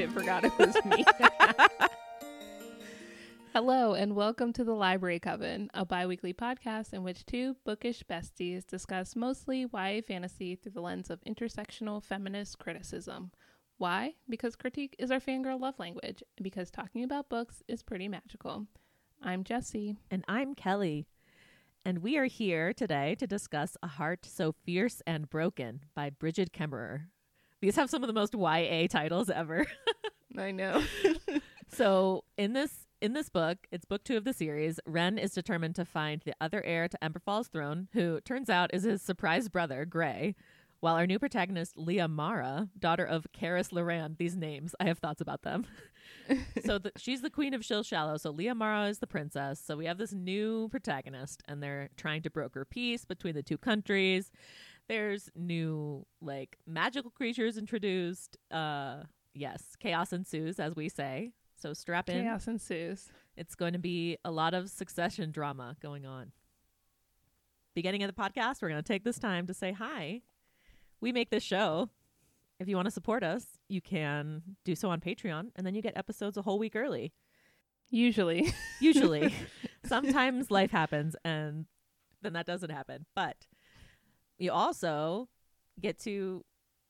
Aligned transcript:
it 0.00 0.10
forgot 0.12 0.44
it 0.44 0.58
was 0.58 0.74
me. 0.86 1.04
Hello, 3.52 3.92
and 3.92 4.16
welcome 4.16 4.50
to 4.54 4.64
the 4.64 4.72
Library 4.72 5.18
Coven, 5.18 5.68
a 5.74 5.84
bi 5.84 6.06
weekly 6.06 6.32
podcast 6.32 6.94
in 6.94 7.02
which 7.02 7.26
two 7.26 7.54
bookish 7.66 8.02
besties 8.04 8.66
discuss 8.66 9.14
mostly 9.14 9.66
YA 9.70 10.00
fantasy 10.00 10.56
through 10.56 10.72
the 10.72 10.80
lens 10.80 11.10
of 11.10 11.20
intersectional 11.28 12.02
feminist 12.02 12.58
criticism. 12.58 13.30
Why? 13.76 14.14
Because 14.26 14.56
critique 14.56 14.96
is 14.98 15.10
our 15.10 15.20
fangirl 15.20 15.60
love 15.60 15.78
language, 15.78 16.22
and 16.38 16.44
because 16.44 16.70
talking 16.70 17.04
about 17.04 17.28
books 17.28 17.62
is 17.68 17.82
pretty 17.82 18.08
magical. 18.08 18.66
I'm 19.22 19.44
Jessie. 19.44 19.98
And 20.10 20.24
I'm 20.26 20.54
Kelly. 20.54 21.08
And 21.84 21.98
we 21.98 22.16
are 22.16 22.24
here 22.24 22.72
today 22.72 23.16
to 23.16 23.26
discuss 23.26 23.76
A 23.82 23.86
Heart 23.86 24.24
So 24.24 24.54
Fierce 24.64 25.02
and 25.06 25.28
Broken 25.28 25.80
by 25.94 26.08
Brigid 26.08 26.54
Kemmerer. 26.54 27.02
These 27.60 27.76
have 27.76 27.90
some 27.90 28.02
of 28.02 28.06
the 28.06 28.12
most 28.12 28.34
YA 28.34 28.86
titles 28.88 29.30
ever. 29.30 29.66
I 30.38 30.50
know. 30.50 30.82
so 31.68 32.24
in 32.36 32.52
this 32.52 32.86
in 33.00 33.14
this 33.14 33.30
book, 33.30 33.58
it's 33.70 33.86
book 33.86 34.04
two 34.04 34.16
of 34.16 34.24
the 34.24 34.32
series, 34.34 34.78
Ren 34.84 35.16
is 35.16 35.32
determined 35.32 35.74
to 35.76 35.86
find 35.86 36.20
the 36.20 36.34
other 36.40 36.62
heir 36.62 36.86
to 36.86 36.98
Emberfall's 37.02 37.48
throne, 37.48 37.88
who 37.94 38.20
turns 38.20 38.50
out 38.50 38.74
is 38.74 38.82
his 38.82 39.00
surprise 39.00 39.48
brother, 39.48 39.86
Gray. 39.86 40.34
While 40.80 40.96
our 40.96 41.06
new 41.06 41.18
protagonist, 41.18 41.76
Lia 41.76 42.08
Mara, 42.08 42.68
daughter 42.78 43.04
of 43.04 43.26
Karis 43.38 43.70
Luran, 43.70 44.16
these 44.18 44.34
names, 44.34 44.74
I 44.80 44.84
have 44.84 44.98
thoughts 44.98 45.20
about 45.20 45.42
them. 45.42 45.66
so 46.64 46.78
the, 46.78 46.92
she's 46.96 47.20
the 47.20 47.28
queen 47.28 47.52
of 47.52 47.60
Syhl 47.60 47.84
Shallow. 47.84 48.16
So 48.16 48.30
Lia 48.30 48.54
Mara 48.54 48.88
is 48.88 48.98
the 48.98 49.06
princess. 49.06 49.60
So 49.62 49.76
we 49.76 49.84
have 49.84 49.98
this 49.98 50.14
new 50.14 50.68
protagonist, 50.70 51.42
and 51.46 51.62
they're 51.62 51.90
trying 51.98 52.22
to 52.22 52.30
broker 52.30 52.64
peace 52.64 53.04
between 53.04 53.34
the 53.34 53.42
two 53.42 53.58
countries. 53.58 54.30
There's 54.90 55.30
new 55.36 56.04
like 56.20 56.58
magical 56.66 57.12
creatures 57.12 57.56
introduced. 57.56 58.36
Uh, 58.50 59.04
yes, 59.32 59.76
chaos 59.78 60.12
ensues, 60.12 60.58
as 60.58 60.74
we 60.74 60.88
say. 60.88 61.30
So 61.54 61.74
strap 61.74 62.10
in. 62.10 62.24
Chaos 62.24 62.48
ensues. 62.48 63.06
It's 63.36 63.54
going 63.54 63.74
to 63.74 63.78
be 63.78 64.18
a 64.24 64.32
lot 64.32 64.52
of 64.52 64.68
succession 64.68 65.30
drama 65.30 65.76
going 65.80 66.06
on. 66.06 66.32
Beginning 67.72 68.02
of 68.02 68.12
the 68.12 68.20
podcast, 68.20 68.62
we're 68.62 68.68
going 68.68 68.82
to 68.82 68.92
take 68.92 69.04
this 69.04 69.20
time 69.20 69.46
to 69.46 69.54
say 69.54 69.70
hi. 69.70 70.22
We 71.00 71.12
make 71.12 71.30
this 71.30 71.44
show. 71.44 71.90
If 72.58 72.66
you 72.66 72.74
want 72.74 72.86
to 72.86 72.90
support 72.90 73.22
us, 73.22 73.46
you 73.68 73.80
can 73.80 74.42
do 74.64 74.74
so 74.74 74.90
on 74.90 74.98
Patreon, 74.98 75.52
and 75.54 75.64
then 75.64 75.76
you 75.76 75.82
get 75.82 75.96
episodes 75.96 76.36
a 76.36 76.42
whole 76.42 76.58
week 76.58 76.74
early. 76.74 77.12
Usually. 77.90 78.52
Usually. 78.80 79.32
Sometimes 79.84 80.50
life 80.50 80.72
happens, 80.72 81.14
and 81.24 81.66
then 82.22 82.32
that 82.32 82.46
doesn't 82.46 82.70
happen. 82.70 83.06
But 83.14 83.46
you 84.40 84.50
also 84.50 85.28
get 85.80 85.98
to 86.00 86.44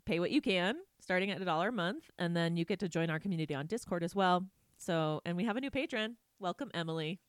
pay 0.06 0.20
what 0.20 0.30
you 0.30 0.40
can, 0.40 0.76
starting 1.00 1.30
at 1.30 1.42
a 1.42 1.44
dollar 1.44 1.68
a 1.68 1.72
month, 1.72 2.10
and 2.18 2.36
then 2.36 2.56
you 2.56 2.64
get 2.64 2.78
to 2.78 2.88
join 2.88 3.10
our 3.10 3.18
community 3.18 3.54
on 3.54 3.66
Discord 3.66 4.02
as 4.02 4.14
well. 4.14 4.46
So, 4.78 5.20
and 5.26 5.36
we 5.36 5.44
have 5.44 5.56
a 5.56 5.60
new 5.60 5.70
patron. 5.70 6.16
Welcome, 6.38 6.70
Emily. 6.72 7.20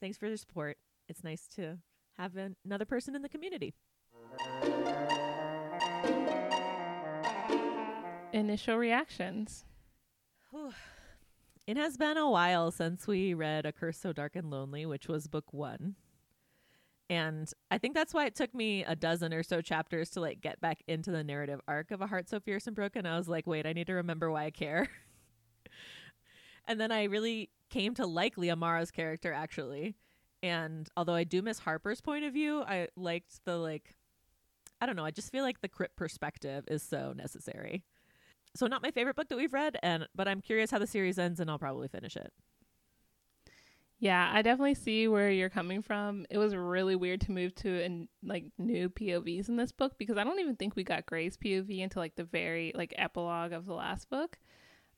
Thanks 0.00 0.18
for 0.18 0.26
your 0.26 0.36
support. 0.36 0.76
It's 1.08 1.22
nice 1.24 1.46
to 1.54 1.78
have 2.18 2.36
an- 2.36 2.56
another 2.64 2.84
person 2.84 3.14
in 3.14 3.22
the 3.22 3.28
community. 3.28 3.74
Initial 8.32 8.76
reactions. 8.76 9.64
It 11.66 11.76
has 11.76 11.96
been 11.96 12.16
a 12.16 12.28
while 12.28 12.70
since 12.70 13.06
we 13.06 13.34
read 13.34 13.64
A 13.64 13.72
Curse 13.72 13.98
So 13.98 14.12
Dark 14.12 14.36
and 14.36 14.50
Lonely, 14.50 14.84
which 14.84 15.08
was 15.08 15.28
book 15.28 15.52
one. 15.52 15.94
And 17.10 17.52
I 17.70 17.78
think 17.78 17.94
that's 17.94 18.14
why 18.14 18.26
it 18.26 18.34
took 18.34 18.54
me 18.54 18.82
a 18.84 18.96
dozen 18.96 19.34
or 19.34 19.42
so 19.42 19.60
chapters 19.60 20.10
to 20.10 20.20
like 20.20 20.40
get 20.40 20.60
back 20.60 20.82
into 20.88 21.10
the 21.10 21.22
narrative 21.22 21.60
arc 21.68 21.90
of 21.90 22.00
A 22.00 22.06
Heart 22.06 22.28
So 22.28 22.40
Fierce 22.40 22.66
and 22.66 22.74
Broken. 22.74 23.04
I 23.04 23.18
was 23.18 23.28
like, 23.28 23.46
wait, 23.46 23.66
I 23.66 23.72
need 23.72 23.86
to 23.88 23.94
remember 23.94 24.30
why 24.30 24.44
I 24.44 24.50
care. 24.50 24.88
and 26.66 26.80
then 26.80 26.90
I 26.90 27.04
really 27.04 27.50
came 27.68 27.94
to 27.94 28.06
like 28.06 28.38
Lia 28.38 28.56
Mara's 28.56 28.90
character 28.90 29.32
actually. 29.32 29.96
And 30.42 30.88
although 30.96 31.14
I 31.14 31.24
do 31.24 31.42
miss 31.42 31.60
Harper's 31.60 32.00
point 32.00 32.24
of 32.24 32.32
view, 32.32 32.62
I 32.62 32.88
liked 32.96 33.44
the 33.44 33.56
like 33.58 33.94
I 34.80 34.86
don't 34.86 34.96
know, 34.96 35.04
I 35.04 35.10
just 35.10 35.30
feel 35.30 35.44
like 35.44 35.60
the 35.60 35.68
crypt 35.68 35.96
perspective 35.96 36.64
is 36.68 36.82
so 36.82 37.12
necessary. 37.14 37.84
So 38.56 38.66
not 38.66 38.82
my 38.82 38.90
favorite 38.90 39.16
book 39.16 39.28
that 39.28 39.36
we've 39.36 39.52
read 39.52 39.76
and 39.82 40.08
but 40.14 40.26
I'm 40.26 40.40
curious 40.40 40.70
how 40.70 40.78
the 40.78 40.86
series 40.86 41.18
ends 41.18 41.38
and 41.38 41.50
I'll 41.50 41.58
probably 41.58 41.88
finish 41.88 42.16
it. 42.16 42.32
Yeah, 43.98 44.30
I 44.32 44.42
definitely 44.42 44.74
see 44.74 45.08
where 45.08 45.30
you're 45.30 45.48
coming 45.48 45.80
from. 45.80 46.26
It 46.28 46.36
was 46.36 46.54
really 46.54 46.96
weird 46.96 47.20
to 47.22 47.32
move 47.32 47.54
to 47.56 47.82
and 47.82 48.08
like 48.22 48.46
new 48.58 48.88
POVs 48.90 49.48
in 49.48 49.56
this 49.56 49.72
book 49.72 49.96
because 49.98 50.18
I 50.18 50.24
don't 50.24 50.40
even 50.40 50.56
think 50.56 50.76
we 50.76 50.84
got 50.84 51.06
Gray's 51.06 51.36
POV 51.36 51.82
until 51.82 52.02
like 52.02 52.16
the 52.16 52.24
very 52.24 52.72
like 52.74 52.92
epilogue 52.98 53.52
of 53.52 53.66
the 53.66 53.72
last 53.74 54.10
book. 54.10 54.38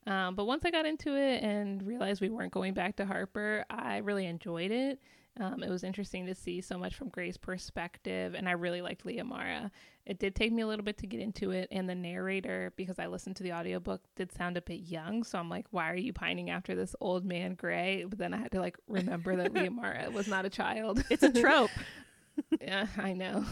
Um, 0.07 0.35
but 0.35 0.45
once 0.45 0.63
I 0.65 0.71
got 0.71 0.85
into 0.85 1.15
it 1.15 1.43
and 1.43 1.85
realized 1.85 2.21
we 2.21 2.29
weren't 2.29 2.51
going 2.53 2.73
back 2.73 2.95
to 2.97 3.05
Harper, 3.05 3.65
I 3.69 3.97
really 3.97 4.25
enjoyed 4.25 4.71
it. 4.71 4.99
Um, 5.39 5.61
it 5.61 5.69
was 5.69 5.83
interesting 5.83 6.25
to 6.25 6.35
see 6.35 6.61
so 6.61 6.77
much 6.77 6.95
from 6.95 7.09
Gray's 7.09 7.37
perspective, 7.37 8.33
and 8.33 8.49
I 8.49 8.53
really 8.53 8.81
liked 8.81 9.05
Lia 9.05 9.23
Mara. 9.23 9.71
It 10.05 10.19
did 10.19 10.35
take 10.35 10.51
me 10.51 10.61
a 10.61 10.67
little 10.67 10.85
bit 10.85 10.97
to 10.99 11.07
get 11.07 11.19
into 11.19 11.51
it, 11.51 11.67
and 11.71 11.87
the 11.87 11.95
narrator, 11.95 12.73
because 12.75 12.97
I 12.97 13.07
listened 13.07 13.35
to 13.37 13.43
the 13.43 13.53
audiobook, 13.53 14.01
did 14.15 14.31
sound 14.31 14.57
a 14.57 14.61
bit 14.61 14.81
young. 14.81 15.23
So 15.23 15.37
I'm 15.37 15.49
like, 15.49 15.65
why 15.71 15.91
are 15.91 15.95
you 15.95 16.13
pining 16.13 16.49
after 16.49 16.75
this 16.75 16.95
old 17.01 17.25
man 17.25 17.53
Gray? 17.53 18.05
But 18.07 18.17
then 18.17 18.33
I 18.33 18.37
had 18.37 18.51
to 18.53 18.59
like 18.59 18.77
remember 18.87 19.35
that 19.35 19.53
Lia 19.53 19.69
Mara 19.71 20.09
was 20.09 20.27
not 20.27 20.45
a 20.45 20.49
child. 20.49 21.03
It's 21.09 21.23
a 21.23 21.31
trope. 21.31 21.71
yeah, 22.61 22.87
I 22.97 23.13
know. 23.13 23.45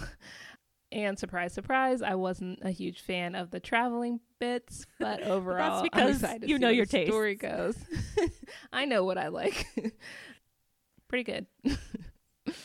And 0.91 1.19
surprise, 1.19 1.51
surprise, 1.51 2.01
I 2.01 2.15
wasn't 2.15 2.59
a 2.61 2.71
huge 2.71 3.01
fan 3.01 3.35
of 3.35 3.51
the 3.51 3.59
traveling 3.59 4.21
bits, 4.39 4.85
but 4.99 5.21
overall, 5.23 5.81
That's 5.83 6.21
because 6.21 6.49
you 6.49 6.57
know 6.57 6.69
your 6.69 6.85
taste. 6.85 7.11
Story 7.11 7.35
goes. 7.35 7.75
I 8.71 8.85
know 8.85 9.03
what 9.03 9.17
I 9.17 9.27
like. 9.27 9.65
Pretty 11.07 11.23
good. 11.23 11.45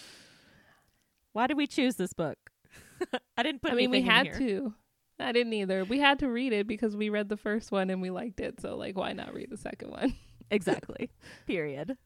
Why 1.32 1.46
did 1.46 1.56
we 1.56 1.66
choose 1.66 1.96
this 1.96 2.12
book? 2.12 2.38
I 3.36 3.42
didn't 3.42 3.62
put. 3.62 3.72
I 3.72 3.74
mean, 3.74 3.90
we 3.90 4.02
had 4.02 4.32
to. 4.34 4.74
I 5.18 5.32
didn't 5.32 5.52
either. 5.52 5.84
We 5.84 5.98
had 5.98 6.18
to 6.20 6.28
read 6.28 6.52
it 6.52 6.66
because 6.66 6.96
we 6.96 7.10
read 7.10 7.28
the 7.28 7.36
first 7.36 7.70
one 7.70 7.90
and 7.90 8.00
we 8.00 8.10
liked 8.10 8.40
it. 8.40 8.60
So, 8.60 8.76
like, 8.76 8.96
why 8.96 9.12
not 9.12 9.34
read 9.34 9.50
the 9.50 9.56
second 9.56 9.90
one? 9.90 10.14
Exactly. 10.52 11.12
Period. 11.46 11.96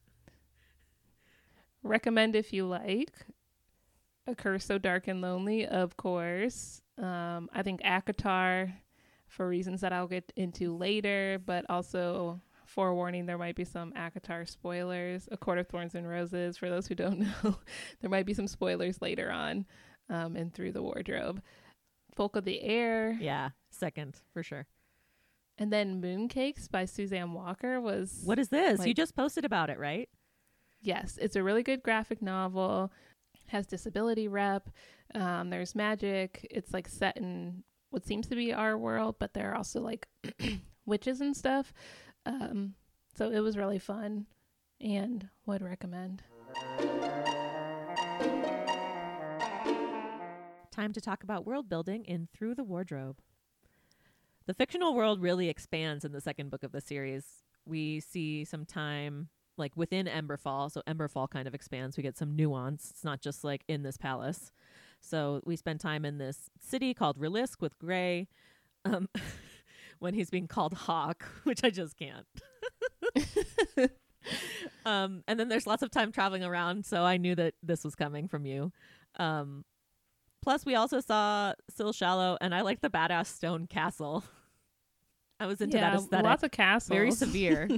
Recommend 1.83 2.37
if 2.37 2.53
you 2.53 2.67
like. 2.67 3.25
A 4.27 4.35
Curse 4.35 4.67
So 4.67 4.77
Dark 4.77 5.09
and 5.09 5.23
Lonely, 5.23 5.67
of 5.67 5.97
course. 5.97 6.83
Um, 6.99 7.49
I 7.55 7.63
think 7.63 7.81
ACOTAR, 7.81 8.71
for 9.29 9.49
reasons 9.49 9.81
that 9.81 9.95
I'll 9.95 10.07
get 10.07 10.31
into 10.37 10.77
later, 10.77 11.39
but 11.43 11.65
also 11.71 12.43
forewarning, 12.75 13.27
there 13.27 13.39
might 13.39 13.57
be 13.57 13.65
some 13.65 13.93
ACOTAR 13.93 14.49
spoilers. 14.49 15.29
A 15.31 15.37
Court 15.37 15.59
of 15.59 15.69
Thorns 15.69 15.95
and 15.95 16.09
Roses, 16.09 16.57
for 16.57 16.69
those 16.69 16.87
who 16.87 16.95
don't 16.95 17.21
know, 17.45 17.57
there 18.01 18.11
might 18.11 18.27
be 18.27 18.35
some 18.35 18.47
spoilers 18.49 19.01
later 19.01 19.31
on 19.31 19.67
um, 20.11 20.37
and 20.37 20.53
through 20.53 20.73
the 20.73 20.83
wardrobe. 20.83 21.41
Folk 22.15 22.37
of 22.37 22.45
the 22.45 22.61
Air, 22.63 23.17
Yeah, 23.21 23.51
second 23.71 24.21
for 24.33 24.43
sure. 24.43 24.67
and 25.59 25.73
then 25.73 26.01
Mooncakes 26.03 26.71
by 26.71 26.85
Suzanne 26.85 27.33
Walker 27.33 27.81
was 27.81 28.23
What 28.25 28.39
is 28.39 28.49
this? 28.51 28.85
you 28.87 28.95
just 28.95 29.17
posted 29.17 29.45
about 29.45 29.71
it, 29.71 29.79
right? 29.79 30.09
Yes, 30.81 31.19
it's 31.21 31.35
a 31.37 31.43
really 31.43 31.63
good 31.63 31.83
graphic 31.83 32.21
novel. 32.23 32.93
Has 33.49 33.67
disability 33.67 34.29
rep. 34.29 34.71
Um, 35.15 35.51
there's 35.51 35.75
magic. 35.75 36.47
It's 36.51 36.73
like 36.73 36.89
set 36.89 37.17
in 37.17 37.63
what 37.91 38.05
seems 38.07 38.27
to 38.29 38.37
be 38.37 38.53
our 38.53 38.77
world, 38.79 39.17
but 39.19 39.35
there 39.35 39.51
are 39.53 39.57
also 39.57 39.81
like 39.81 40.07
witches 40.87 41.21
and 41.21 41.37
stuff. 41.37 41.73
Um, 42.27 42.75
so 43.17 43.31
it 43.31 43.41
was 43.41 43.57
really 43.57 43.79
fun, 43.79 44.27
and 44.81 45.29
would 45.47 45.63
recommend. 45.63 46.23
Time 50.71 50.93
to 50.93 51.01
talk 51.01 51.23
about 51.23 51.47
world 51.47 51.69
building 51.69 52.05
in 52.05 52.29
Through 52.35 52.57
the 52.57 52.65
Wardrobe. 52.65 53.19
The 54.47 54.55
fictional 54.55 54.95
world 54.95 55.23
really 55.23 55.49
expands 55.49 56.05
in 56.05 56.13
the 56.13 56.21
second 56.21 56.51
book 56.51 56.63
of 56.65 56.73
the 56.73 56.81
series. 56.81 57.25
We 57.65 58.01
see 58.01 58.45
some 58.45 58.65
time 58.67 59.29
like 59.57 59.77
within 59.77 60.07
Emberfall, 60.07 60.71
so 60.71 60.83
Emberfall 60.87 61.31
kind 61.31 61.47
of 61.47 61.55
expands. 61.55 61.97
We 61.97 62.03
get 62.03 62.19
some 62.19 62.35
nuance. 62.35 62.91
It's 62.91 63.05
not 63.05 63.21
just 63.21 63.45
like 63.45 63.63
in 63.69 63.83
this 63.83 63.97
palace. 63.97 64.53
So 65.01 65.41
we 65.45 65.57
spend 65.57 65.81
time 65.81 66.05
in 66.05 66.19
this 66.19 66.51
city 66.61 66.93
called 66.95 67.19
Rillisk 67.19 67.61
with 67.61 67.79
Gray. 67.79 68.29
Um, 68.85 69.09
when 69.99 70.15
he's 70.15 70.31
being 70.31 70.47
called 70.47 70.75
Hawk, 70.75 71.25
which 71.45 71.65
I 71.65 71.71
just 71.71 71.97
can't. 71.97 72.27
um, 74.87 75.23
and 75.27 75.39
then 75.39 75.49
there's 75.49 75.67
lots 75.67 75.83
of 75.83 75.91
time 75.91 76.13
traveling 76.13 76.45
around, 76.45 76.85
so 76.87 77.03
I 77.03 77.17
knew 77.17 77.35
that 77.35 77.55
this 77.63 77.85
was 77.85 77.95
coming 77.95 78.29
from 78.29 78.47
you. 78.47 78.73
Um, 79.17 79.65
plus, 80.43 80.65
we 80.65 80.75
also 80.75 81.01
saw 81.01 81.55
Syhl 81.77 81.95
Shallow, 81.95 82.37
and 82.41 82.55
I 82.55 82.63
like 82.63 82.81
the 82.81 82.91
badass 82.91 83.27
stone 83.27 83.67
castle. 83.67 84.25
I 85.41 85.47
was 85.47 85.61
into 85.61 85.79
that 85.79 85.95
aesthetic. 85.95 86.25
lots 86.25 86.43
of 86.43 86.51
castles. 86.53 86.97
Very 86.97 87.11
severe. 87.11 87.69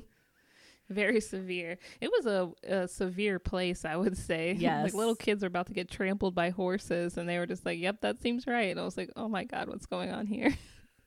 Very 0.89 1.21
severe. 1.21 1.79
It 2.01 2.11
was 2.13 2.27
a, 2.27 2.53
a 2.63 2.87
severe 2.87 3.41
place, 3.41 3.85
I 3.85 3.97
would 3.97 4.17
say. 4.17 4.55
Yes. 4.57 4.85
like 4.85 4.95
little 4.95 5.17
kids 5.17 5.43
are 5.43 5.49
about 5.49 5.67
to 5.67 5.73
get 5.73 5.91
trampled 5.91 6.35
by 6.35 6.51
horses, 6.51 7.17
and 7.17 7.29
they 7.29 7.39
were 7.39 7.47
just 7.47 7.67
like, 7.67 7.81
"Yep, 7.81 8.03
that 8.03 8.21
seems 8.21 8.47
right." 8.47 8.71
And 8.71 8.79
I 8.79 8.85
was 8.85 8.97
like, 8.97 9.11
"Oh 9.17 9.29
my 9.29 9.43
god, 9.45 9.69
what's 9.69 9.87
going 9.87 10.11
on 10.13 10.27
here?" 10.27 10.55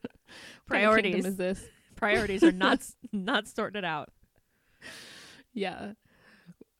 What 0.68 0.78
kind 0.78 0.86
of 0.86 0.96
kingdom 0.96 1.22
Priorities. 1.22 1.26
is 1.26 1.36
this? 1.38 1.64
priorities 1.96 2.44
are 2.44 2.52
not 2.52 2.80
not 3.12 3.48
sorted 3.48 3.84
out. 3.84 4.10
Yeah. 5.54 5.94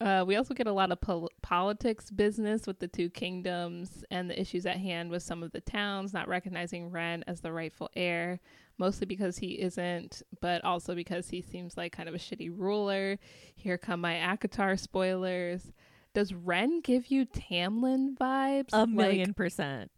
Uh, 0.02 0.24
we 0.26 0.38
also 0.38 0.54
get 0.54 0.66
a 0.68 0.72
lot 0.72 0.92
of 0.94 1.02
pol- 1.02 1.30
politics 1.42 2.10
business 2.10 2.66
with 2.66 2.80
the 2.80 2.88
two 2.88 3.10
kingdoms 3.10 4.02
and 4.12 4.30
the 4.30 4.40
issues 4.40 4.66
at 4.66 4.78
hand 4.78 5.10
with 5.12 5.22
some 5.22 5.44
of 5.44 5.52
the 5.52 5.60
towns 5.60 6.14
not 6.14 6.30
recognizing 6.30 6.90
Ren 6.90 7.22
as 7.28 7.42
the 7.42 7.52
rightful 7.52 7.90
heir, 7.98 8.40
mostly 8.78 9.06
because 9.06 9.38
he 9.40 9.60
isn't, 9.60 10.22
but 10.40 10.64
also 10.64 10.96
because 10.96 11.28
he 11.28 11.42
seems 11.42 11.76
like 11.76 11.92
kind 11.92 12.08
of 12.08 12.16
a 12.16 12.20
shitty 12.20 12.50
ruler. 12.56 13.18
Here 13.56 13.78
come 13.78 14.00
my 14.00 14.14
ACOTAR 14.14 14.80
spoilers. 14.80 15.74
Does 16.14 16.34
Ren 16.34 16.80
give 16.80 17.08
you 17.08 17.26
Tamlin 17.26 18.16
vibes? 18.16 18.70
A 18.72 18.88
million 18.88 19.30
Like, 19.32 19.36
percent. 19.36 19.92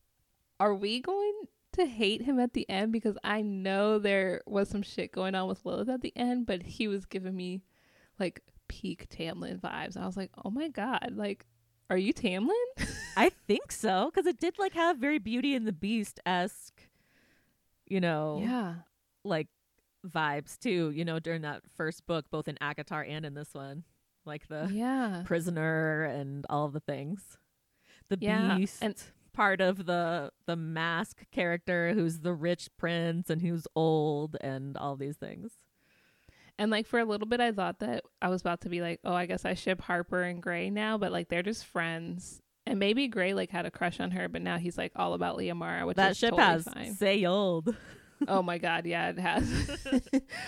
are 0.59 0.73
we 0.73 0.99
going 0.99 1.43
to 1.73 1.85
hate 1.85 2.21
him 2.21 2.39
at 2.39 2.53
the 2.53 2.69
end? 2.69 2.91
Because 2.91 3.17
I 3.23 3.41
know 3.41 3.99
there 3.99 4.41
was 4.45 4.69
some 4.69 4.81
shit 4.83 5.11
going 5.11 5.35
on 5.35 5.47
with 5.47 5.65
Lilith 5.65 5.89
at 5.89 6.01
the 6.01 6.13
end, 6.15 6.45
but 6.45 6.61
he 6.63 6.87
was 6.87 7.05
giving 7.05 7.35
me 7.35 7.63
like 8.19 8.41
peak 8.67 9.07
Tamlin 9.09 9.59
vibes. 9.59 9.97
I 9.97 10.05
was 10.05 10.17
like, 10.17 10.31
oh 10.45 10.49
my 10.49 10.67
god, 10.69 11.13
like, 11.15 11.45
are 11.89 11.97
you 11.97 12.13
Tamlin? 12.13 12.51
I 13.17 13.29
think 13.47 13.71
so 13.71 14.09
because 14.13 14.25
it 14.25 14.39
did 14.39 14.57
like 14.59 14.73
have 14.73 14.97
very 14.97 15.19
Beauty 15.19 15.55
and 15.55 15.67
the 15.67 15.73
Beast 15.73 16.19
esque, 16.25 16.81
you 17.87 17.99
know, 17.99 18.39
yeah. 18.43 18.75
like 19.23 19.47
vibes 20.07 20.57
too. 20.57 20.91
You 20.91 21.03
know, 21.05 21.19
during 21.19 21.41
that 21.41 21.61
first 21.75 22.05
book, 22.07 22.25
both 22.31 22.47
in 22.47 22.55
ACOTAR 22.61 23.07
and 23.09 23.25
in 23.25 23.33
this 23.33 23.53
one, 23.53 23.83
like 24.25 24.47
the 24.47 24.69
Yeah. 24.71 25.23
prisoner 25.25 26.03
and 26.03 26.45
all 26.49 26.69
the 26.69 26.79
things. 26.79 27.37
The 28.09 28.17
Yeah, 28.21 28.57
beast 28.57 28.81
and- 28.81 28.95
part 29.33 29.61
of 29.61 29.85
the 29.85 30.31
the 30.45 30.55
mask 30.55 31.25
character 31.31 31.93
who's 31.93 32.19
the 32.19 32.33
rich 32.33 32.69
prince 32.77 33.29
and 33.29 33.41
who's 33.41 33.67
old 33.75 34.37
and 34.41 34.77
all 34.77 34.95
these 34.95 35.17
things. 35.17 35.51
And 36.59 36.69
like 36.69 36.85
for 36.85 36.99
a 36.99 37.05
little 37.05 37.27
bit, 37.27 37.39
I 37.39 37.51
thought 37.51 37.79
that 37.79 38.03
I 38.21 38.29
was 38.29 38.41
about 38.41 38.61
to 38.61 38.69
be 38.69 38.81
like, 38.81 38.99
oh, 39.03 39.13
I 39.13 39.25
guess 39.25 39.45
I 39.45 39.53
ship 39.55 39.81
Harper 39.81 40.21
and 40.21 40.41
Gray 40.41 40.69
now, 40.69 40.97
but 40.97 41.11
like 41.11 41.29
they're 41.29 41.41
just 41.43 41.65
friends. 41.65 42.41
And 42.67 42.77
maybe 42.77 43.07
Gray 43.07 43.33
like 43.33 43.49
had 43.49 43.65
a 43.65 43.71
crush 43.71 43.99
on 43.99 44.11
her, 44.11 44.27
but 44.27 44.41
now 44.41 44.57
he's 44.57 44.77
like 44.77 44.91
all 44.95 45.13
about 45.13 45.37
Lia 45.37 45.55
Mara, 45.55 45.85
which 45.87 45.97
that 45.97 46.11
is 46.11 46.17
ship 46.17 46.31
totally 46.31 46.47
has 46.47 46.63
fine. 46.65 46.93
sailed. 46.93 47.75
oh 48.27 48.43
my 48.43 48.59
god, 48.59 48.85
yeah, 48.85 49.09
it 49.09 49.17
has. 49.17 49.79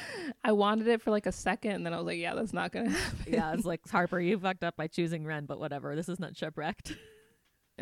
I 0.44 0.52
wanted 0.52 0.88
it 0.88 1.02
for 1.02 1.10
like 1.10 1.26
a 1.26 1.32
second, 1.32 1.72
and 1.72 1.86
then 1.86 1.94
I 1.94 1.98
was 1.98 2.06
like, 2.06 2.20
yeah, 2.20 2.36
that's 2.36 2.54
not 2.54 2.72
gonna 2.72 2.90
happen. 2.92 3.34
yeah, 3.34 3.54
it's 3.54 3.66
like 3.66 3.82
Harper, 3.90 4.20
you 4.20 4.38
fucked 4.38 4.64
up 4.64 4.76
by 4.78 4.86
choosing 4.88 5.26
Ren, 5.26 5.46
but 5.46 5.60
whatever. 5.60 5.96
This 5.96 6.10
is 6.10 6.20
not 6.20 6.38
shipwrecked. 6.38 6.94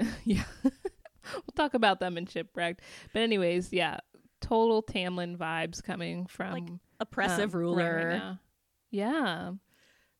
yeah. 0.26 0.44
we'll 0.64 1.56
talk 1.56 1.74
about 1.74 2.00
them 2.00 2.18
in 2.18 2.26
Shipwrecked. 2.26 2.82
But 3.14 3.22
anyways, 3.22 3.72
yeah, 3.72 3.98
total 4.42 4.82
Tamlin 4.84 5.38
vibes 5.38 5.84
coming 5.84 6.26
from 6.28 6.54
Like, 6.54 6.70
Oppressive 7.00 7.54
um, 7.56 7.60
ruler. 7.60 8.08
right. 8.22 8.38
Yeah. 8.92 9.52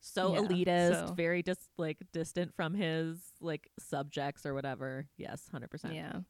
so 0.00 0.34
Yeah, 0.34 0.40
elitist, 0.40 1.08
so- 1.08 1.14
very 1.14 1.42
just 1.42 1.68
like 1.78 1.98
distant 2.12 2.54
from 2.54 2.74
his 2.74 3.18
like 3.40 3.70
subjects 3.78 4.46
or 4.46 4.54
whatever. 4.54 5.06
Yes, 5.16 5.48
hundred 5.50 5.70
percent. 5.70 5.94
Yeah. 5.94 6.20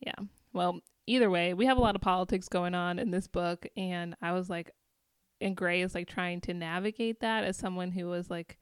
Yeah. 0.00 0.14
Well, 0.52 0.80
either 1.06 1.28
way, 1.28 1.54
we 1.54 1.66
have 1.66 1.76
a 1.76 1.80
lot 1.80 1.96
of 1.96 2.00
politics 2.00 2.48
going 2.48 2.74
on 2.74 2.98
in 2.98 3.10
this 3.10 3.26
book 3.26 3.66
and 3.76 4.14
I 4.22 4.32
was 4.32 4.48
like 4.48 4.70
and 5.40 5.56
Gray 5.56 5.82
is 5.82 5.94
like 5.94 6.08
trying 6.08 6.40
to 6.42 6.54
navigate 6.54 7.20
that 7.20 7.44
as 7.44 7.56
someone 7.56 7.92
who 7.92 8.06
was 8.06 8.30
like 8.30 8.58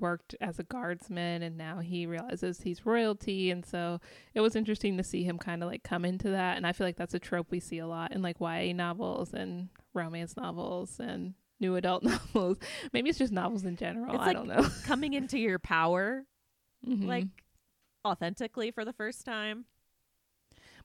worked 0.00 0.34
as 0.40 0.58
a 0.58 0.62
guardsman 0.62 1.42
and 1.42 1.56
now 1.56 1.78
he 1.78 2.06
realizes 2.06 2.60
he's 2.62 2.84
royalty 2.86 3.50
and 3.50 3.64
so 3.64 4.00
it 4.34 4.40
was 4.40 4.56
interesting 4.56 4.96
to 4.96 5.02
see 5.04 5.22
him 5.22 5.38
kind 5.38 5.62
of 5.62 5.68
like 5.68 5.82
come 5.82 6.04
into 6.04 6.30
that 6.30 6.56
and 6.56 6.66
I 6.66 6.72
feel 6.72 6.86
like 6.86 6.96
that's 6.96 7.14
a 7.14 7.18
trope 7.18 7.50
we 7.50 7.60
see 7.60 7.78
a 7.78 7.86
lot 7.86 8.12
in 8.12 8.22
like 8.22 8.40
YA 8.40 8.72
novels 8.72 9.32
and 9.34 9.68
romance 9.94 10.36
novels 10.36 10.98
and 11.00 11.34
new 11.60 11.76
adult 11.76 12.02
novels. 12.34 12.56
Maybe 12.92 13.10
it's 13.10 13.18
just 13.18 13.32
novels 13.32 13.64
in 13.64 13.76
general. 13.76 14.14
It's 14.14 14.22
I 14.22 14.26
like- 14.28 14.36
don't 14.36 14.48
know. 14.48 14.66
Coming 14.86 15.14
into 15.14 15.38
your 15.38 15.58
power, 15.58 16.24
Mhm. 16.88 17.06
like 17.06 17.26
authentically 18.06 18.70
for 18.70 18.84
the 18.84 18.92
first 18.94 19.24
time. 19.26 19.66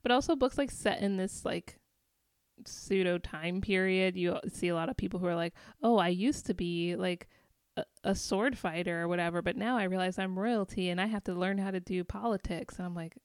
but 0.04 0.12
also 0.12 0.36
books 0.36 0.58
like 0.58 0.70
set 0.70 1.02
in 1.02 1.16
this 1.18 1.46
like 1.46 1.80
pseudo 2.66 3.18
time 3.18 3.60
period 3.62 4.16
you 4.16 4.38
see 4.48 4.70
a 4.70 4.76
lot 4.76 4.88
of 4.90 4.96
people 4.96 5.20
who 5.20 5.26
are 5.28 5.36
like 5.36 5.54
oh 5.84 5.98
i 5.98 6.08
used 6.08 6.46
to 6.46 6.54
be 6.54 6.96
like 6.96 7.28
a, 7.78 7.84
a 8.04 8.16
sword 8.16 8.58
fighter 8.58 9.02
or 9.02 9.08
whatever 9.08 9.42
but 9.42 9.56
now 9.58 9.78
i 9.78 9.84
realize 9.84 10.18
i'm 10.20 10.38
royalty 10.40 10.90
and 10.90 11.00
i 11.02 11.06
have 11.08 11.24
to 11.24 11.34
learn 11.34 11.58
how 11.58 11.72
to 11.72 11.80
do 11.80 12.04
politics. 12.04 12.78
And 12.78 12.86
i'm 12.86 12.96
like 12.96 13.16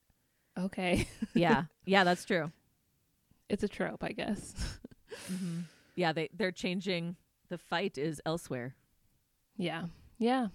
okay. 0.58 1.06
Yeah, 1.34 1.64
yeah, 1.86 2.04
that's 2.04 2.24
true. 2.24 2.50
it's 3.48 3.62
a 3.62 3.68
trope 3.68 4.02
i 4.04 4.12
guess. 4.12 4.54
Hmm 5.28 5.60
Yeah, 5.96 6.12
they 6.12 6.28
they're 6.34 6.52
changing. 6.52 7.16
The 7.48 7.58
fight 7.58 7.98
is 7.98 8.20
elsewhere. 8.24 8.74
yeah. 9.56 9.84
Yeah. 10.18 10.48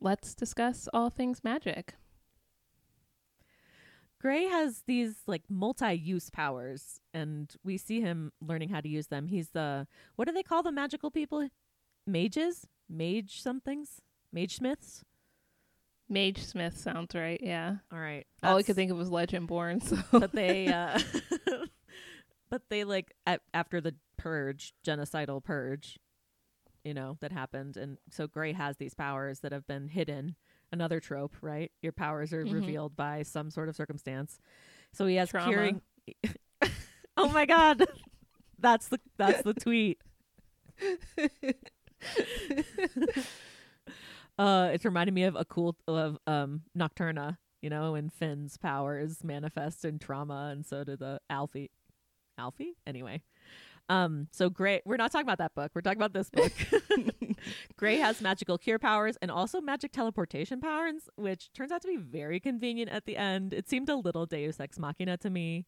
Let's 0.00 0.34
discuss 0.34 0.88
all 0.92 1.10
things 1.10 1.42
magic 1.42 1.94
Gray 4.20 4.44
has 4.46 4.82
these 4.86 5.16
like 5.26 5.42
multi-use 5.48 6.30
powers, 6.30 7.00
and 7.12 7.54
we 7.64 7.76
see 7.76 8.00
him 8.00 8.32
learning 8.40 8.70
how 8.70 8.80
to 8.80 8.88
use 8.88 9.08
them. 9.08 9.26
He's 9.28 9.50
the 9.50 9.86
what 10.16 10.26
do 10.26 10.32
they 10.32 10.42
call 10.42 10.62
the 10.62 10.72
magical 10.72 11.10
people? 11.10 11.48
Mages, 12.06 12.66
mage 12.88 13.42
somethings, 13.42 14.00
mage 14.32 14.56
smiths. 14.56 15.04
mage 16.08 16.38
smith 16.38 16.78
sounds 16.78 17.14
right 17.16 17.40
yeah 17.42 17.76
All 17.92 17.98
right, 17.98 18.26
all 18.42 18.56
i 18.56 18.62
could 18.62 18.76
think 18.76 18.92
of 18.92 18.96
was 18.96 19.10
Legendborn 19.10 19.82
so 19.82 19.96
but 20.12 20.30
they 20.32 20.68
uh 20.68 20.98
but 22.50 22.62
they 22.68 22.84
like 22.84 23.12
a 23.26 23.38
after 23.52 23.80
the 23.80 23.94
purge 24.16 24.72
genocidal 24.86 25.42
purge 25.42 25.98
you 26.84 26.94
know 26.94 27.16
that 27.20 27.32
happened 27.32 27.76
and 27.76 27.98
so 28.10 28.28
gray 28.28 28.52
has 28.52 28.76
these 28.76 28.94
powers 28.94 29.40
that 29.40 29.50
have 29.50 29.66
been 29.66 29.88
hidden 29.88 30.36
another 30.72 31.00
trope 31.00 31.34
right? 31.40 31.70
Your 31.82 31.92
powers 31.92 32.32
are 32.32 32.44
Mhm. 32.44 32.52
revealed 32.52 32.96
by 32.96 33.22
some 33.22 33.50
sort 33.50 33.68
of 33.68 33.76
circumstance. 33.76 34.40
So 34.92 35.06
he 35.06 35.16
has 35.16 35.30
Trauma. 35.30 35.52
curing 35.52 35.80
oh 37.16 37.28
my 37.30 37.46
god. 37.46 37.82
That's 38.58 38.88
the 38.88 38.98
that's 39.18 39.42
the 39.42 39.52
tweet. 39.54 40.00
Uh 44.38 44.70
it's 44.72 44.84
reminding 44.84 45.14
me 45.14 45.22
of 45.24 45.34
a 45.34 45.44
cool 45.46 45.74
of 45.88 46.18
um 46.26 46.60
nocturna 46.76 47.38
you 47.62 47.70
know 47.70 47.94
and 47.94 48.12
finn's 48.12 48.58
powers 48.58 49.24
manifest 49.24 49.82
in 49.84 49.98
trauma 49.98 50.50
and 50.52 50.66
so 50.66 50.84
do 50.84 50.94
the 50.96 51.18
alfie 51.30 51.70
alfie? 52.36 52.76
Anyway 52.86 53.22
um 53.88 54.26
so 54.32 54.50
gray 54.50 54.80
we're 54.84 54.96
not 54.96 55.12
talking 55.12 55.26
about 55.26 55.38
that 55.38 55.54
book 55.54 55.70
we're 55.74 55.80
talking 55.80 55.98
about 55.98 56.12
this 56.12 56.28
book 56.30 56.52
gray 57.76 57.96
has 57.96 58.20
magical 58.20 58.58
cure 58.58 58.78
powers 58.78 59.16
and 59.22 59.30
also 59.30 59.60
magic 59.60 59.92
teleportation 59.92 60.60
powers 60.60 61.08
which 61.16 61.52
turns 61.52 61.70
out 61.70 61.80
to 61.82 61.88
be 61.88 61.96
very 61.96 62.40
convenient 62.40 62.90
at 62.90 63.06
the 63.06 63.16
end 63.16 63.52
it 63.52 63.68
seemed 63.68 63.88
a 63.88 63.94
little 63.96 64.26
deus 64.26 64.58
ex 64.58 64.78
machina 64.78 65.16
to 65.16 65.30
me 65.30 65.66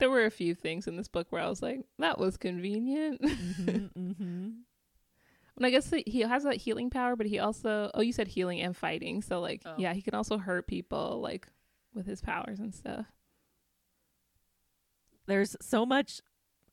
there 0.00 0.10
were 0.10 0.24
a 0.24 0.30
few 0.30 0.54
things 0.54 0.88
in 0.88 0.96
this 0.96 1.06
book 1.06 1.28
where 1.30 1.40
I 1.40 1.48
was 1.48 1.62
like, 1.62 1.78
that 2.00 2.18
was 2.18 2.36
convenient. 2.36 3.20
hmm 3.24 3.86
hmm 3.94 4.48
and 5.56 5.64
I 5.64 5.70
guess 5.70 5.92
he 6.04 6.22
has 6.22 6.42
that 6.42 6.56
healing 6.56 6.90
power, 6.90 7.14
but 7.14 7.26
he 7.26 7.38
also, 7.38 7.92
oh, 7.94 8.00
you 8.00 8.12
said 8.12 8.26
healing 8.26 8.60
and 8.60 8.76
fighting. 8.76 9.22
So, 9.22 9.40
like, 9.40 9.62
Oh. 9.64 9.74
yeah, 9.78 9.92
he 9.94 10.02
can 10.02 10.16
also 10.16 10.36
hurt 10.36 10.66
people, 10.66 11.20
like, 11.22 11.46
with 11.94 12.06
his 12.06 12.20
powers 12.20 12.58
and 12.58 12.74
stuff. 12.74 13.06
there's 15.26 15.54
so 15.60 15.86
much 15.86 16.20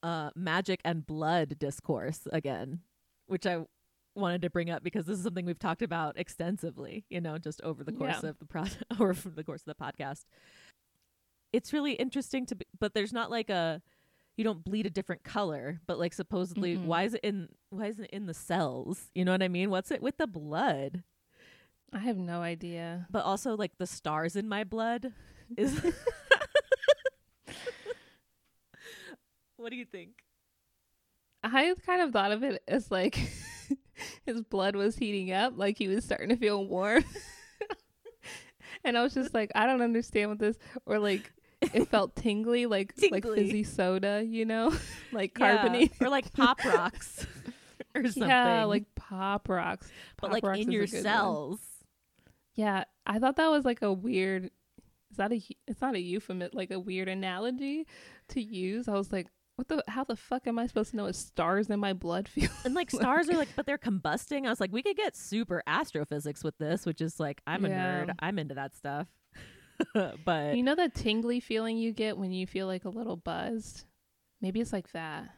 uh 0.03 0.29
magic 0.35 0.79
and 0.83 1.05
blood 1.05 1.57
discourse 1.59 2.27
again 2.31 2.79
which 3.27 3.45
i 3.45 3.59
wanted 4.15 4.41
to 4.41 4.49
bring 4.49 4.69
up 4.69 4.83
because 4.83 5.05
this 5.05 5.17
is 5.17 5.23
something 5.23 5.45
we've 5.45 5.59
talked 5.59 5.81
about 5.81 6.17
extensively 6.17 7.05
you 7.09 7.21
know 7.21 7.37
just 7.37 7.61
over 7.61 7.83
the 7.83 7.91
course 7.93 8.17
Yeah. 8.23 8.29
of 8.29 8.39
the 8.39 8.45
pro 8.45 8.63
or 8.99 9.13
from 9.13 9.35
the 9.35 9.43
course 9.43 9.61
of 9.65 9.75
the 9.77 9.83
podcast 9.83 10.25
it's 11.53 11.73
really 11.73 11.93
interesting 11.93 12.45
to 12.47 12.55
be 12.55 12.65
but 12.79 12.93
there's 12.93 13.13
not 13.13 13.29
like 13.31 13.49
a 13.49 13.81
you 14.37 14.43
don't 14.43 14.63
bleed 14.63 14.85
a 14.85 14.89
different 14.89 15.23
color 15.23 15.79
but 15.85 15.99
like 15.99 16.13
supposedly 16.13 16.75
Mm-mm. 16.77 16.85
why 16.85 17.03
is 17.03 17.13
it 17.13 17.21
in 17.23 17.49
why 17.69 17.85
is 17.87 17.99
it 17.99 18.09
in 18.11 18.25
the 18.25 18.33
cells 18.33 19.09
you 19.13 19.23
know 19.25 19.31
what 19.33 19.43
i 19.43 19.47
mean 19.47 19.69
what's 19.69 19.91
it 19.91 20.01
with 20.01 20.17
the 20.17 20.27
blood 20.27 21.03
I 21.93 21.99
have 21.99 22.15
no 22.17 22.41
idea. 22.41 23.05
but 23.11 23.25
also 23.25 23.57
like 23.57 23.77
the 23.77 23.85
stars 23.85 24.37
in 24.37 24.47
my 24.47 24.63
blood 24.63 25.11
is 25.57 25.73
what 29.61 29.69
do 29.69 29.77
you 29.77 29.85
think 29.85 30.11
I 31.43 31.73
kind 31.85 32.01
of 32.01 32.11
thought 32.11 32.31
of 32.31 32.43
it 32.43 32.61
as 32.67 32.91
like 32.91 33.15
his 34.25 34.41
blood 34.41 34.75
was 34.75 34.95
heating 34.95 35.31
up, 35.31 35.53
like 35.55 35.77
he 35.77 35.87
was 35.87 36.03
starting 36.05 36.29
to 36.29 36.35
feel 36.35 36.65
warm. 36.65 37.03
and 38.83 38.97
I 38.97 39.03
was 39.03 39.13
just 39.13 39.33
like, 39.33 39.51
I 39.55 39.65
don't 39.65 39.81
understand 39.81 40.29
what 40.29 40.39
this, 40.39 40.57
or 40.85 40.99
like, 40.99 41.31
it 41.61 41.87
felt 41.89 42.15
tingly, 42.15 42.65
like 42.65 42.93
like 43.11 43.23
fizzy 43.23 43.63
soda, 43.63 44.23
you 44.25 44.45
know, 44.45 44.73
like 45.11 45.37
Yeah, 45.39 45.85
or 45.99 46.09
like 46.09 46.31
pop 46.33 46.63
rocks 46.63 47.25
or 47.95 48.03
something. 48.03 48.29
Yeah, 48.29 48.65
like 48.65 48.85
pop 48.95 49.49
rocks. 49.49 49.87
but 50.19 50.31
like 50.31 50.43
rocks 50.43 50.59
in 50.59 50.71
your 50.71 50.87
cells. 50.87 51.59
Yeah, 52.53 52.83
I 53.05 53.19
thought 53.19 53.37
that 53.37 53.49
was 53.49 53.65
like 53.65 53.81
a 53.81 53.91
weird 53.91 54.51
is 55.11 55.17
that 55.17 55.31
a 55.31 55.41
it's 55.67 55.81
not 55.81 55.95
a 55.95 55.99
euphemism 55.99 56.51
like 56.57 56.71
a 56.71 56.79
weird 56.79 57.07
analogy 57.07 57.85
to 58.29 58.41
use. 58.41 58.87
I 58.87 58.93
was 58.93 59.11
like, 59.11 59.27
what 59.61 59.67
the 59.85 59.91
how 59.91 60.03
the 60.03 60.15
fuck 60.15 60.47
am 60.47 60.57
I 60.57 60.65
supposed 60.65 60.91
to 60.91 60.97
know 60.97 61.03
what 61.03 61.15
stars 61.15 61.69
in 61.69 61.79
my 61.79 61.93
blood 61.93 62.27
feel? 62.27 62.49
And 62.65 62.73
like 62.73 62.89
stars 62.89 63.29
are 63.29 63.37
like, 63.37 63.49
but 63.55 63.65
they're 63.65 63.77
combusting. 63.77 64.45
I 64.45 64.49
was 64.49 64.59
like, 64.59 64.71
we 64.71 64.81
could 64.81 64.97
get 64.97 65.15
super 65.15 65.61
astrophysics 65.67 66.43
with 66.43 66.57
this, 66.57 66.85
which 66.85 67.01
is 67.01 67.19
like, 67.19 67.41
I'm 67.45 67.65
a 67.65 67.69
nerd. 67.69 68.13
I'm 68.19 68.39
into 68.39 68.55
that 68.55 68.75
stuff. 68.75 69.07
but 70.25 70.55
you 70.55 70.63
know 70.63 70.75
that 70.75 70.93
tingly 70.93 71.39
feeling 71.39 71.77
you 71.77 71.91
get 71.91 72.17
when 72.17 72.31
you 72.31 72.45
feel 72.47 72.67
like 72.67 72.85
a 72.85 72.89
little 72.89 73.17
buzzed? 73.17 73.85
Maybe 74.41 74.59
it's 74.59 74.73
like 74.73 74.91
that. 74.93 75.29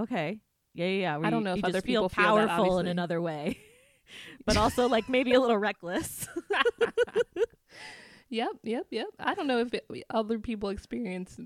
okay, 0.00 0.40
yeah, 0.74 0.86
yeah. 0.86 1.00
yeah, 1.00 1.18
I 1.18 1.30
don't 1.30 1.40
you- 1.40 1.44
know 1.44 1.52
if 1.52 1.56
you 1.58 1.62
other 1.64 1.72
just 1.74 1.86
feel 1.86 2.08
people 2.08 2.24
feel 2.24 2.36
that, 2.36 2.48
powerful 2.48 2.78
in 2.78 2.86
another 2.86 3.20
way, 3.20 3.58
but 4.46 4.56
also 4.56 4.88
like 4.88 5.08
maybe 5.08 5.34
a 5.34 5.40
little 5.40 5.58
reckless. 5.58 6.28
Yep, 8.32 8.60
yep, 8.62 8.86
yep. 8.90 9.08
I 9.20 9.34
don't 9.34 9.46
know 9.46 9.58
if 9.58 9.74
it, 9.74 9.86
other 10.08 10.38
people 10.38 10.70
experience 10.70 11.38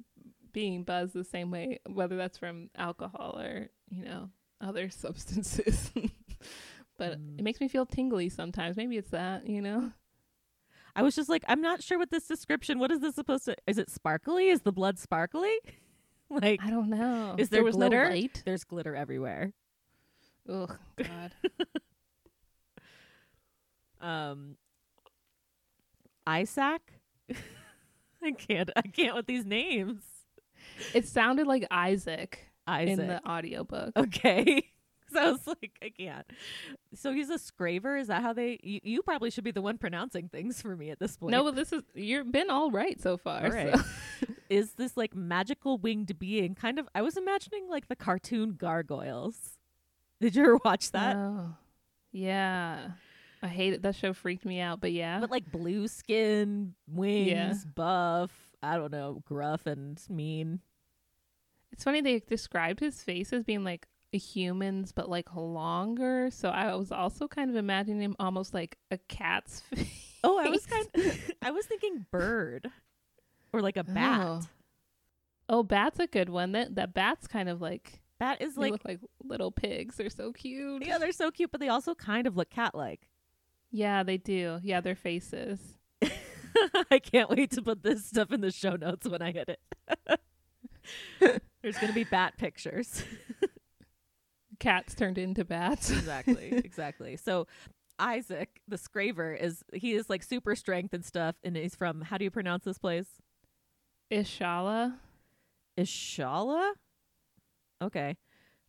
being 0.56 0.84
buzzed 0.84 1.12
the 1.12 1.22
same 1.22 1.50
way, 1.50 1.80
whether 1.86 2.16
that's 2.16 2.38
from 2.38 2.70
alcohol 2.74 3.38
or 3.38 3.68
you 3.90 4.02
know 4.02 4.30
other 4.58 4.88
substances. 5.04 5.92
but 6.96 7.18
Mm. 7.20 7.38
it 7.38 7.42
makes 7.42 7.60
me 7.60 7.68
feel 7.68 7.84
tingly 7.84 8.30
sometimes. 8.30 8.74
Maybe 8.74 8.96
it's 8.96 9.10
that, 9.10 9.46
you 9.46 9.60
know. 9.60 9.92
I 10.96 11.02
was 11.02 11.14
just 11.14 11.28
like, 11.28 11.44
I'm 11.46 11.60
not 11.60 11.82
sure 11.82 11.98
what 11.98 12.10
this 12.10 12.26
description. 12.26 12.78
What 12.78 12.90
is 12.90 13.00
this 13.00 13.14
supposed 13.16 13.44
to? 13.44 13.56
Is 13.66 13.76
it 13.76 13.90
sparkly? 13.90 14.48
Is 14.48 14.62
the 14.62 14.72
blood 14.72 14.98
sparkly? 14.98 15.54
like, 16.30 16.58
I 16.64 16.70
don't 16.70 16.88
know. 16.88 17.34
Is 17.36 17.50
there 17.50 17.62
was 17.62 17.76
glitter? 17.76 18.08
No 18.08 18.26
there's 18.46 18.64
glitter 18.64 18.96
everywhere. 18.96 19.52
Oh 20.48 20.68
God. 20.96 21.32
Um, 23.98 24.56
Iisak. 26.28 26.80
I 28.22 28.30
can't. 28.32 28.70
I 28.76 28.82
can't 28.82 29.16
with 29.16 29.26
these 29.26 29.44
names. 29.44 30.02
It 30.94 31.06
sounded 31.08 31.46
like 31.46 31.66
Isaac, 31.70 32.38
Isaac. 32.66 32.98
in 32.98 33.06
the 33.06 33.20
audiobook. 33.28 33.92
Okay. 33.96 34.64
So 35.12 35.20
I 35.22 35.30
was 35.30 35.46
like, 35.46 35.70
I 35.80 35.90
can't. 35.96 36.26
So 36.94 37.12
he's 37.12 37.30
a 37.30 37.38
scraver. 37.38 37.98
Is 37.98 38.08
that 38.08 38.22
how 38.22 38.32
they? 38.32 38.58
You, 38.64 38.80
you 38.82 39.02
probably 39.02 39.30
should 39.30 39.44
be 39.44 39.52
the 39.52 39.62
one 39.62 39.78
pronouncing 39.78 40.28
things 40.28 40.60
for 40.60 40.74
me 40.76 40.90
at 40.90 40.98
this 40.98 41.16
point. 41.16 41.30
No, 41.30 41.44
but 41.44 41.54
this 41.54 41.72
is 41.72 41.84
you've 41.94 42.32
been 42.32 42.50
all 42.50 42.72
right 42.72 43.00
so 43.00 43.16
far. 43.16 43.44
All 43.44 43.50
right. 43.50 43.72
so- 43.78 44.26
Is 44.50 44.72
this 44.72 44.96
like 44.96 45.14
magical 45.14 45.78
winged 45.78 46.18
being? 46.18 46.56
Kind 46.56 46.80
of. 46.80 46.88
I 46.92 47.02
was 47.02 47.16
imagining 47.16 47.68
like 47.70 47.86
the 47.86 47.94
cartoon 47.94 48.56
gargoyles. 48.58 49.38
Did 50.20 50.34
you 50.34 50.42
ever 50.42 50.58
watch 50.64 50.90
that? 50.90 51.14
Oh, 51.14 51.54
yeah. 52.10 52.88
I 53.44 53.46
hate 53.48 53.74
it. 53.74 53.82
That 53.82 53.94
show 53.94 54.12
freaked 54.12 54.44
me 54.44 54.58
out. 54.58 54.80
But 54.80 54.90
yeah, 54.90 55.20
But 55.20 55.30
like 55.30 55.52
blue 55.52 55.86
skin, 55.86 56.74
wings, 56.88 57.28
Yeah. 57.30 57.54
buff. 57.76 58.32
I 58.60 58.76
don't 58.76 58.90
know, 58.90 59.22
gruff 59.24 59.66
and 59.66 60.00
mean. 60.10 60.60
It's 61.72 61.84
funny 61.84 62.00
they 62.00 62.20
described 62.20 62.80
his 62.80 63.02
face 63.02 63.32
as 63.32 63.44
being 63.44 63.64
like 63.64 63.86
a 64.12 64.18
human's, 64.18 64.92
but 64.92 65.08
like 65.08 65.34
longer. 65.34 66.30
So 66.30 66.48
I 66.48 66.74
was 66.74 66.92
also 66.92 67.28
kind 67.28 67.50
of 67.50 67.56
imagining 67.56 68.02
him 68.02 68.16
almost 68.18 68.54
like 68.54 68.76
a 68.90 68.98
cat's 69.08 69.60
face. 69.60 70.02
Oh, 70.24 70.38
I 70.38 70.48
was 70.48 70.66
kind. 70.66 70.88
I 71.40 71.52
was 71.52 71.66
thinking 71.66 72.04
bird, 72.10 72.68
or 73.52 73.60
like 73.60 73.76
a 73.76 73.84
oh. 73.88 73.94
bat. 73.94 74.26
Oh. 74.26 74.40
Oh, 75.48 75.62
bat's 75.62 76.00
a 76.00 76.08
good 76.08 76.28
one. 76.28 76.50
That 76.50 76.74
that 76.74 76.94
bat's 76.94 77.28
kind 77.28 77.48
of 77.48 77.60
like 77.60 78.00
Bat 78.18 78.40
is 78.40 78.54
they 78.54 78.62
like 78.62 78.72
look 78.72 78.84
like 78.84 79.00
little 79.22 79.50
pigs. 79.50 79.96
They're 79.96 80.10
so 80.10 80.32
cute. 80.32 80.86
yeah, 80.86 80.98
they're 80.98 81.12
so 81.12 81.30
cute, 81.30 81.50
but 81.50 81.60
they 81.60 81.68
also 81.68 81.94
kind 81.94 82.26
of 82.26 82.36
look 82.36 82.50
cat-like. 82.50 83.08
Yeah, 83.70 84.02
they 84.02 84.16
do. 84.16 84.58
Yeah, 84.62 84.80
their 84.80 84.94
faces. 84.94 85.60
I 86.90 86.98
can't 86.98 87.28
wait 87.28 87.50
to 87.52 87.62
put 87.62 87.82
this 87.82 88.06
stuff 88.06 88.32
in 88.32 88.40
the 88.40 88.50
show 88.50 88.76
notes 88.76 89.06
when 89.06 89.20
I 89.20 89.32
hit 89.32 89.58
it. 91.20 91.42
There's 91.66 91.78
gonna 91.78 91.92
be 91.92 92.04
bat 92.04 92.34
pictures. 92.38 93.02
Cats 94.60 94.94
turned 94.94 95.18
into 95.18 95.44
bats. 95.44 95.90
exactly, 95.90 96.52
exactly. 96.52 97.16
So 97.16 97.48
Iisak, 97.98 98.60
the 98.68 98.76
Scraver, 98.76 99.36
is 99.36 99.64
he 99.72 99.94
is 99.94 100.08
like 100.08 100.22
super 100.22 100.54
strength 100.54 100.94
and 100.94 101.04
stuff, 101.04 101.34
and 101.42 101.56
he's 101.56 101.74
from 101.74 102.02
how 102.02 102.18
do 102.18 102.24
you 102.24 102.30
pronounce 102.30 102.62
this 102.62 102.78
place? 102.78 103.08
Ishala, 104.12 104.94
Ishala. 105.76 106.70
Okay, 107.82 108.16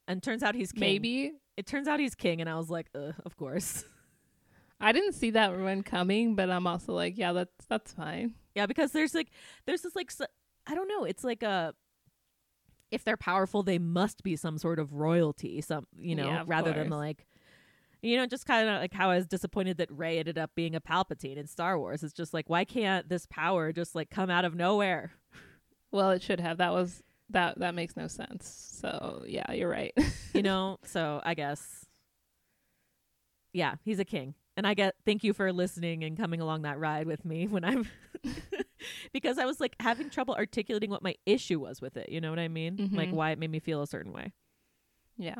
and 0.07 0.23
turns 0.23 0.41
out 0.41 0.55
he's 0.55 0.71
king. 0.71 0.79
maybe. 0.79 1.33
it 1.55 1.67
turns 1.67 1.87
out 1.87 1.99
he's 1.99 2.15
king, 2.15 2.41
and 2.41 2.49
I 2.49 2.55
was 2.55 2.71
like, 2.71 2.87
of 2.95 3.37
course. 3.37 3.85
I 4.81 4.91
didn't 4.91 5.13
see 5.13 5.29
that 5.29 5.55
one 5.55 5.83
coming, 5.83 6.33
but 6.33 6.49
I'm 6.49 6.65
also 6.65 6.93
like, 6.93 7.15
yeah, 7.15 7.33
that's 7.33 7.65
that's 7.67 7.93
fine. 7.93 8.33
Yeah, 8.55 8.65
because 8.65 8.91
there's 8.91 9.13
like 9.13 9.27
there's 9.67 9.83
this 9.83 9.95
like 9.95 10.11
I 10.65 10.73
don't 10.73 10.87
know, 10.87 11.03
it's 11.03 11.23
like 11.23 11.43
a 11.43 11.75
if 12.91 13.03
they're 13.03 13.17
powerful, 13.17 13.63
they 13.63 13.79
must 13.79 14.23
be 14.23 14.35
some 14.35 14.57
sort 14.57 14.79
of 14.79 14.93
royalty, 14.93 15.61
some 15.61 15.85
you 15.97 16.15
know, 16.15 16.25
Yeah, 16.27 16.43
rather 16.47 16.71
than 16.73 16.89
course. 16.89 16.99
like 16.99 17.25
you 18.03 18.15
know, 18.15 18.27
just 18.27 18.45
kind 18.45 18.69
of 18.69 18.79
like 18.79 18.93
how 18.93 19.09
I 19.09 19.15
was 19.15 19.25
disappointed 19.27 19.77
that 19.77 19.91
Rey 19.91 20.19
ended 20.19 20.37
up 20.37 20.51
being 20.55 20.75
a 20.75 20.79
Palpatine 20.81 21.35
in 21.37 21.47
Star 21.47 21.79
Wars. 21.79 22.03
It's 22.03 22.13
just 22.13 22.33
like 22.33 22.49
why 22.49 22.63
can't 22.65 23.09
this 23.09 23.25
power 23.25 23.71
just 23.73 23.95
like 23.95 24.09
come 24.09 24.29
out 24.29 24.45
of 24.45 24.55
nowhere? 24.55 25.11
Well, 25.91 26.11
it 26.11 26.21
should 26.21 26.39
have. 26.39 26.57
That 26.57 26.73
was 26.73 27.01
that 27.29 27.59
that 27.59 27.73
makes 27.75 27.95
no 27.97 28.07
sense. 28.07 28.47
So 28.81 29.23
yeah, 29.27 29.51
you're 29.51 29.69
right. 29.69 29.93
You 30.33 30.43
know, 30.43 30.77
so 30.83 31.19
I 31.25 31.33
guess 31.33 31.85
yeah, 33.53 33.75
he's 33.83 33.97
a 33.99 34.05
king. 34.05 34.35
And 34.55 34.67
I 34.67 34.73
get 34.75 34.95
thank 35.05 35.23
you 35.23 35.33
for 35.33 35.51
listening 35.53 36.03
and 36.03 36.15
coming 36.17 36.41
along 36.41 36.61
that 36.63 36.79
ride 36.79 37.07
with 37.07 37.25
me 37.25 37.47
when 37.47 37.63
I'm 37.63 37.87
because 39.13 39.37
I 39.37 39.45
was 39.45 39.59
like 39.59 39.75
having 39.79 40.09
trouble 40.09 40.35
articulating 40.35 40.89
what 40.89 41.01
my 41.03 41.15
issue 41.25 41.59
was 41.59 41.81
with 41.81 41.97
it. 41.97 42.09
You 42.09 42.21
know 42.21 42.29
what 42.29 42.39
I 42.39 42.47
mean? 42.47 42.89
Like 42.93 43.09
Mhm. 43.09 43.13
why 43.13 43.31
it 43.31 43.39
made 43.39 43.51
me 43.51 43.59
feel 43.59 43.81
a 43.81 43.87
certain 43.87 44.11
way. 44.13 44.31
yeah. 45.17 45.35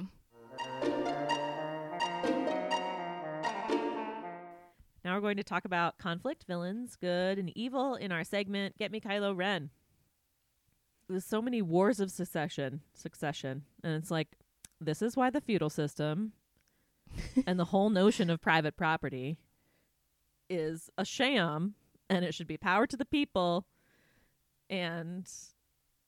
Now 5.06 5.16
we're 5.16 5.22
going 5.22 5.38
to 5.38 5.44
talk 5.44 5.64
about 5.64 5.98
conflict, 5.98 6.44
villains, 6.48 6.98
good 6.98 7.38
and 7.40 7.56
evil 7.56 7.96
in 7.96 8.12
our 8.12 8.26
segment 8.26 8.78
Get 8.78 8.92
Me 8.92 9.00
Kylo 9.00 9.36
Ren. 9.38 9.70
There's 11.08 11.24
so 11.24 11.42
many 11.42 11.62
wars 11.62 12.02
of 12.02 12.12
secession, 12.12 12.82
succession, 12.94 13.64
and 13.84 13.94
it's 13.94 14.12
like 14.12 14.28
this 14.82 15.02
is 15.02 15.16
why 15.16 15.30
the 15.30 15.40
feudal 15.40 15.70
system 15.70 16.34
and 17.48 17.58
the 17.58 17.66
whole 17.66 17.90
notion 17.90 18.30
of 18.30 18.42
private 18.42 18.76
property 18.76 19.38
is 20.50 20.90
a 20.98 21.06
sham 21.06 21.76
and 22.10 22.26
it 22.26 22.34
should 22.34 22.48
be 22.48 22.58
power 22.58 22.88
to 22.88 22.98
the 22.98 23.06
people. 23.06 23.66
And 24.70 25.28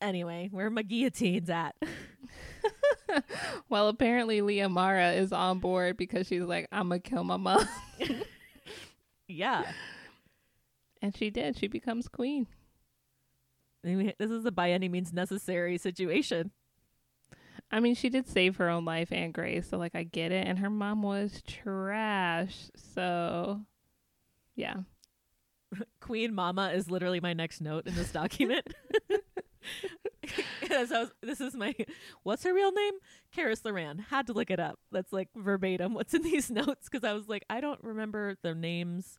anyway, 0.01 0.50
where 0.51 0.68
are 0.68 0.72
my 0.72 0.82
guillotines 0.82 1.50
at? 1.50 1.75
well, 3.70 3.88
apparently 3.88 4.41
Lia 4.41 4.70
Mara 4.70 5.13
is 5.13 5.32
on 5.32 5.60
board 5.60 5.98
because 5.98 6.27
she's 6.27 6.44
like, 6.44 6.68
I'm 6.72 6.89
gonna 6.89 7.00
kill 7.00 7.24
my 7.24 7.38
mom, 7.38 7.68
yeah. 9.27 9.72
and 11.01 11.15
she 11.15 11.29
did. 11.29 11.58
She 11.58 11.68
becomes 11.68 12.08
queen. 12.08 12.48
I 13.86 13.89
mean, 13.96 14.13
This 14.20 14.32
is 14.32 14.46
a 14.46 14.51
by 14.51 14.72
any 14.72 14.89
means 14.89 15.13
necessary 15.13 15.77
situation. 15.77 16.51
I 17.72 17.79
mean, 17.79 17.94
she 17.96 18.10
did 18.10 18.27
save 18.27 18.56
her 18.58 18.68
own 18.68 18.84
life 18.84 19.12
and 19.12 19.34
Gray's, 19.34 19.70
so 19.70 19.77
like 19.77 19.96
I 19.96 20.03
get 20.03 20.32
it. 20.32 20.48
And 20.48 20.60
her 20.60 20.70
mom 20.70 21.03
was 21.03 21.41
trash, 21.46 22.70
so 22.75 23.62
yeah. 24.56 24.77
Queen 26.01 26.33
Mama 26.33 26.71
is 26.73 26.89
literally 26.89 27.19
my 27.19 27.33
next 27.33 27.61
note 27.61 27.88
in 27.88 27.95
this 27.95 28.11
document. 28.11 28.67
Was, 30.69 31.11
this 31.21 31.41
is 31.41 31.55
my 31.55 31.75
what's 32.23 32.43
her 32.43 32.53
real 32.53 32.71
name? 32.71 32.93
Karis 33.35 33.65
Luran. 33.65 33.99
Had 33.99 34.27
to 34.27 34.33
look 34.33 34.49
it 34.51 34.59
up. 34.59 34.79
That's 34.91 35.11
like 35.11 35.29
verbatim 35.35 35.93
what's 35.93 36.13
in 36.13 36.21
these 36.21 36.49
notes 36.49 36.88
because 36.89 37.03
I 37.03 37.13
was 37.13 37.27
like, 37.27 37.43
I 37.49 37.59
don't 37.61 37.83
remember 37.83 38.35
the 38.41 38.53
names. 38.55 39.17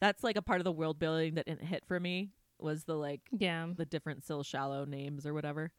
That's 0.00 0.22
like 0.22 0.36
a 0.36 0.42
part 0.42 0.60
of 0.60 0.64
the 0.64 0.72
world 0.72 0.98
building 0.98 1.34
that 1.34 1.46
didn't 1.46 1.64
hit 1.66 1.84
for 1.86 1.98
me 1.98 2.30
was 2.58 2.84
the 2.84 2.94
like 2.94 3.20
Yeah, 3.32 3.66
the 3.76 3.86
different 3.86 4.24
Syhl 4.26 4.44
Shallow 4.44 4.84
names 4.84 5.26
or 5.26 5.34
whatever. 5.34 5.72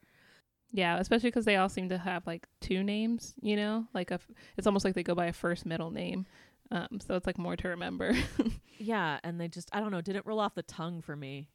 yeah, 0.72 0.98
especially 0.98 1.28
because 1.30 1.44
they 1.44 1.56
all 1.56 1.68
seem 1.68 1.88
to 1.90 1.98
have 1.98 2.26
like 2.26 2.46
two 2.60 2.82
names. 2.82 3.34
You 3.40 3.56
know, 3.56 3.86
like 3.94 4.10
a, 4.10 4.14
f- 4.14 4.30
it's 4.56 4.66
almost 4.66 4.84
like 4.84 4.94
they 4.94 5.02
go 5.02 5.14
by 5.14 5.26
a 5.26 5.32
first 5.32 5.66
middle 5.66 5.90
name. 5.90 6.26
Um, 6.70 7.00
so 7.00 7.14
it's 7.16 7.26
like 7.26 7.38
more 7.38 7.56
to 7.56 7.68
remember. 7.68 8.14
Yeah, 8.82 9.18
and 9.22 9.38
they 9.38 9.46
just 9.46 9.68
I 9.74 9.80
don't 9.80 9.90
know, 9.90 10.00
didn't 10.00 10.24
roll 10.24 10.40
off 10.40 10.54
the 10.54 10.62
tongue 10.62 11.02
for 11.02 11.14
me. 11.14 11.50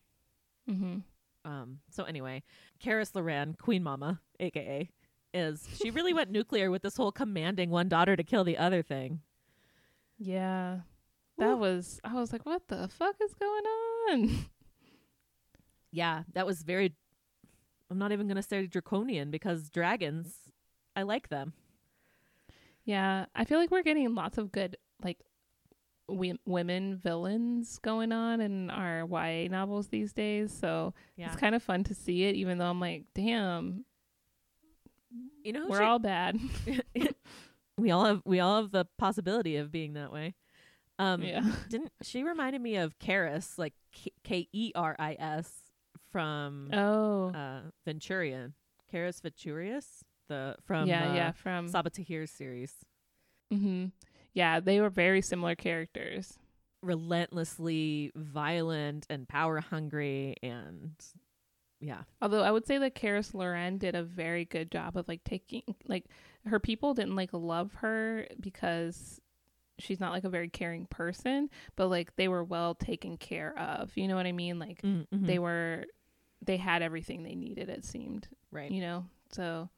hmm 0.67 0.97
Um, 1.43 1.79
so 1.89 2.03
anyway, 2.03 2.43
Karis 2.79 3.15
Luran, 3.15 3.55
Queen 3.59 3.81
Mama, 3.81 4.21
aka, 4.39 4.91
is 5.33 5.67
she 5.81 5.89
really 5.89 6.13
went 6.13 6.29
nuclear 6.37 6.69
with 6.69 6.83
this 6.83 6.97
whole 6.97 7.11
commanding 7.11 7.71
one 7.71 7.89
daughter 7.89 8.15
to 8.15 8.23
kill 8.23 8.43
the 8.43 8.59
other 8.59 8.83
thing. 8.83 9.21
Yeah, 10.19 10.81
that 11.39 11.57
Woo. 11.57 11.57
was. 11.57 11.99
I 12.03 12.13
was 12.13 12.31
like, 12.31 12.45
what 12.45 12.67
the 12.67 12.87
fuck 12.89 13.15
is 13.19 13.33
going 13.33 13.63
on? 13.65 14.45
Yeah, 15.91 16.23
that 16.33 16.45
was 16.45 16.61
very. 16.61 16.93
I'm 17.89 17.97
not 17.97 18.11
even 18.11 18.27
gonna 18.27 18.43
say 18.43 18.67
draconian 18.67 19.31
because 19.31 19.69
dragons, 19.69 20.35
I 20.95 21.03
like 21.03 21.29
them. 21.29 21.53
Yeah, 22.83 23.25
I 23.33 23.45
feel 23.45 23.57
like 23.59 23.71
we're 23.71 23.81
getting 23.81 24.13
lots 24.13 24.37
of 24.37 24.51
good 24.51 24.77
like 25.05 25.19
we- 26.09 26.39
women 26.45 26.97
villains 26.97 27.79
going 27.79 28.11
on 28.11 28.41
in 28.41 28.69
our 28.69 29.05
YA 29.07 29.47
novels 29.49 29.87
these 29.87 30.11
days. 30.13 30.51
So 30.51 30.93
Yeah. 31.15 31.27
it's 31.27 31.35
kind 31.37 31.55
of 31.55 31.63
fun 31.63 31.83
to 31.85 31.95
see 31.95 32.23
it, 32.25 32.35
even 32.35 32.57
though 32.57 32.69
I'm 32.69 32.79
like, 32.81 33.05
damn, 33.15 33.85
you 35.43 35.53
know, 35.53 35.67
we're 35.69 35.77
should- 35.77 35.85
all 35.85 35.99
bad. 35.99 36.37
we 37.77 37.91
all 37.91 38.05
have 38.05 38.21
we 38.25 38.39
all 38.39 38.61
have 38.61 38.71
the 38.71 38.85
possibility 38.97 39.55
of 39.57 39.71
being 39.71 39.93
that 39.93 40.11
way. 40.11 40.35
Um, 40.97 41.21
yeah. 41.23 41.41
didn't 41.69 41.91
she 42.01 42.23
reminded 42.23 42.61
me 42.61 42.77
of 42.77 42.97
Keris, 42.99 43.57
like 43.57 43.73
K 44.23 44.47
E 44.53 44.71
R 44.75 44.95
I 44.97 45.15
S 45.19 45.51
from 46.11 46.69
Oh. 46.73 47.29
uh, 47.35 47.61
Venturian, 47.85 48.53
Keris 48.93 49.19
Veturius, 49.21 50.03
the 50.29 50.55
from 50.65 50.87
yeah, 50.87 51.09
uh, 51.11 51.13
yeah. 51.15 51.31
From. 51.31 51.67
Sabaa 51.69 51.91
Tahir's 51.91 52.31
series. 52.31 52.73
hmm 53.51 53.87
Yeah, 54.35 54.59
they 54.59 54.79
were 54.79 54.89
very 54.91 55.21
similar 55.23 55.55
characters. 55.55 56.37
Relentlessly 56.83 58.11
violent 58.15 59.07
and 59.09 59.27
power 59.27 59.59
hungry, 59.59 60.35
and 60.43 60.91
yeah, 61.79 62.03
Although 62.21 62.43
I 62.43 62.51
would 62.51 62.65
say 62.65 62.77
that 62.77 62.95
Karis 62.95 63.33
Luran 63.33 63.77
did 63.77 63.95
a 63.95 64.03
very 64.03 64.45
good 64.45 64.71
job 64.71 64.95
of 64.97 65.07
like 65.07 65.23
taking 65.23 65.63
like 65.87 66.05
her 66.45 66.59
people 66.59 66.93
didn't 66.93 67.15
like 67.15 67.31
love 67.33 67.73
her 67.75 68.27
because 68.39 69.19
she's 69.77 69.99
not 69.99 70.11
like 70.13 70.23
a 70.23 70.29
very 70.29 70.47
caring 70.49 70.85
person, 70.85 71.49
but 71.75 71.87
like 71.87 72.15
they 72.15 72.27
were 72.27 72.43
well 72.43 72.75
taken 72.75 73.17
care 73.17 73.57
of. 73.59 73.91
You 73.97 74.07
know 74.07 74.15
what 74.15 74.25
I 74.27 74.31
mean? 74.31 74.57
Like 74.59 74.81
Mm-hmm. 74.81 75.25
they 75.25 75.37
were 75.39 75.85
they 76.43 76.57
had 76.57 76.81
everything 76.81 77.23
they 77.23 77.35
needed 77.35 77.69
it 77.69 77.83
seemed, 77.85 78.27
right. 78.51 78.71
you 78.71 78.81
know. 78.81 79.05
So 79.31 79.69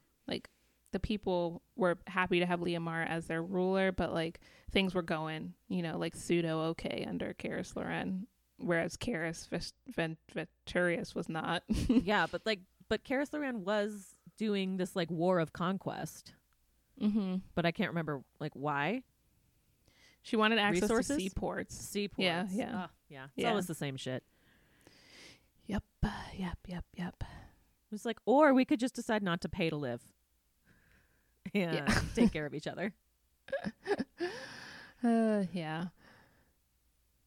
the 0.92 1.00
people 1.00 1.62
were 1.76 1.98
happy 2.06 2.40
to 2.40 2.46
have 2.46 2.60
Lia 2.62 2.80
Mara 2.80 3.06
as 3.06 3.26
their 3.26 3.42
ruler, 3.42 3.92
but 3.92 4.12
like 4.12 4.40
things 4.70 4.94
were 4.94 5.02
going, 5.02 5.54
you 5.68 5.82
know, 5.82 5.98
like 5.98 6.14
pseudo 6.14 6.60
okay 6.70 7.04
under 7.08 7.34
Karis 7.34 7.76
Luran, 7.76 8.26
whereas 8.58 8.96
Keris 8.96 9.48
Veturius 9.94 11.14
was 11.14 11.28
not. 11.28 11.62
yeah, 11.88 12.26
but 12.30 12.42
like, 12.46 12.60
but 12.88 13.04
Karis 13.04 13.32
Luran 13.32 13.64
was 13.64 14.14
doing 14.38 14.76
this 14.76 14.96
like 14.96 15.10
war 15.10 15.40
of 15.40 15.52
conquest, 15.52 16.32
mm-hmm. 17.00 17.36
but 17.54 17.66
I 17.66 17.72
can't 17.72 17.90
remember 17.90 18.22
like 18.40 18.52
why. 18.54 19.02
She 20.22 20.36
wanted 20.36 20.58
access 20.58 20.82
Resources? 20.82 21.16
to 21.16 21.22
seaports. 21.22 21.74
Seaports. 21.76 22.22
Yeah, 22.22 22.46
yeah. 22.50 22.70
Ah, 22.74 22.90
yeah. 23.08 23.24
It's 23.24 23.32
Yeah. 23.36 23.50
always 23.50 23.66
the 23.66 23.74
same 23.74 23.96
shit. 23.96 24.24
Yep, 25.66 25.84
yep, 26.36 26.58
yep, 26.66 26.84
yep. 26.94 27.14
It 27.20 27.92
was 27.92 28.04
like, 28.04 28.18
or 28.26 28.52
we 28.52 28.64
could 28.64 28.80
just 28.80 28.94
decide 28.94 29.22
not 29.22 29.40
to 29.42 29.48
pay 29.48 29.70
to 29.70 29.76
live. 29.76 30.02
And 31.54 31.74
Yeah. 31.88 32.00
take 32.14 32.32
care 32.32 32.46
of 32.46 32.54
each 32.54 32.66
other. 32.66 32.92
Uh, 35.04 35.44
yeah. 35.52 35.84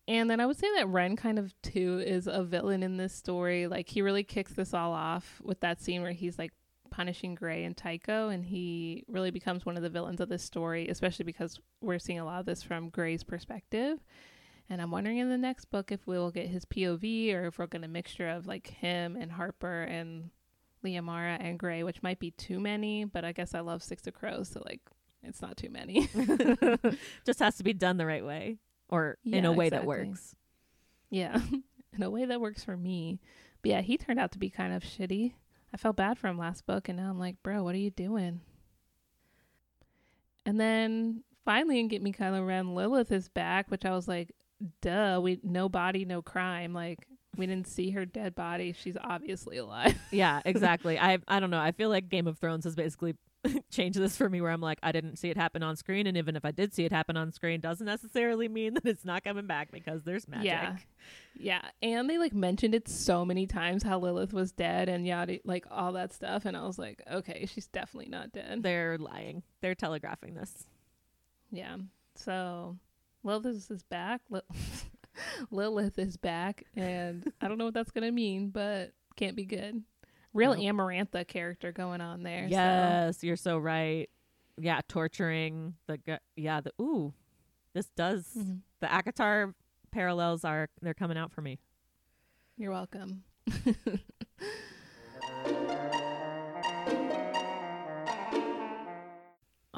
And 0.05 0.29
then 0.29 0.41
I 0.41 0.45
would 0.45 0.57
say 0.59 0.67
that 0.75 0.89
Ren 0.89 1.15
kind 1.15 1.39
of 1.39 1.53
too 1.61 2.03
is 2.05 2.27
a 2.27 2.43
villain 2.43 2.83
in 2.83 2.97
this 2.97 3.13
story. 3.13 3.67
Like 3.67 3.87
he 3.87 4.01
really 4.01 4.25
kicks 4.25 4.51
this 4.51 4.73
all 4.73 4.91
off 4.91 5.39
with 5.41 5.61
that 5.61 5.79
scene 5.79 6.01
where 6.01 6.11
he's 6.11 6.37
like 6.37 6.51
punishing 6.89 7.33
Gray 7.33 7.63
and 7.63 7.77
Tycho, 7.77 8.27
and 8.27 8.43
he 8.43 9.05
really 9.07 9.31
becomes 9.31 9.65
one 9.65 9.77
of 9.77 9.83
the 9.83 9.89
villains 9.89 10.19
of 10.19 10.27
this 10.27 10.43
story, 10.43 10.89
especially 10.89 11.23
because 11.23 11.61
we're 11.79 11.97
seeing 11.99 12.19
a 12.19 12.25
lot 12.25 12.41
of 12.41 12.45
this 12.45 12.61
from 12.61 12.89
Gray's 12.89 13.23
perspective. 13.23 13.99
And 14.69 14.81
I'm 14.81 14.91
wondering 14.91 15.19
in 15.19 15.29
the 15.29 15.37
next 15.37 15.65
book 15.65 15.91
if 15.91 16.05
we'll 16.05 16.31
get 16.31 16.47
his 16.47 16.65
POV 16.65 17.33
or 17.33 17.45
if 17.45 17.57
we'll 17.57 17.67
get 17.67 17.83
a 17.83 17.87
mixture 17.87 18.27
of 18.27 18.47
like 18.47 18.67
him 18.67 19.15
and 19.15 19.31
Harper 19.31 19.83
and 19.83 20.29
Lia 20.83 21.01
Mara 21.01 21.37
and 21.39 21.59
Gray, 21.59 21.83
which 21.83 22.03
might 22.03 22.19
be 22.19 22.31
too 22.31 22.59
many, 22.59 23.05
but 23.05 23.23
I 23.23 23.31
guess 23.31 23.53
I 23.53 23.59
love 23.59 23.83
Six 23.83 24.07
of 24.07 24.13
Crows, 24.13 24.49
so 24.49 24.61
like 24.65 24.81
it's 25.23 25.41
not 25.41 25.57
too 25.57 25.69
many. 25.69 26.09
just 27.25 27.39
has 27.39 27.57
to 27.57 27.63
be 27.63 27.73
done 27.73 27.97
the 27.97 28.05
right 28.05 28.25
way 28.25 28.57
or 28.89 29.17
in 29.23 29.45
a 29.45 29.51
way 29.51 29.69
that 29.69 29.85
works. 29.85 30.35
Yeah, 31.09 31.39
in 31.93 32.03
a 32.03 32.09
way 32.09 32.25
that 32.25 32.41
works 32.41 32.63
for 32.63 32.75
me. 32.75 33.19
But 33.61 33.69
yeah, 33.69 33.81
he 33.81 33.97
turned 33.97 34.19
out 34.19 34.31
to 34.33 34.39
be 34.39 34.49
kind 34.49 34.73
of 34.73 34.83
shitty. 34.83 35.33
I 35.73 35.77
felt 35.77 35.95
bad 35.95 36.17
for 36.17 36.27
him 36.27 36.37
last 36.37 36.65
book, 36.65 36.89
and 36.89 36.97
now 36.97 37.09
I'm 37.09 37.19
like, 37.19 37.41
bro, 37.43 37.63
what 37.63 37.75
are 37.75 37.79
you 37.79 37.91
doing? 37.91 38.41
And 40.45 40.59
then 40.59 41.23
finally, 41.45 41.79
in 41.79 41.87
Get 41.87 42.01
Me 42.01 42.11
Kylo 42.11 42.45
Ren, 42.45 42.75
Lilith 42.75 43.11
is 43.11 43.29
back, 43.29 43.69
which 43.69 43.85
I 43.85 43.91
was 43.91 44.07
like, 44.07 44.31
duh, 44.81 45.19
we 45.21 45.39
no 45.43 45.69
body, 45.69 46.05
no 46.05 46.21
crime. 46.21 46.73
Like 46.73 47.07
we 47.37 47.45
didn't 47.47 47.67
see 47.67 47.91
her 47.91 48.05
dead 48.05 48.35
body. 48.35 48.73
She's 48.73 48.97
obviously 49.01 49.57
alive. 49.57 49.97
Yeah, 50.11 50.41
exactly. 50.45 50.99
I 50.99 51.19
I 51.27 51.39
don't 51.39 51.49
know. 51.51 51.59
I 51.59 51.71
feel 51.71 51.89
like 51.89 52.09
Game 52.09 52.27
of 52.27 52.37
Thrones 52.37 52.65
has 52.65 52.75
basically 52.75 53.15
changed 53.71 53.97
this 53.97 54.17
for 54.17 54.29
me 54.29 54.41
where 54.41 54.51
I'm 54.51 54.61
like 54.61 54.77
I 54.83 54.91
didn't 54.91 55.15
see 55.17 55.29
it 55.29 55.37
happen 55.37 55.63
on 55.63 55.75
screen 55.75 56.05
and 56.05 56.17
even 56.17 56.35
if 56.35 56.43
I 56.45 56.51
did 56.51 56.73
see 56.73 56.83
it 56.85 56.91
happen 56.91 57.15
on 57.17 57.31
screen 57.31 57.59
doesn't 57.61 57.85
necessarily 57.85 58.47
mean 58.49 58.73
that 58.75 58.85
it's 58.85 59.05
not 59.05 59.23
coming 59.23 59.47
back 59.47 59.71
because 59.71 60.03
there's 60.03 60.27
magic. 60.27 60.45
Yeah. 60.45 60.75
Yeah, 61.39 61.61
and 61.81 62.09
they 62.09 62.17
like 62.17 62.33
mentioned 62.33 62.75
it 62.75 62.87
so 62.89 63.23
many 63.25 63.47
times 63.47 63.83
how 63.83 63.97
Lilith 63.99 64.33
was 64.33 64.51
dead 64.51 64.89
and 64.89 65.07
yada, 65.07 65.39
like 65.45 65.65
all 65.71 65.93
that 65.93 66.11
stuff, 66.13 66.45
and 66.45 66.55
I 66.57 66.65
was 66.67 66.77
like, 66.77 67.01
okay, 67.11 67.45
she's 67.45 67.67
definitely 67.67 68.09
not 68.09 68.33
dead. 68.33 68.61
They're 68.61 68.97
lying. 68.97 69.41
They're 69.61 69.73
telegraphing 69.73 70.35
this. 70.35 70.65
Yeah. 71.49 71.77
So 72.15 72.77
Lilith 73.23 73.71
is 73.71 73.83
back. 73.83 74.21
Li- 74.29 74.41
Lilith 75.51 75.97
is 75.99 76.17
back, 76.17 76.63
and 76.75 77.31
I 77.41 77.47
don't 77.47 77.57
know 77.57 77.65
what 77.65 77.73
that's 77.73 77.91
gonna 77.91 78.11
mean, 78.11 78.49
but 78.49 78.91
can't 79.15 79.35
be 79.35 79.45
good. 79.45 79.83
Real 80.33 80.53
Nope. 80.55 80.63
Amarantha 80.63 81.27
character 81.27 81.71
going 81.71 81.99
on 82.01 82.23
there. 82.23 82.43
so- 82.47 82.51
Yes, 82.51 83.23
you're 83.23 83.35
so 83.35 83.57
right. 83.57 84.09
Yeah, 84.57 84.79
torturing 84.87 85.75
the 85.87 85.97
gu- 85.97 86.17
yeah, 86.35 86.61
the 86.61 86.71
ooh. 86.81 87.13
This 87.73 87.89
does 87.95 88.27
Mhm. 88.37 88.59
the 88.79 88.87
Akatar 88.87 89.53
parallels 89.91 90.43
are 90.45 90.69
they're 90.81 90.93
coming 90.93 91.17
out 91.17 91.31
for 91.31 91.41
me. 91.41 91.59
You're 92.57 92.71
welcome. 92.71 93.23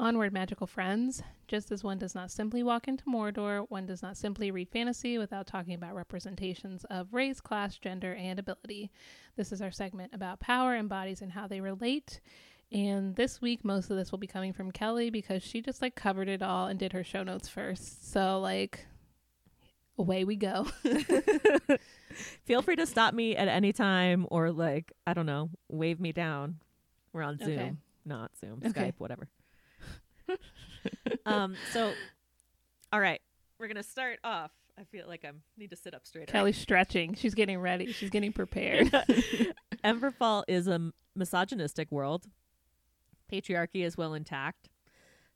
Onward, 0.04 0.34
magical 0.34 0.66
friends. 0.66 1.22
Just 1.48 1.72
as 1.72 1.82
one 1.82 1.96
does 1.96 2.14
not 2.14 2.30
simply 2.30 2.62
walk 2.62 2.88
into 2.88 3.04
Mordor, 3.04 3.64
one 3.70 3.86
does 3.86 4.02
not 4.02 4.18
simply 4.18 4.50
read 4.50 4.68
fantasy 4.68 5.16
without 5.16 5.46
talking 5.46 5.72
about 5.72 5.94
representations 5.94 6.84
of 6.90 7.14
race, 7.14 7.40
class, 7.40 7.78
gender, 7.78 8.12
and 8.12 8.38
ability. 8.38 8.90
This 9.36 9.50
is 9.50 9.62
our 9.62 9.70
segment 9.70 10.12
about 10.12 10.40
power 10.40 10.74
and 10.74 10.90
bodies 10.90 11.22
and 11.22 11.32
how 11.32 11.46
they 11.48 11.62
relate. 11.62 12.20
And 12.70 13.16
this 13.16 13.40
week, 13.40 13.64
most 13.64 13.88
of 13.90 13.96
this 13.96 14.10
will 14.12 14.18
be 14.18 14.26
coming 14.26 14.52
from 14.52 14.72
Kelly 14.72 15.08
because 15.08 15.42
she 15.42 15.62
just 15.62 15.80
like 15.80 15.94
covered 15.94 16.28
it 16.28 16.42
all 16.42 16.66
and 16.66 16.78
did 16.78 16.92
her 16.92 17.02
show 17.02 17.22
notes 17.22 17.48
first. 17.48 18.12
So, 18.12 18.40
like, 18.40 18.84
away 19.96 20.24
we 20.24 20.36
go. 20.36 20.66
Feel 22.44 22.60
free 22.60 22.76
to 22.76 22.84
stop 22.84 23.14
me 23.14 23.36
at 23.36 23.48
any 23.48 23.72
time 23.72 24.26
or 24.30 24.52
like, 24.52 24.92
I 25.06 25.14
don't 25.14 25.24
know, 25.24 25.48
wave 25.70 25.98
me 25.98 26.12
down. 26.12 26.56
We're 27.14 27.22
on 27.22 27.38
Zoom, 27.38 27.48
Okay. 27.58 27.72
not 28.04 28.32
Zoom, 28.38 28.60
Okay. 28.62 28.90
Skype, 28.90 28.94
whatever. 28.98 29.30
um 31.26 31.56
so 31.72 31.92
all 32.92 33.00
right, 33.00 33.20
we're 33.58 33.66
going 33.66 33.76
to 33.76 33.82
start 33.82 34.20
off. 34.22 34.52
I 34.78 34.84
feel 34.84 35.08
like 35.08 35.24
I 35.24 35.30
need 35.58 35.70
to 35.70 35.76
sit 35.76 35.94
up 35.94 36.06
straighter. 36.06 36.30
Kelly's 36.30 36.56
stretching. 36.56 37.14
She's 37.14 37.34
getting 37.34 37.58
ready. 37.58 37.92
She's 37.92 38.10
getting 38.10 38.32
prepared. 38.32 38.90
Emberfall 39.84 40.44
is 40.46 40.68
a 40.68 40.92
misogynistic 41.16 41.90
world. 41.90 42.26
Patriarchy 43.32 43.84
is 43.84 43.96
well 43.96 44.14
intact. 44.14 44.68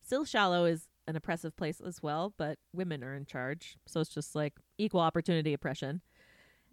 Syhl 0.08 0.26
Shallow 0.26 0.64
is 0.66 0.86
an 1.08 1.16
oppressive 1.16 1.56
place 1.56 1.80
as 1.80 2.00
well, 2.02 2.32
but 2.36 2.58
women 2.72 3.02
are 3.02 3.14
in 3.14 3.24
charge. 3.26 3.76
So 3.86 4.00
it's 4.00 4.12
just 4.14 4.34
like 4.36 4.54
equal 4.76 5.00
opportunity 5.00 5.52
oppression. 5.52 6.00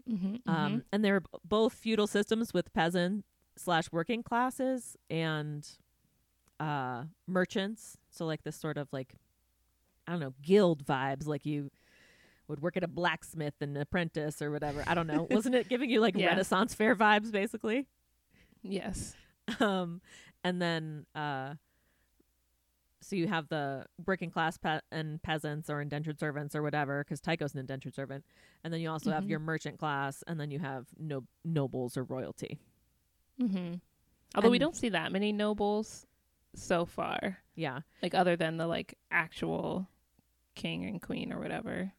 hmm 0.07 0.35
Um, 0.45 0.83
and 0.91 1.03
they're 1.03 1.21
b- 1.21 1.27
both 1.43 1.73
feudal 1.73 2.05
systems 2.07 2.53
with 2.53 2.71
peasant 2.73 3.25
slash 3.57 3.91
working 3.91 4.21
classes 4.23 4.95
and 5.09 5.67
uh, 6.59 7.05
merchants. 7.27 7.97
So 8.15 8.25
like 8.25 8.43
this 8.43 8.55
sort 8.55 8.77
of 8.77 8.87
like 8.91 9.15
I 10.07 10.11
don't 10.11 10.19
know 10.21 10.33
guild 10.41 10.85
vibes, 10.85 11.27
like 11.27 11.45
you 11.45 11.69
would 12.47 12.61
work 12.61 12.77
at 12.77 12.83
a 12.83 12.87
blacksmith 12.87 13.55
and 13.61 13.75
apprentice 13.77 14.41
or 14.41 14.51
whatever. 14.51 14.83
I 14.87 14.93
don't 14.93 15.07
know. 15.07 15.27
Wasn't 15.31 15.55
it 15.55 15.67
giving 15.67 15.89
you 15.89 15.99
like 15.99 16.15
Yeah. 16.15 16.27
Renaissance 16.27 16.73
fair 16.75 16.95
vibes 16.95 17.31
basically? 17.31 17.87
yes. 18.61 19.15
Um, 19.59 20.01
and 20.43 20.61
then 20.61 21.05
uh, 21.15 21.53
so 23.01 23.15
you 23.15 23.27
have 23.27 23.47
the 23.49 23.85
working 24.07 24.31
class 24.31 24.57
pe- 24.57 24.79
and 24.91 25.21
peasants 25.21 25.69
or 25.69 25.81
indentured 25.81 26.19
servants 26.19 26.55
or 26.55 26.63
whatever, 26.63 27.03
because 27.03 27.19
Tycho's 27.21 27.53
an 27.53 27.59
indentured 27.59 27.93
servant, 27.93 28.25
and 28.63 28.73
then 28.73 28.81
you 28.81 28.89
also 28.89 29.11
have 29.11 29.23
Mhm. 29.25 29.29
your 29.29 29.39
merchant 29.39 29.77
class, 29.77 30.23
and 30.25 30.39
then 30.39 30.49
you 30.49 30.57
have 30.59 30.87
no- 30.97 31.25
nobles 31.43 31.95
or 31.97 32.03
royalty. 32.03 32.57
hmm 33.39 33.75
Although 34.33 34.49
we 34.49 34.57
don't 34.59 34.75
see 34.75 34.89
that 34.89 35.11
many 35.11 35.31
nobles 35.31 36.05
so 36.57 36.85
far, 36.85 37.37
Yeah, 37.55 37.79
like 38.01 38.13
other 38.15 38.35
than 38.35 38.57
the 38.57 38.67
like 38.67 38.97
actual 39.11 39.87
king 40.55 40.85
and 40.85 41.01
queen 41.01 41.31
or 41.33 41.39
whatever. 41.39 41.91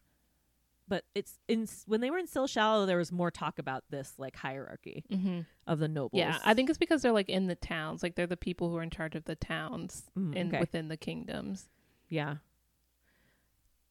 but 0.89 1.05
it's 1.15 1.39
in 1.49 1.67
when 1.87 2.01
they 2.01 2.11
were 2.11 2.19
in 2.19 2.27
Syhl 2.27 2.49
Shallow, 2.49 2.87
there 2.87 2.97
was 2.97 3.11
more 3.13 3.31
talk 3.31 3.59
about 3.59 3.85
this 3.91 4.15
like 4.19 4.37
hierarchy 4.37 5.05
hmm 5.11 5.41
of 5.67 5.79
the 5.81 5.89
nobles. 5.89 6.19
Yeah, 6.21 6.39
I 6.45 6.55
think 6.55 6.69
it's 6.71 6.79
because 6.79 7.03
they're 7.03 7.13
like 7.13 7.29
in 7.29 7.47
the 7.49 7.55
towns, 7.57 8.03
like 8.03 8.15
they're 8.15 8.27
the 8.27 8.37
people 8.37 8.71
who 8.71 8.77
are 8.77 8.83
in 8.83 8.91
charge 8.91 9.15
of 9.17 9.25
the 9.25 9.35
towns 9.37 10.05
Mm, 10.17 10.35
in 10.37 10.49
okay. 10.49 10.61
within 10.61 10.89
the 10.89 10.97
kingdoms. 10.97 11.69
yeah. 12.09 12.37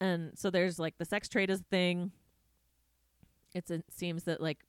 and 0.00 0.32
so 0.38 0.50
there's 0.50 0.78
like 0.78 0.98
the 0.98 1.04
sex 1.04 1.28
trade 1.28 1.50
is 1.50 1.60
a 1.60 1.64
thing. 1.64 2.12
It's 3.54 3.70
it 3.70 3.84
seems 3.90 4.24
that 4.24 4.40
like 4.40 4.64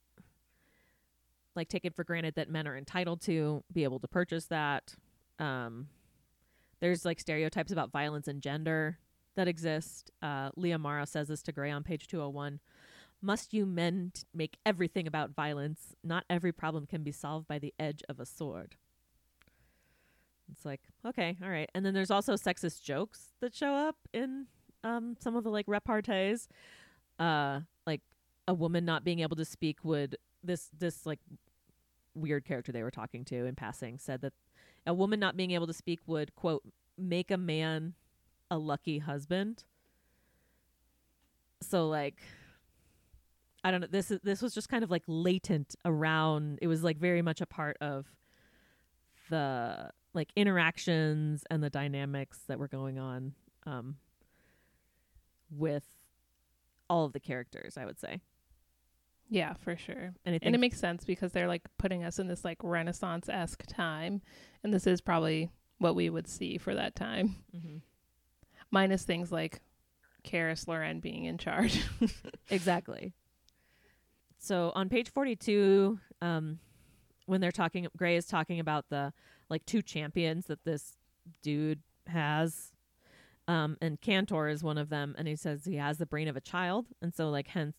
like 1.56 1.70
taken 1.70 1.92
for 1.92 2.04
granted 2.04 2.36
that 2.36 2.50
men 2.50 2.68
are 2.68 2.78
entitled 2.78 3.22
to 3.22 3.64
be 3.72 3.84
able 3.84 4.00
to 4.00 4.08
purchase 4.08 4.46
that. 4.46 4.94
Um, 5.40 5.88
there's 6.80 7.06
like 7.06 7.20
stereotypes 7.20 7.72
about 7.72 7.92
violence 7.92 8.28
and 8.28 8.42
gender 8.42 9.00
that 9.36 9.48
exist. 9.48 10.12
Uh, 10.22 10.50
Lia 10.56 10.78
Mara 10.78 11.06
says 11.06 11.28
this 11.28 11.42
to 11.44 11.52
Gray 11.52 11.72
on 11.72 11.84
page 11.84 12.08
201. 12.08 12.60
Must 13.22 13.54
you 13.54 13.66
men 13.66 14.12
t- 14.14 14.24
make 14.34 14.58
everything 14.66 15.08
about 15.08 15.32
violence? 15.32 15.96
Not 16.04 16.24
every 16.30 16.52
problem 16.52 16.86
can 16.86 17.04
be 17.04 17.12
solved 17.12 17.48
by 17.48 17.58
the 17.58 17.74
edge 17.80 18.04
of 18.10 18.20
a 18.20 18.26
sword. 18.26 18.76
It's 20.52 20.66
like, 20.66 20.82
okay, 21.06 21.38
all 21.44 21.50
right. 21.50 21.70
And 21.74 21.86
then 21.86 21.94
there's 21.94 22.12
also 22.12 22.34
sexist 22.34 22.82
jokes 22.82 23.34
that 23.42 23.56
show 23.56 23.74
up 23.74 23.96
in 24.14 24.46
um, 24.84 25.18
some 25.20 25.36
of 25.36 25.44
the 25.44 25.50
like 25.50 25.66
repartees. 25.66 26.48
Uh, 27.20 27.62
like 27.88 28.02
a 28.48 28.54
woman 28.54 28.86
not 28.86 29.04
being 29.04 29.20
able 29.20 29.36
to 29.36 29.46
speak 29.46 29.84
would 29.84 30.18
this 30.44 30.70
this 30.78 31.06
like 31.06 31.20
weird 32.14 32.46
character 32.46 32.72
they 32.72 32.84
were 32.84 32.92
talking 32.92 33.26
to 33.26 33.46
in 33.46 33.56
passing 33.56 33.98
said 33.98 34.22
that 34.22 34.34
a 34.88 34.94
woman 34.94 35.20
not 35.20 35.38
being 35.38 35.52
able 35.52 35.68
to 35.68 35.74
speak 35.74 36.00
would 36.08 36.34
quote 36.36 36.64
make 36.98 37.30
a 37.30 37.38
man 37.38 37.94
a 38.50 38.58
lucky 38.58 39.00
husband. 39.00 39.66
So 41.62 41.88
like 41.88 42.18
I 43.64 43.72
don't 43.72 43.82
know 43.82 43.88
this 43.90 44.10
is 44.10 44.20
this 44.24 44.42
was 44.42 44.54
just 44.54 44.70
kind 44.70 44.84
of 44.84 44.90
like 44.90 45.04
latent 45.08 45.76
around 45.86 46.60
it 46.62 46.68
was 46.68 46.84
like 46.84 46.98
very 46.98 47.22
much 47.22 47.42
a 47.42 47.46
part 47.46 47.78
of 47.82 48.06
the 49.30 49.92
like 50.14 50.30
interactions 50.36 51.44
and 51.52 51.62
the 51.62 51.70
dynamics 51.70 52.40
that 52.48 52.58
were 52.58 52.68
going 52.68 52.98
on 52.98 53.34
um 53.66 53.98
with 55.52 55.84
all 56.90 57.06
of 57.06 57.14
the 57.14 57.20
characters, 57.20 57.78
I 57.78 57.86
would 57.86 58.00
say. 58.00 58.22
Yeah, 59.30 59.54
for 59.54 59.76
sure. 59.76 60.14
And 60.26 60.34
think 60.34 60.44
And 60.44 60.56
it 60.56 60.60
makes 60.60 60.80
sense 60.80 61.04
because 61.04 61.32
they're 61.34 61.48
like 61.48 61.64
putting 61.78 62.04
us 62.04 62.18
in 62.20 62.28
this 62.28 62.46
like 62.46 62.58
Renaissance 62.64 63.28
esque 63.30 63.66
time. 63.68 64.22
And 64.64 64.74
this 64.74 64.88
is 64.88 65.02
probably 65.02 65.52
what 65.80 65.96
we 65.96 66.10
would 66.10 66.28
see 66.28 66.58
for 66.58 66.74
that 66.76 66.96
time. 66.96 67.36
Mhm. 67.56 67.82
Minus 68.72 69.04
things 69.04 69.32
like 69.32 69.62
Karis 70.24 70.68
Luran 70.68 71.00
being 71.00 71.26
in 71.26 71.38
charge. 71.38 71.84
Exactly. 72.50 73.14
So 74.40 74.72
on 74.76 74.88
page 74.88 75.10
42, 75.10 76.00
um, 76.22 76.60
when 77.26 77.42
they're 77.42 77.52
talking, 77.52 77.88
Gray 77.98 78.16
is 78.16 78.26
talking 78.26 78.60
about 78.62 78.86
the 78.90 79.12
like 79.50 79.66
two 79.66 79.82
champions 79.82 80.46
that 80.46 80.64
this 80.64 80.96
dude 81.42 81.82
has. 82.08 82.72
Um, 83.50 83.78
and 83.82 84.00
Cantor 84.00 84.48
is 84.48 84.64
one 84.64 84.78
of 84.78 84.90
them. 84.90 85.14
And 85.18 85.28
he 85.28 85.36
says 85.36 85.66
he 85.66 85.76
has 85.76 85.98
the 85.98 86.06
brain 86.06 86.28
of 86.30 86.38
a 86.38 86.42
child. 86.42 86.88
And 87.02 87.14
so, 87.14 87.30
like, 87.30 87.48
hence, 87.50 87.76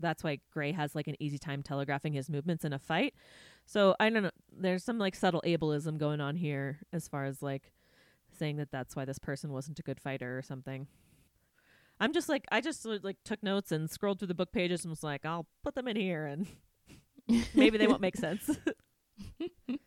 that's 0.00 0.22
why 0.22 0.38
Gray 0.52 0.72
has 0.72 0.94
like 0.94 1.06
an 1.06 1.16
easy 1.20 1.38
time 1.38 1.62
telegraphing 1.62 2.12
his 2.12 2.30
movements 2.30 2.64
in 2.64 2.72
a 2.72 2.78
fight. 2.78 3.14
So 3.66 3.94
I 4.00 4.10
don't 4.10 4.22
know. 4.22 4.30
There's 4.56 4.84
some 4.84 4.98
like 4.98 5.14
subtle 5.14 5.42
ableism 5.44 5.98
going 5.98 6.20
on 6.20 6.36
here 6.36 6.78
as 6.92 7.08
far 7.08 7.24
as 7.24 7.42
like 7.42 7.72
saying 8.32 8.56
that 8.56 8.70
that's 8.70 8.94
why 8.96 9.04
this 9.04 9.18
person 9.18 9.52
wasn't 9.52 9.78
a 9.78 9.82
good 9.82 10.00
fighter 10.00 10.38
or 10.38 10.42
something. 10.42 10.86
I'm 12.00 12.12
just 12.12 12.28
like 12.28 12.44
I 12.52 12.60
just 12.60 12.84
like 12.84 13.16
took 13.24 13.42
notes 13.42 13.72
and 13.72 13.90
scrolled 13.90 14.20
through 14.20 14.28
the 14.28 14.34
book 14.34 14.52
pages 14.52 14.84
and 14.84 14.90
was 14.90 15.02
like, 15.02 15.26
I'll 15.26 15.46
put 15.62 15.74
them 15.74 15.88
in 15.88 15.96
here 15.96 16.26
and 16.26 16.46
maybe 17.54 17.78
they 17.78 17.86
won't 17.86 18.00
make 18.00 18.16
sense. 18.16 18.48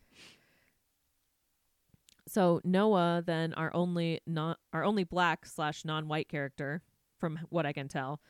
so 2.28 2.60
Noah, 2.64 3.22
then 3.24 3.54
our 3.54 3.74
only 3.74 4.20
not 4.26 4.58
our 4.72 4.84
only 4.84 5.04
black 5.04 5.46
slash 5.46 5.84
non 5.84 6.06
white 6.06 6.28
character, 6.28 6.82
from 7.22 7.38
what 7.50 7.64
I 7.64 7.72
can 7.72 7.86
tell, 7.86 8.20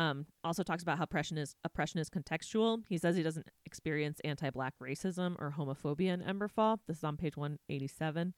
um, 0.00 0.26
also 0.42 0.62
talks 0.62 0.82
about 0.82 0.96
how 0.98 1.04
oppression 1.04 1.36
is 1.38 1.54
oppression 1.64 2.00
is 2.00 2.08
contextual. 2.08 2.82
He 2.88 2.96
says 2.98 3.16
he 3.16 3.22
doesn't 3.22 3.46
experience 3.66 4.18
anti 4.24 4.48
black 4.50 4.74
racism 4.82 5.36
or 5.38 5.54
homophobia 5.56 6.12
in 6.14 6.20
Emberfall. 6.22 6.78
This 6.86 6.98
is 6.98 7.04
on 7.04 7.16
page 7.16 7.36
one 7.36 7.58
eighty 7.68 7.86
seven. 7.88 8.32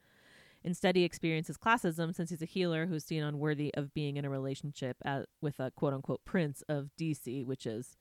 Instead, 0.64 0.94
he 0.96 1.02
experiences 1.04 1.56
classism 1.56 2.14
since 2.14 2.30
he's 2.30 2.42
a 2.42 2.46
healer 2.46 2.86
who's 2.86 3.04
seen 3.04 3.22
unworthy 3.22 3.72
of 3.74 3.92
being 3.94 4.16
in 4.16 4.24
a 4.24 4.30
relationship 4.30 4.96
at, 5.04 5.26
with 5.40 5.58
a 5.60 5.70
quote 5.72 5.92
unquote 5.94 6.24
prince 6.24 6.62
of 6.68 6.90
Disi, 6.98 7.44
which 7.44 7.66
is 7.66 7.96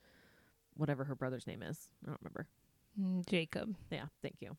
whatever 0.75 1.03
her 1.05 1.15
brother's 1.15 1.47
name 1.47 1.61
is. 1.63 1.77
I 2.03 2.07
don't 2.09 2.19
remember. 2.21 2.47
Mm, 2.99 3.27
Jacob. 3.27 3.75
Yeah, 3.91 4.05
thank 4.21 4.37
you. 4.41 4.57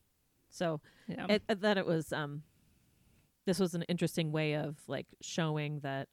So 0.48 0.80
Yeah. 1.08 1.26
it, 1.28 1.42
it- 1.48 1.60
that 1.62 1.76
it 1.78 1.86
was 1.86 2.12
um, 2.12 2.42
this 3.46 3.58
was 3.58 3.74
an 3.74 3.82
interesting 3.88 4.30
way 4.32 4.54
of 4.54 4.76
like 4.86 5.06
showing 5.20 5.80
that 5.80 6.08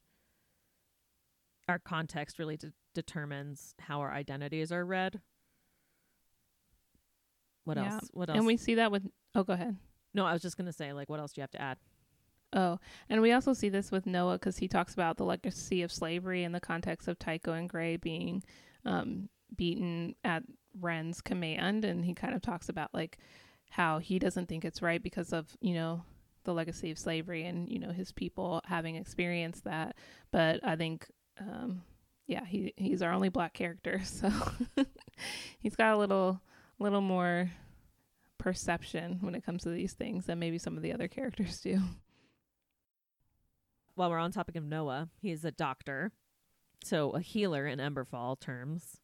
our 1.68 1.78
context 1.78 2.38
really 2.38 2.56
de- 2.56 2.72
determines 2.94 3.74
how 3.80 4.00
our 4.00 4.12
identities 4.12 4.72
are 4.72 4.84
read. 4.84 5.20
What 7.64 7.76
Yeah. 7.76 7.94
else? 7.94 8.10
What 8.12 8.28
else? 8.30 8.36
and 8.38 8.46
we 8.46 8.56
see 8.56 8.74
that 8.76 8.90
with 8.90 9.10
Oh, 9.34 9.44
go 9.44 9.52
ahead. 9.52 9.76
no, 10.14 10.26
I 10.26 10.32
was 10.32 10.42
just 10.42 10.56
gonna 10.56 10.72
say 10.72 10.92
like, 10.92 11.08
what 11.08 11.20
else 11.20 11.32
do 11.32 11.40
you 11.40 11.42
have 11.42 11.50
to 11.52 11.60
add? 11.60 11.78
Oh, 12.52 12.78
and 13.08 13.22
we 13.22 13.30
also 13.32 13.52
see 13.52 13.68
this 13.68 13.92
with 13.92 14.06
Noah 14.06 14.34
because 14.34 14.58
he 14.58 14.66
talks 14.66 14.92
about 14.92 15.16
the 15.16 15.24
legacy 15.24 15.82
of 15.82 15.92
slavery 15.92 16.42
in 16.42 16.50
the 16.52 16.58
context 16.60 17.06
of 17.06 17.16
Tycho 17.18 17.52
and 17.52 17.68
Gray 17.68 17.96
being 17.96 18.42
um, 18.84 19.28
beaten 19.54 20.16
at 20.24 20.42
Ren's 20.80 21.20
command, 21.20 21.84
and 21.84 22.04
he 22.04 22.12
kind 22.14 22.34
of 22.34 22.42
talks 22.42 22.68
about 22.68 22.92
like 22.92 23.18
how 23.70 23.98
he 23.98 24.18
doesn't 24.18 24.48
think 24.48 24.64
it's 24.64 24.82
right 24.82 25.00
because 25.00 25.32
of 25.32 25.56
you 25.60 25.74
know 25.74 26.02
the 26.42 26.52
legacy 26.54 26.90
of 26.90 26.98
slavery 26.98 27.44
and 27.44 27.68
you 27.68 27.78
know 27.78 27.92
his 27.92 28.10
people 28.10 28.60
having 28.64 28.96
experienced 28.96 29.62
that. 29.64 29.94
But 30.32 30.58
I 30.66 30.74
think, 30.74 31.08
um, 31.38 31.82
yeah, 32.30 32.44
he 32.44 32.72
he's 32.76 33.02
our 33.02 33.12
only 33.12 33.28
black 33.28 33.54
character, 33.54 34.00
so 34.04 34.30
he's 35.58 35.74
got 35.74 35.94
a 35.94 35.98
little 35.98 36.40
little 36.78 37.00
more 37.00 37.50
perception 38.38 39.18
when 39.20 39.34
it 39.34 39.44
comes 39.44 39.64
to 39.64 39.68
these 39.68 39.92
things 39.92 40.26
than 40.26 40.38
maybe 40.38 40.56
some 40.56 40.76
of 40.76 40.82
the 40.82 40.92
other 40.92 41.08
characters 41.08 41.60
do. 41.60 41.80
while 43.96 44.08
we're 44.08 44.18
on 44.18 44.32
topic 44.32 44.56
of 44.56 44.64
Noah, 44.64 45.08
he's 45.20 45.44
a 45.44 45.50
doctor, 45.50 46.12
so 46.82 47.10
a 47.10 47.20
healer 47.20 47.66
in 47.66 47.80
Emberfall 47.80 48.38
terms. 48.38 49.00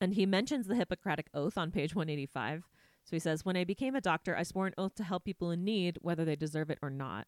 And 0.00 0.14
he 0.14 0.26
mentions 0.26 0.66
the 0.66 0.74
Hippocratic 0.74 1.28
Oath 1.32 1.56
on 1.56 1.70
page 1.70 1.94
185. 1.94 2.64
So 3.04 3.10
he 3.10 3.18
says, 3.18 3.44
When 3.44 3.56
I 3.56 3.64
became 3.64 3.94
a 3.94 4.00
doctor, 4.00 4.36
I 4.36 4.42
swore 4.42 4.66
an 4.66 4.74
oath 4.76 4.94
to 4.96 5.04
help 5.04 5.24
people 5.24 5.50
in 5.50 5.64
need, 5.64 5.98
whether 6.02 6.24
they 6.24 6.36
deserve 6.36 6.70
it 6.70 6.78
or 6.82 6.90
not. 6.90 7.26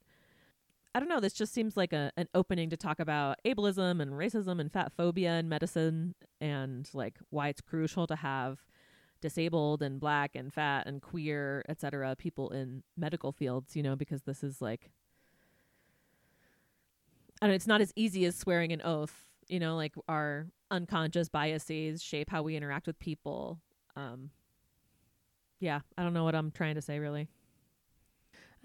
I 0.97 0.99
don't 0.99 1.11
know, 1.11 1.21
this 1.21 1.35
just 1.35 1.53
seems 1.53 1.77
like 1.77 1.93
a, 1.93 2.11
an 2.17 2.27
opening 2.33 2.71
to 2.71 2.77
talk 2.79 3.01
about 3.01 3.37
ableism 3.45 4.01
and 4.01 4.13
racism 4.13 4.59
and 4.59 4.73
fat 4.73 4.93
phobia 4.97 5.39
in 5.39 5.47
medicine 5.47 6.15
and 6.41 6.89
like 6.95 7.19
why 7.29 7.49
it's 7.49 7.61
crucial 7.61 8.07
to 8.07 8.17
have 8.17 8.61
disabled 9.21 9.83
and 9.83 10.01
black 10.01 10.35
and 10.35 10.55
fat 10.55 10.87
and 10.87 11.03
queer, 11.03 11.63
etc. 11.69 12.17
people 12.17 12.49
in 12.49 12.83
medical 12.97 13.31
fields, 13.31 13.77
you 13.77 13.83
know, 13.83 13.95
because 13.95 14.23
this 14.23 14.43
is 14.43 14.63
like 14.63 14.91
and 17.43 17.53
it's 17.53 17.67
not 17.67 17.83
as 17.83 17.93
easy 17.95 18.25
as 18.25 18.35
swearing 18.35 18.73
an 18.73 18.81
oath 18.83 19.27
you 19.49 19.61
know 19.61 19.77
like 19.77 19.93
our 20.09 20.47
unconscious 20.71 21.29
biases 21.29 22.03
shape 22.03 22.31
how 22.31 22.43
we 22.43 22.57
interact 22.57 22.87
with 22.87 22.99
people 22.99 23.61
um 23.95 24.31
yeah 25.61 25.81
i 25.99 26.03
don't 26.03 26.15
know 26.15 26.25
what 26.25 26.35
i'm 26.35 26.51
trying 26.51 26.75
to 26.75 26.83
say 26.83 26.99
really 26.99 27.29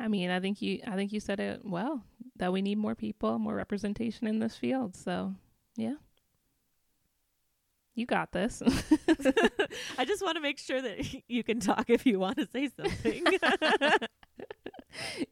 I 0.02 0.08
mean, 0.08 0.32
I 0.32 0.40
think 0.40 0.62
you 0.62 0.80
I 0.88 0.96
think 0.96 1.12
you 1.12 1.20
said 1.20 1.40
it 1.40 1.62
well 1.64 2.04
that 2.38 2.52
we 2.52 2.62
need 2.62 2.80
more 2.80 2.96
people, 2.96 3.38
more 3.38 3.54
representation 3.54 4.26
in 4.26 4.40
this 4.40 4.56
field. 4.56 4.96
So, 4.96 5.36
yeah. 5.76 5.96
You 7.94 8.08
got 8.08 8.32
this. 8.32 8.64
i 9.98 10.06
just 10.06 10.24
want 10.24 10.38
to 10.38 10.42
make 10.42 10.58
sure 10.58 10.82
that 10.82 11.24
you 11.28 11.44
can 11.44 11.60
talk 11.60 11.90
if 11.90 12.06
you 12.06 12.20
want 12.20 12.38
to 12.38 12.48
say 12.48 12.70
something 12.70 13.26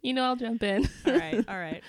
you 0.01 0.13
know 0.13 0.23
I'll 0.23 0.36
jump 0.36 0.62
in. 0.62 0.88
all 1.05 1.13
right 1.13 1.45
all 1.47 1.58
right 1.58 1.84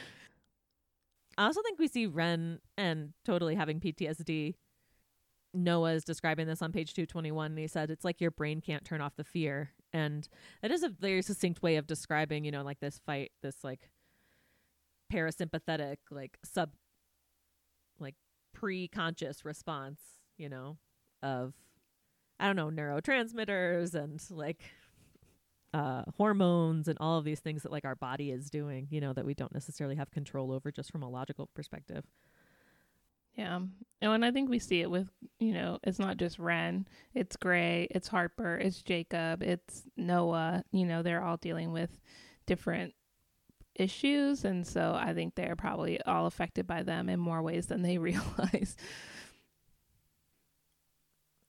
i 1.37 1.45
also 1.45 1.61
think 1.63 1.79
we 1.79 1.89
see 1.89 2.07
ren 2.07 2.61
and 2.79 3.13
totally 3.25 3.55
having 3.55 3.81
ptsd 3.81 4.55
Noah 5.53 5.95
is 5.95 6.05
describing 6.05 6.47
this 6.47 6.63
on 6.63 6.73
page 6.73 6.95
221 6.95 7.53
and 7.53 7.59
he 7.59 7.67
said 7.67 7.91
it's 7.91 8.05
like 8.05 8.21
your 8.21 8.31
brain 8.31 8.61
can't 8.61 8.85
turn 8.85 9.01
off 9.01 9.17
the 9.17 9.25
fear 9.25 9.71
and 9.93 10.29
that 10.63 10.71
is 10.71 10.83
a 10.83 10.89
very 10.89 11.23
succinct 11.23 11.63
way 11.63 11.77
of 11.77 11.87
describing 11.87 12.45
you 12.45 12.51
know 12.51 12.63
like 12.63 12.81
this 12.81 13.01
fight 13.05 13.33
this 13.43 13.65
like 13.65 13.91
parasympathetic 15.13 15.97
like 16.11 16.39
sub 16.45 16.71
like 17.99 18.15
pre-conscious 18.55 19.45
response 19.45 20.01
you 20.39 20.49
know 20.49 20.77
of 21.23 21.55
i 22.39 22.47
don't 22.47 22.57
know 22.57 22.71
neurotransmitters 22.71 23.95
and 23.95 24.23
like 24.31 24.63
uh 25.75 26.03
hormones 26.17 26.89
and 26.89 26.99
all 27.01 27.19
of 27.19 27.25
these 27.25 27.41
things 27.41 27.63
that 27.63 27.73
like 27.73 27.85
our 27.85 27.95
body 27.95 28.31
is 28.31 28.51
doing 28.51 28.87
you 28.91 29.01
know 29.01 29.13
that 29.13 29.27
we 29.27 29.35
don't 29.35 29.55
necessarily 29.55 29.97
have 29.97 30.11
control 30.11 30.53
over 30.53 30.71
just 30.73 30.91
from 30.91 31.03
a 31.03 31.09
logical 31.09 31.49
perspective 31.55 32.05
Yeah. 33.37 33.61
And 34.03 34.25
I 34.25 34.31
think 34.31 34.49
we 34.49 34.59
see 34.59 34.81
it 34.81 34.91
with, 34.91 35.11
you 35.39 35.53
know, 35.53 35.79
it's 35.85 35.99
not 35.99 36.17
just 36.17 36.39
Ren, 36.39 36.87
it's 37.15 37.37
Gray, 37.37 37.87
it's 37.91 38.09
Harper, 38.09 38.57
it's 38.57 38.83
Jacob, 38.83 39.43
it's 39.43 39.83
Noah. 39.97 40.65
You 40.73 40.87
know, 40.87 41.03
they're 41.03 41.23
all 41.23 41.37
dealing 41.37 41.73
with 41.73 42.01
different 42.47 42.95
issues 43.77 44.45
and 44.45 44.67
so 44.67 44.95
I 44.99 45.15
think 45.15 45.35
they're 45.35 45.57
probably 45.57 46.03
all 46.03 46.27
affected 46.27 46.67
by 46.67 46.83
them 46.83 47.09
in 47.09 47.19
more 47.21 47.41
ways 47.43 47.67
than 47.67 47.83
they 47.83 47.99
realize. 48.11 48.77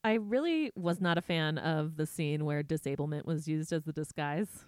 I 0.04 0.14
really 0.14 0.72
was 0.76 1.00
not 1.00 1.18
a 1.18 1.22
fan 1.22 1.58
of 1.58 1.96
the 1.96 2.06
scene 2.06 2.46
where 2.46 2.64
disablement 2.64 3.26
was 3.26 3.48
used 3.48 3.72
as 3.72 3.84
the 3.84 3.94
disguise. 3.94 4.66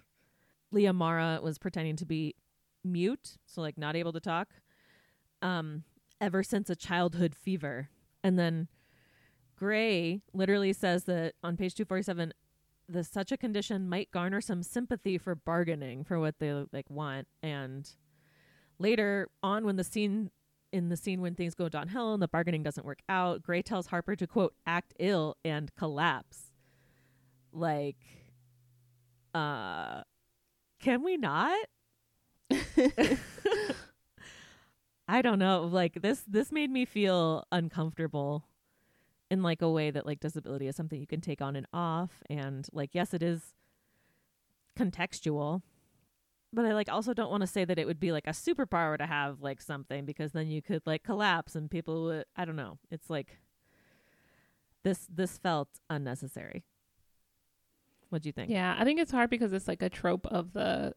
Lia 0.70 0.92
Mara 0.92 1.40
was 1.42 1.58
pretending 1.58 1.96
to 1.96 2.06
be 2.06 2.34
mute, 2.84 3.36
so 3.46 3.60
like 3.60 3.76
not 3.78 3.96
able 3.96 4.12
to 4.12 4.20
talk, 4.20 4.48
um, 5.42 5.82
ever 6.20 6.42
since 6.42 6.70
a 6.70 6.76
childhood 6.76 7.34
fever. 7.34 7.88
And 8.22 8.38
then 8.38 8.68
Gray 9.56 10.22
literally 10.32 10.72
says 10.72 11.04
that 11.04 11.34
on 11.42 11.56
page 11.56 11.74
247, 11.74 12.32
the 12.88 13.04
such 13.04 13.32
a 13.32 13.36
condition 13.36 13.88
might 13.88 14.10
garner 14.10 14.40
some 14.40 14.62
sympathy 14.62 15.16
for 15.18 15.34
bargaining 15.34 16.04
for 16.04 16.18
what 16.18 16.38
they 16.38 16.52
like 16.72 16.90
want. 16.90 17.28
And 17.42 17.88
later 18.78 19.28
on, 19.42 19.64
when 19.64 19.76
the 19.76 19.84
scene 19.84 20.30
in 20.72 20.88
the 20.88 20.96
scene 20.96 21.20
when 21.20 21.36
things 21.36 21.54
go 21.54 21.68
downhill 21.68 22.12
and 22.14 22.22
the 22.22 22.28
bargaining 22.28 22.62
doesn't 22.62 22.84
work 22.84 22.98
out, 23.08 23.42
Gray 23.42 23.62
tells 23.62 23.86
Harper 23.86 24.16
to 24.16 24.26
quote 24.26 24.54
act 24.66 24.92
ill 24.98 25.36
and 25.44 25.74
collapse. 25.76 26.50
Like, 27.52 27.96
uh, 29.32 30.02
can 30.80 31.04
we 31.04 31.16
not? 31.16 31.66
I 35.06 35.22
don't 35.22 35.38
know. 35.38 35.62
Like 35.70 36.00
this, 36.02 36.22
this 36.26 36.50
made 36.50 36.70
me 36.70 36.84
feel 36.84 37.46
uncomfortable 37.52 38.46
in 39.30 39.42
like 39.42 39.62
a 39.62 39.70
way 39.70 39.90
that 39.90 40.06
like 40.06 40.20
disability 40.20 40.66
is 40.68 40.76
something 40.76 41.00
you 41.00 41.06
can 41.06 41.20
take 41.20 41.40
on 41.40 41.56
and 41.56 41.66
off, 41.72 42.22
and 42.30 42.66
like 42.72 42.90
yes, 42.94 43.14
it 43.14 43.22
is 43.22 43.54
contextual, 44.78 45.62
but 46.52 46.64
I 46.64 46.72
like 46.72 46.88
also 46.90 47.14
don't 47.14 47.30
want 47.30 47.40
to 47.42 47.46
say 47.46 47.64
that 47.64 47.78
it 47.78 47.86
would 47.86 48.00
be 48.00 48.12
like 48.12 48.26
a 48.26 48.30
superpower 48.30 48.98
to 48.98 49.06
have 49.06 49.40
like 49.40 49.60
something 49.60 50.04
because 50.04 50.32
then 50.32 50.48
you 50.48 50.62
could 50.62 50.82
like 50.86 51.02
collapse 51.02 51.54
and 51.54 51.70
people 51.70 52.04
would 52.04 52.24
I 52.36 52.44
don't 52.44 52.56
know. 52.56 52.78
It's 52.90 53.10
like 53.10 53.38
this 54.82 55.06
this 55.12 55.38
felt 55.38 55.68
unnecessary. 55.90 56.64
What 58.10 58.22
do 58.22 58.28
you 58.28 58.32
think? 58.32 58.50
Yeah, 58.50 58.76
I 58.78 58.84
think 58.84 59.00
it's 59.00 59.10
hard 59.10 59.30
because 59.30 59.52
it's 59.52 59.66
like 59.66 59.82
a 59.82 59.88
trope 59.88 60.26
of 60.26 60.52
the 60.52 60.94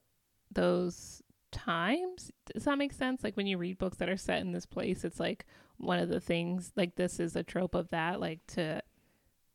those 0.51 1.21
times. 1.51 2.31
Does 2.53 2.65
that 2.65 2.77
make 2.77 2.93
sense? 2.93 3.23
Like 3.23 3.37
when 3.37 3.47
you 3.47 3.57
read 3.57 3.77
books 3.77 3.97
that 3.97 4.09
are 4.09 4.17
set 4.17 4.41
in 4.41 4.51
this 4.51 4.65
place, 4.65 5.03
it's 5.03 5.19
like 5.19 5.45
one 5.77 5.99
of 5.99 6.09
the 6.09 6.19
things 6.19 6.71
like 6.75 6.95
this 6.95 7.19
is 7.19 7.35
a 7.35 7.43
trope 7.43 7.75
of 7.75 7.89
that 7.89 8.19
like 8.19 8.39
to 8.47 8.81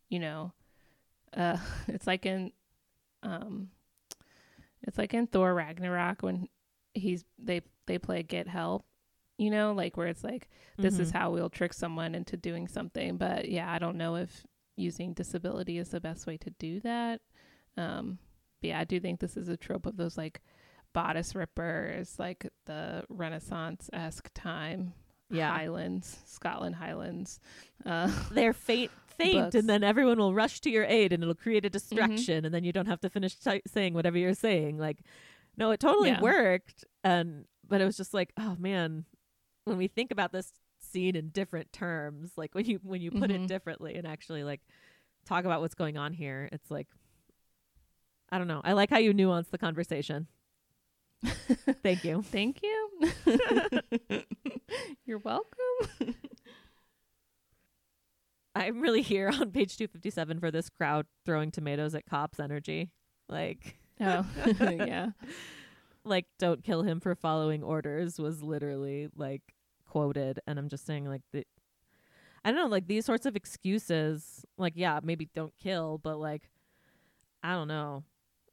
you 0.09 0.21
know 0.21 0.53
uh 1.37 1.57
it's 1.89 2.07
like 2.07 2.27
in 2.27 2.53
um 3.23 3.69
it's 4.83 4.99
like 4.99 5.15
in 5.15 5.27
Thor 5.27 5.55
Ragnarok 5.55 6.23
when 6.23 6.49
he's 6.95 7.25
they 7.39 7.63
they 7.87 7.99
play 7.99 8.23
get 8.23 8.47
help 8.47 8.85
you 9.39 9.51
know 9.51 9.73
like 9.73 9.97
where 9.97 10.09
it's 10.09 10.23
like 10.23 10.49
this 10.77 10.95
mm-hmm. 10.95 11.03
is 11.05 11.11
how 11.11 11.31
we'll 11.31 11.49
trick 11.49 11.73
someone 11.73 12.15
into 12.15 12.37
doing 12.37 12.69
something 12.69 13.17
but 13.17 13.49
yeah 13.49 13.73
i 13.73 13.79
don't 13.79 13.97
know 13.97 14.17
if 14.17 14.47
using 14.77 15.15
disability 15.15 15.79
is 15.79 15.89
the 15.89 16.01
best 16.01 16.27
way 16.27 16.37
to 16.37 16.51
do 16.59 16.81
that 16.81 17.21
um 17.79 18.19
but 18.61 18.69
yeah 18.69 18.79
i 18.79 18.85
do 18.85 19.01
think 19.01 19.21
this 19.21 19.37
is 19.37 19.49
a 19.49 19.57
trope 19.57 19.87
of 19.87 19.97
those 19.97 20.19
like 20.19 20.43
bodice 20.93 21.35
rippers 21.35 22.19
like 22.19 22.47
the 22.67 23.05
renaissance-esque 23.09 24.31
time 24.35 24.95
yeah. 25.33 25.51
Highlands, 25.51 26.19
Scotland 26.27 26.77
Highlands. 26.77 27.41
Uh, 27.85 28.11
They're 28.31 28.53
faint, 28.53 28.91
faint, 29.17 29.55
and 29.55 29.69
then 29.69 29.83
everyone 29.83 30.19
will 30.19 30.35
rush 30.35 30.61
to 30.61 30.71
your 30.71 30.85
aid, 30.85 31.13
and 31.13 31.23
it'll 31.23 31.35
create 31.35 31.65
a 31.65 31.69
mm-hmm. 31.69 31.73
distraction, 31.73 32.37
mm-hmm. 32.37 32.47
and 32.47 32.55
then 32.55 32.65
you 32.65 32.73
don't 32.73 32.87
have 32.87 33.01
to 33.01 33.11
finish 33.11 33.37
t- 33.37 33.63
saying 33.67 33.95
whatever 33.95 34.19
you're 34.19 34.35
saying. 34.35 34.79
Like, 34.79 34.99
no, 35.57 35.71
it 35.71 35.81
totally 35.81 36.11
yeah. 36.11 36.21
worked, 36.21 36.85
and 37.03 37.47
but 37.67 37.81
it 37.81 37.85
was 37.85 37.97
just 37.97 38.13
like, 38.13 38.33
oh 38.39 38.57
man, 38.59 39.05
when 39.65 39.79
we 39.79 39.89
think 39.89 40.11
about 40.11 40.33
this 40.33 40.53
scene 40.81 41.17
in 41.17 41.31
different 41.31 41.73
terms, 41.73 42.33
like 42.37 42.55
when 42.55 42.67
you 42.67 42.79
when 42.83 43.01
you 43.01 43.11
put 43.11 43.31
mm-hmm. 43.31 43.45
it 43.45 43.49
differently 43.49 43.95
and 43.95 44.07
actually 44.07 44.45
like 44.45 44.61
talk 45.25 45.45
about 45.45 45.61
what's 45.61 45.75
going 45.75 45.97
on 45.97 46.13
here, 46.13 46.49
it's 46.53 46.71
like, 46.71 46.89
I 48.31 48.39
don't 48.39 48.49
know. 48.49 48.61
I 48.65 48.73
like 48.75 48.91
how 48.91 48.99
you 48.99 49.15
nuance 49.15 49.49
the 49.49 49.59
conversation. 49.59 50.27
Thank 51.83 52.05
you. 52.05 52.23
Thank 52.23 52.61
you. 52.63 52.91
You're 55.05 55.19
welcome. 55.19 55.47
I'm 58.55 58.81
really 58.81 59.03
here 59.03 59.29
on 59.29 59.51
page 59.51 59.77
257 59.77 60.41
for 60.41 60.51
this 60.51 60.69
crowd 60.69 61.07
throwing 61.25 61.51
tomatoes 61.51 61.95
at 61.95 62.05
cops 62.07 62.39
energy. 62.39 62.91
Like, 63.29 63.79
oh, 64.01 64.27
yeah. 64.61 65.11
Like, 66.05 66.27
don't 66.39 66.63
kill 66.63 66.83
him 66.83 67.01
for 67.01 67.15
following 67.15 67.63
orders 67.63 68.19
was 68.19 68.43
literally 68.43 69.09
like 69.17 69.43
quoted. 69.89 70.41
And 70.47 70.59
I'm 70.59 70.69
just 70.69 70.85
saying, 70.85 71.07
like, 71.07 71.23
the, 71.33 71.45
I 72.45 72.51
don't 72.51 72.61
know, 72.61 72.67
like 72.67 72.89
these 72.89 73.07
sorts 73.07 73.25
of 73.25 73.37
excuses, 73.37 74.45
like, 74.59 74.75
yeah, 74.77 75.01
maybe 75.03 75.31
don't 75.35 75.55
kill, 75.63 75.99
but 76.03 76.19
like, 76.19 76.51
I 77.43 77.53
don't 77.53 77.69
know. 77.69 78.05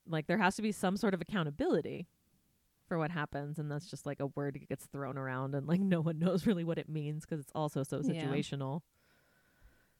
Like, 0.08 0.28
there 0.28 0.38
has 0.38 0.56
to 0.56 0.62
be 0.62 0.72
some 0.72 0.96
sort 0.96 1.14
of 1.14 1.22
accountability 1.22 2.08
for 2.90 2.98
what 2.98 3.12
happens 3.12 3.58
and 3.58 3.72
that's 3.72 3.90
just 3.90 4.06
like 4.06 4.20
a 4.20 4.28
word 4.28 4.56
that 4.56 4.68
gets 4.68 4.86
thrown 4.88 5.18
around 5.18 5.56
and 5.56 5.66
like 5.68 5.80
no 5.96 6.02
one 6.02 6.20
knows 6.20 6.46
really 6.46 6.66
what 6.66 6.78
it 6.78 6.90
means 6.90 7.26
because 7.26 7.40
it's 7.40 7.54
also 7.56 7.84
so 7.84 8.02
situational. 8.02 8.82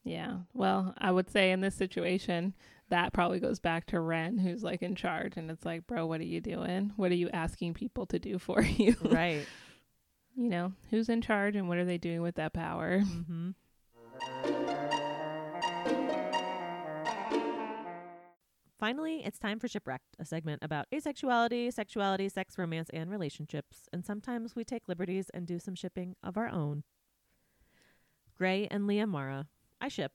Yeah. 0.04 0.28
yeah. 0.28 0.38
Well 0.54 0.94
i 0.98 1.12
would 1.12 1.30
say 1.30 1.52
in 1.52 1.62
this 1.62 1.76
situation 1.76 2.54
that 2.90 3.14
probably 3.14 3.40
goes 3.40 3.60
back 3.60 3.86
to 3.88 4.00
ren 4.00 4.38
who's 4.38 4.64
like 4.64 4.82
in 4.82 4.96
charge 4.96 5.38
and 5.38 5.50
it's 5.50 5.64
like 5.64 5.88
bro 5.88 6.06
what 6.06 6.20
are 6.20 6.26
you 6.26 6.42
doing? 6.42 6.92
What 6.98 7.12
are 7.12 7.16
you 7.16 7.30
asking 7.32 7.76
people 7.76 8.06
to 8.08 8.20
do 8.20 8.40
for 8.40 8.62
you? 8.84 8.96
Right. 9.02 9.46
You 10.36 10.50
know 10.50 10.74
who's 10.90 11.08
in 11.10 11.22
charge 11.22 11.56
and 11.56 11.70
what 11.70 11.78
are 11.78 11.86
they 11.86 11.98
doing 11.98 12.22
with 12.22 12.36
that 12.36 12.54
power? 12.54 13.00
Mm-hmm. 13.00 13.52
Finally, 18.80 19.22
it's 19.26 19.38
time 19.38 19.60
for 19.60 19.68
Shipwrecked, 19.68 20.16
a 20.20 20.26
segment 20.26 20.64
about 20.64 20.88
asexuality, 20.94 21.72
sexuality, 21.72 22.30
sex, 22.30 22.58
romance, 22.58 22.90
and 22.94 23.12
relationships, 23.12 23.90
and 23.92 24.06
sometimes 24.06 24.56
we 24.56 24.64
take 24.64 24.88
liberties 24.88 25.30
and 25.34 25.46
do 25.46 25.60
some 25.60 25.76
shipping 25.76 26.16
of 26.24 26.38
our 26.38 26.48
own. 26.48 26.84
Gray 28.38 28.70
and 28.72 28.88
Lia 28.88 29.06
Mara. 29.06 29.48
I 29.82 29.90
ship. 29.90 30.14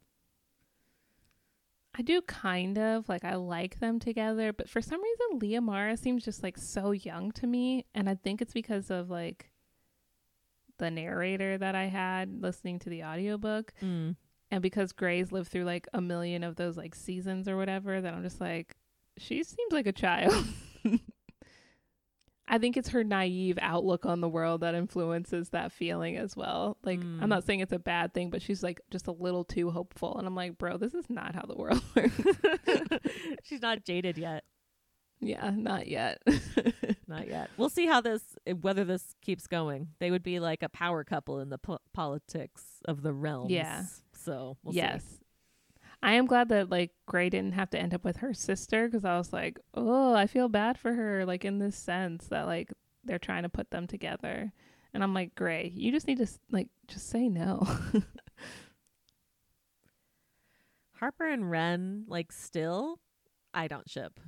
I 1.95 2.01
do 2.01 2.23
kind 2.23 2.79
of 2.79 3.07
like 3.07 3.23
I 3.23 3.35
like 3.35 3.81
them 3.81 4.01
together, 4.01 4.55
but 4.55 4.71
for 4.71 4.81
some 4.81 5.03
reason 5.03 5.41
Lia 5.41 5.61
Mara 5.61 5.99
seems 5.99 6.25
just 6.25 6.43
like 6.43 6.57
so 6.57 6.93
young 6.93 7.33
to 7.33 7.47
me, 7.47 7.85
and 7.95 8.09
I 8.09 8.15
think 8.15 8.41
it's 8.41 8.55
because 8.55 8.91
of 8.91 9.11
like 9.11 9.51
the 10.79 10.91
narrator 10.91 11.59
that 11.59 11.75
I 11.75 11.85
had 11.85 12.41
listening 12.41 12.79
to 12.81 12.89
the 12.89 13.05
audiobook. 13.05 13.75
Mm 13.83 14.17
and 14.51 14.63
because 14.63 14.93
Gray's 14.93 15.33
lived 15.33 15.51
through 15.51 15.65
like 15.65 15.89
a 15.93 16.01
million 16.01 16.45
of 16.45 16.57
those 16.57 16.77
like 16.77 16.95
seasons 16.95 17.49
or 17.49 17.57
whatever, 17.57 18.01
that 18.01 18.15
I'm 18.15 18.23
just 18.23 18.41
like, 18.41 18.77
she 19.17 19.43
seems 19.43 19.73
like 19.73 19.87
a 19.87 19.93
child. 19.93 20.45
I 22.47 22.59
think 22.59 22.77
it's 22.77 22.91
her 22.91 23.03
naive 23.03 23.59
outlook 23.61 24.05
on 24.05 24.21
the 24.21 24.29
world 24.29 24.61
that 24.61 24.75
influences 24.75 25.49
that 25.51 25.73
feeling 25.73 26.17
as 26.17 26.37
well. 26.37 26.77
Like, 26.83 27.01
mm. 27.01 27.23
I'm 27.23 27.31
not 27.31 27.45
saying 27.45 27.61
it's 27.61 27.73
a 27.73 27.79
bad 27.79 28.13
thing, 28.13 28.29
but 28.29 28.43
she's 28.43 28.63
like 28.63 28.81
just 28.91 29.07
a 29.07 29.13
little 29.13 29.45
too 29.45 29.71
hopeful. 29.71 30.19
And 30.19 30.27
I'm 30.27 30.35
like, 30.35 30.59
bro, 30.59 30.77
this 30.77 30.93
is 30.93 31.09
not 31.09 31.35
how 31.35 31.47
the 31.47 31.57
world 31.57 31.83
works. 31.97 32.21
she's 33.45 33.63
not 33.63 33.85
jaded 33.85 34.19
yet. 34.19 34.45
Yeah, 35.21 35.51
not 35.55 35.89
yet. 35.89 36.23
not 37.09 37.29
yet. 37.29 37.49
We'll 37.57 37.71
see 37.71 37.87
how 37.87 38.03
this, 38.03 38.23
whether 38.61 38.85
this 38.85 39.15
keeps 39.23 39.47
going. 39.47 39.89
They 39.99 40.11
would 40.11 40.23
be 40.23 40.39
like 40.39 40.63
a 40.63 40.69
power 40.69 41.03
couple 41.03 41.41
in 41.41 41.49
the 41.49 41.57
po- 41.57 41.79
politics 41.95 42.63
of 42.85 43.01
the 43.03 43.15
realms. 43.15 43.51
Yeah. 43.53 43.85
So 44.25 44.57
we'll 44.63 44.75
yes. 44.75 45.05
See. 45.05 45.19
I 46.03 46.13
am 46.15 46.27
glad 46.27 46.49
that 46.51 46.71
like 46.71 46.91
Gray 47.07 47.31
didn't 47.31 47.55
have 47.55 47.71
to 47.71 47.79
end 47.79 47.95
up 47.95 48.05
with 48.05 48.19
her 48.19 48.35
sister 48.35 48.87
because 48.87 49.05
I 49.05 49.17
was 49.17 49.33
like, 49.33 49.59
oh, 49.75 50.15
I 50.15 50.27
feel 50.27 50.49
bad 50.49 50.79
for 50.79 50.93
her, 50.93 51.25
like 51.25 51.45
in 51.45 51.59
this 51.59 51.77
sense 51.77 52.27
that 52.27 52.47
like 52.47 52.73
they're 53.05 53.19
trying 53.19 53.45
to 53.45 53.49
put 53.49 53.71
them 53.71 53.87
together, 53.87 54.53
and 54.93 55.03
I'm 55.03 55.15
like, 55.15 55.35
Gray, 55.35 55.73
you 55.75 55.93
just 55.93 56.07
need 56.07 56.19
to 56.19 56.27
like 56.51 56.69
just 56.89 57.09
say 57.09 57.29
no. 57.29 57.67
Harper 60.95 61.27
and 61.27 61.51
Ren, 61.51 62.05
like, 62.09 62.33
still, 62.33 63.01
I 63.53 63.69
don't 63.69 63.89
ship. 63.91 64.21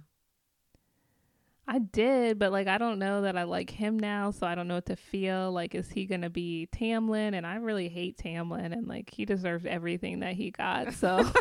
I 1.69 1.81
did, 1.81 2.39
but 2.39 2.53
like 2.53 2.69
I 2.69 2.79
don't 2.79 2.99
know 2.99 3.23
that 3.23 3.37
I 3.37 3.43
like 3.43 3.71
him 3.71 3.99
now, 3.99 4.31
so 4.31 4.47
I 4.47 4.55
don't 4.55 4.69
know 4.69 4.77
what 4.77 4.87
to 4.87 4.97
feel. 4.97 5.51
Like, 5.51 5.75
is 5.75 5.91
he 5.91 6.07
gonna 6.07 6.31
be 6.31 6.69
Tamlin? 6.73 7.35
And 7.35 7.47
I 7.47 7.57
really 7.57 7.89
hate 7.89 8.17
Tamlin, 8.19 8.73
and 8.73 8.87
like 8.87 9.11
he 9.13 9.25
deserves 9.25 9.67
everything 9.67 10.21
that 10.21 10.35
he 10.35 10.53
got. 10.53 10.95
So, 10.95 11.29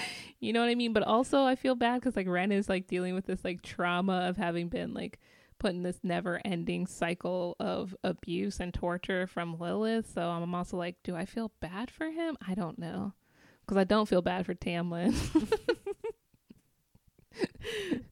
you 0.40 0.52
know 0.52 0.60
what 0.60 0.70
I 0.70 0.74
mean? 0.74 0.92
But 0.92 1.02
also, 1.02 1.44
I 1.44 1.54
feel 1.54 1.74
bad 1.74 2.00
because 2.00 2.16
like 2.16 2.28
Ren 2.28 2.52
is 2.52 2.68
like 2.68 2.86
dealing 2.86 3.14
with 3.14 3.26
this 3.26 3.44
like 3.44 3.62
trauma 3.62 4.26
of 4.28 4.36
having 4.36 4.68
been 4.68 4.94
like 4.94 5.18
put 5.58 5.72
in 5.72 5.82
this 5.82 6.00
never-ending 6.02 6.86
cycle 6.86 7.56
of 7.60 7.94
abuse 8.02 8.58
and 8.58 8.74
torture 8.74 9.26
from 9.26 9.58
Lilith. 9.58 10.12
So 10.12 10.22
I'm 10.22 10.54
also 10.54 10.76
like, 10.76 10.96
do 11.04 11.14
I 11.14 11.24
feel 11.24 11.52
bad 11.60 11.90
for 11.90 12.10
him? 12.10 12.36
I 12.46 12.54
don't 12.54 12.78
know, 12.78 13.12
because 13.60 13.76
I 13.76 13.84
don't 13.84 14.08
feel 14.08 14.22
bad 14.22 14.46
for 14.46 14.54
Tamlin. 14.54 15.14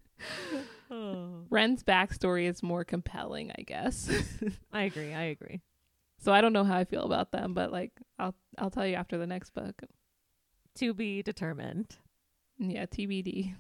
Oh. 0.91 1.45
Ren's 1.51 1.83
backstory 1.83 2.49
is 2.49 2.63
more 2.63 2.85
compelling, 2.85 3.53
I 3.59 3.63
guess. 3.63 4.11
I 4.73 4.83
agree. 4.83 5.13
I 5.15 5.25
agree. 5.25 5.61
so 6.19 6.33
I 6.33 6.41
don't 6.41 6.53
know 6.53 6.65
how 6.65 6.77
I 6.77 6.85
feel 6.85 7.05
about 7.05 7.33
them, 7.33 7.55
but 7.55 7.73
like 7.73 7.93
I'll 8.19 8.35
I'll 8.59 8.71
tell 8.71 8.87
you 8.87 8.95
after 8.95 9.19
the 9.19 9.27
next 9.27 9.51
book. 9.55 9.83
To 10.77 10.95
be 10.95 11.23
determined. 11.23 11.97
Yeah, 12.59 12.87
TBD. 12.87 13.55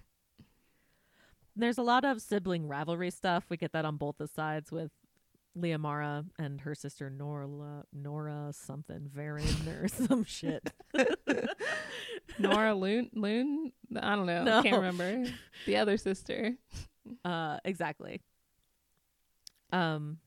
There's 1.56 1.78
a 1.78 1.82
lot 1.82 2.04
of 2.04 2.22
sibling 2.22 2.68
rivalry 2.68 3.10
stuff. 3.10 3.44
We 3.48 3.56
get 3.56 3.72
that 3.72 3.84
on 3.84 3.96
both 3.96 4.16
the 4.18 4.28
sides 4.28 4.70
with 4.70 4.90
Lia 5.56 5.78
Mara 5.78 6.24
and 6.38 6.60
her 6.60 6.74
sister 6.74 7.10
Nora, 7.10 7.84
Nora 7.92 8.50
something, 8.52 9.10
Varen 9.14 9.66
or 9.82 9.88
some 9.88 10.24
shit. 10.24 10.72
Nora 12.38 12.74
Loon 12.74 13.10
Loon? 13.14 13.72
I 13.96 14.14
don't 14.14 14.26
know. 14.26 14.44
No. 14.44 14.62
Can't 14.62 14.76
remember. 14.76 15.24
The 15.66 15.76
other 15.76 15.96
sister. 15.96 16.52
Uh, 17.24 17.56
exactly. 17.64 18.20
Um, 19.72 20.18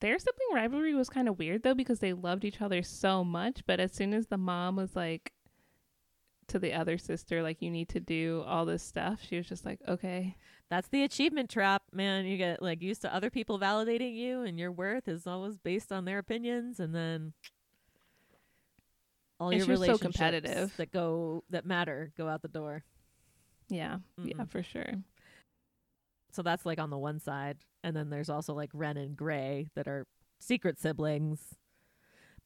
Their 0.00 0.18
sibling 0.18 0.48
rivalry 0.52 0.94
was 0.94 1.08
kind 1.08 1.28
of 1.28 1.38
weird 1.38 1.62
though 1.62 1.74
because 1.74 2.00
they 2.00 2.12
loved 2.12 2.44
each 2.44 2.60
other 2.60 2.82
so 2.82 3.22
much, 3.22 3.60
but 3.66 3.78
as 3.78 3.92
soon 3.92 4.14
as 4.14 4.26
the 4.26 4.38
mom 4.38 4.74
was 4.76 4.96
like 4.96 5.32
to 6.52 6.58
the 6.58 6.72
other 6.72 6.96
sister 6.98 7.42
like 7.42 7.60
you 7.60 7.70
need 7.70 7.88
to 7.90 8.00
do 8.00 8.42
all 8.46 8.64
this 8.64 8.82
stuff, 8.82 9.20
she 9.28 9.36
was 9.36 9.48
just 9.48 9.64
like, 9.66 9.80
"Okay." 9.88 10.36
that's 10.70 10.88
the 10.88 11.02
achievement 11.02 11.50
trap, 11.50 11.82
man. 11.92 12.24
You 12.24 12.38
get 12.38 12.62
like 12.62 12.80
used 12.80 13.02
to 13.02 13.14
other 13.14 13.28
people 13.28 13.58
validating 13.58 14.14
you, 14.14 14.40
and 14.40 14.58
your 14.58 14.72
worth 14.72 15.06
is 15.06 15.26
always 15.26 15.58
based 15.58 15.92
on 15.92 16.06
their 16.06 16.18
opinions, 16.18 16.80
and 16.80 16.94
then 16.94 17.34
all 19.38 19.50
And 19.50 19.58
your 19.58 19.66
was 19.66 19.80
so 19.80 19.82
relationships 19.98 20.16
competitive. 20.16 20.76
that 20.78 20.90
go 20.90 21.44
that 21.50 21.66
matter 21.66 22.12
go 22.16 22.26
out 22.28 22.40
the 22.40 22.48
door. 22.48 22.84
Yeah. 23.68 23.98
Yeah, 24.22 24.34
Mm-mm. 24.34 24.48
for 24.50 24.62
sure. 24.62 24.94
So 26.32 26.42
that's 26.42 26.64
like 26.64 26.78
on 26.78 26.88
the 26.90 26.96
one 26.98 27.20
side, 27.20 27.58
and 27.84 27.94
then 27.94 28.08
there's 28.08 28.30
also 28.30 28.54
like 28.54 28.72
Rhen 28.72 28.96
and 28.96 29.14
Gray 29.16 29.68
that 29.74 29.86
are 29.88 30.06
secret 30.40 30.78
siblings, 30.78 31.54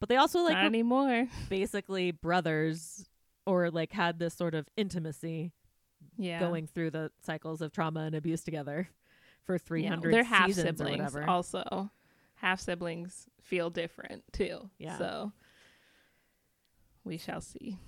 but 0.01 0.09
they 0.09 0.17
also 0.17 0.41
like 0.41 0.55
Not 0.55 0.65
anymore. 0.65 1.29
basically 1.49 2.11
brothers 2.11 3.05
or 3.47 3.71
like 3.71 3.93
had 3.93 4.19
this 4.19 4.35
sort 4.35 4.55
of 4.55 4.69
intimacy 4.77 5.53
Yeah. 6.19 6.41
going 6.41 6.67
through 6.67 6.91
the 6.91 7.11
cycles 7.23 7.61
of 7.63 7.73
trauma 7.73 8.01
and 8.01 8.15
abuse 8.15 8.43
together 8.43 8.89
for 9.45 9.55
Yeah, 9.55 9.59
300 9.67 10.13
They're 10.15 10.25
half 10.25 10.49
seasons 10.49 10.81
or 10.81 10.85
siblings 10.85 10.99
whatever. 11.15 11.31
also. 11.31 11.91
Half 12.37 12.61
siblings 12.61 13.29
feel 13.41 13.71
different 13.71 14.25
too. 14.33 14.69
Yeah. 14.79 14.99
So 14.99 15.33
we 17.05 17.17
shall 17.19 17.41
see. 17.41 17.79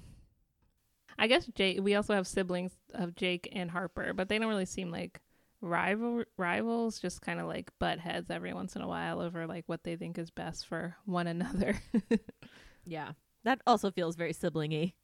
I 1.18 1.26
guess 1.26 1.46
Jake 1.46 1.80
we 1.82 1.94
also 1.96 2.14
have 2.14 2.26
siblings 2.26 2.72
of 2.94 3.14
Jake 3.16 3.48
and 3.52 3.70
Harper, 3.70 4.12
but 4.14 4.28
they 4.28 4.38
don't 4.38 4.48
really 4.48 4.64
seem 4.64 4.90
like 4.90 5.20
rival 5.60 6.22
rivals, 6.36 7.00
just 7.00 7.20
kind 7.20 7.40
of 7.40 7.46
like 7.46 7.70
butt 7.80 7.98
heads 7.98 8.30
every 8.30 8.54
once 8.54 8.76
in 8.76 8.82
a 8.82 8.86
while 8.88 9.20
over 9.20 9.46
like 9.46 9.64
what 9.66 9.82
they 9.82 9.96
think 9.96 10.16
is 10.16 10.30
best 10.30 10.66
for 10.66 10.94
one 11.04 11.26
another. 11.26 11.76
yeah. 12.84 13.12
That 13.44 13.60
also 13.66 13.90
feels 13.90 14.14
very 14.16 14.32
siblingy. 14.32 14.94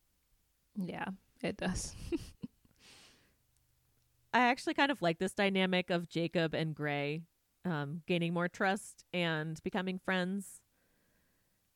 Yeah, 0.77 1.07
it 1.43 1.57
does. 1.57 1.95
I 4.33 4.41
actually 4.41 4.75
kind 4.75 4.91
of 4.91 5.01
like 5.01 5.19
this 5.19 5.33
dynamic 5.33 5.91
of 5.91 6.09
Jacob 6.09 6.55
and 6.55 6.75
Gray 6.75 7.23
um, 7.65 8.03
gaining 8.07 8.35
more 8.35 8.49
trust 8.49 9.05
and 9.13 9.63
becoming 9.63 9.99
friends. 9.99 10.61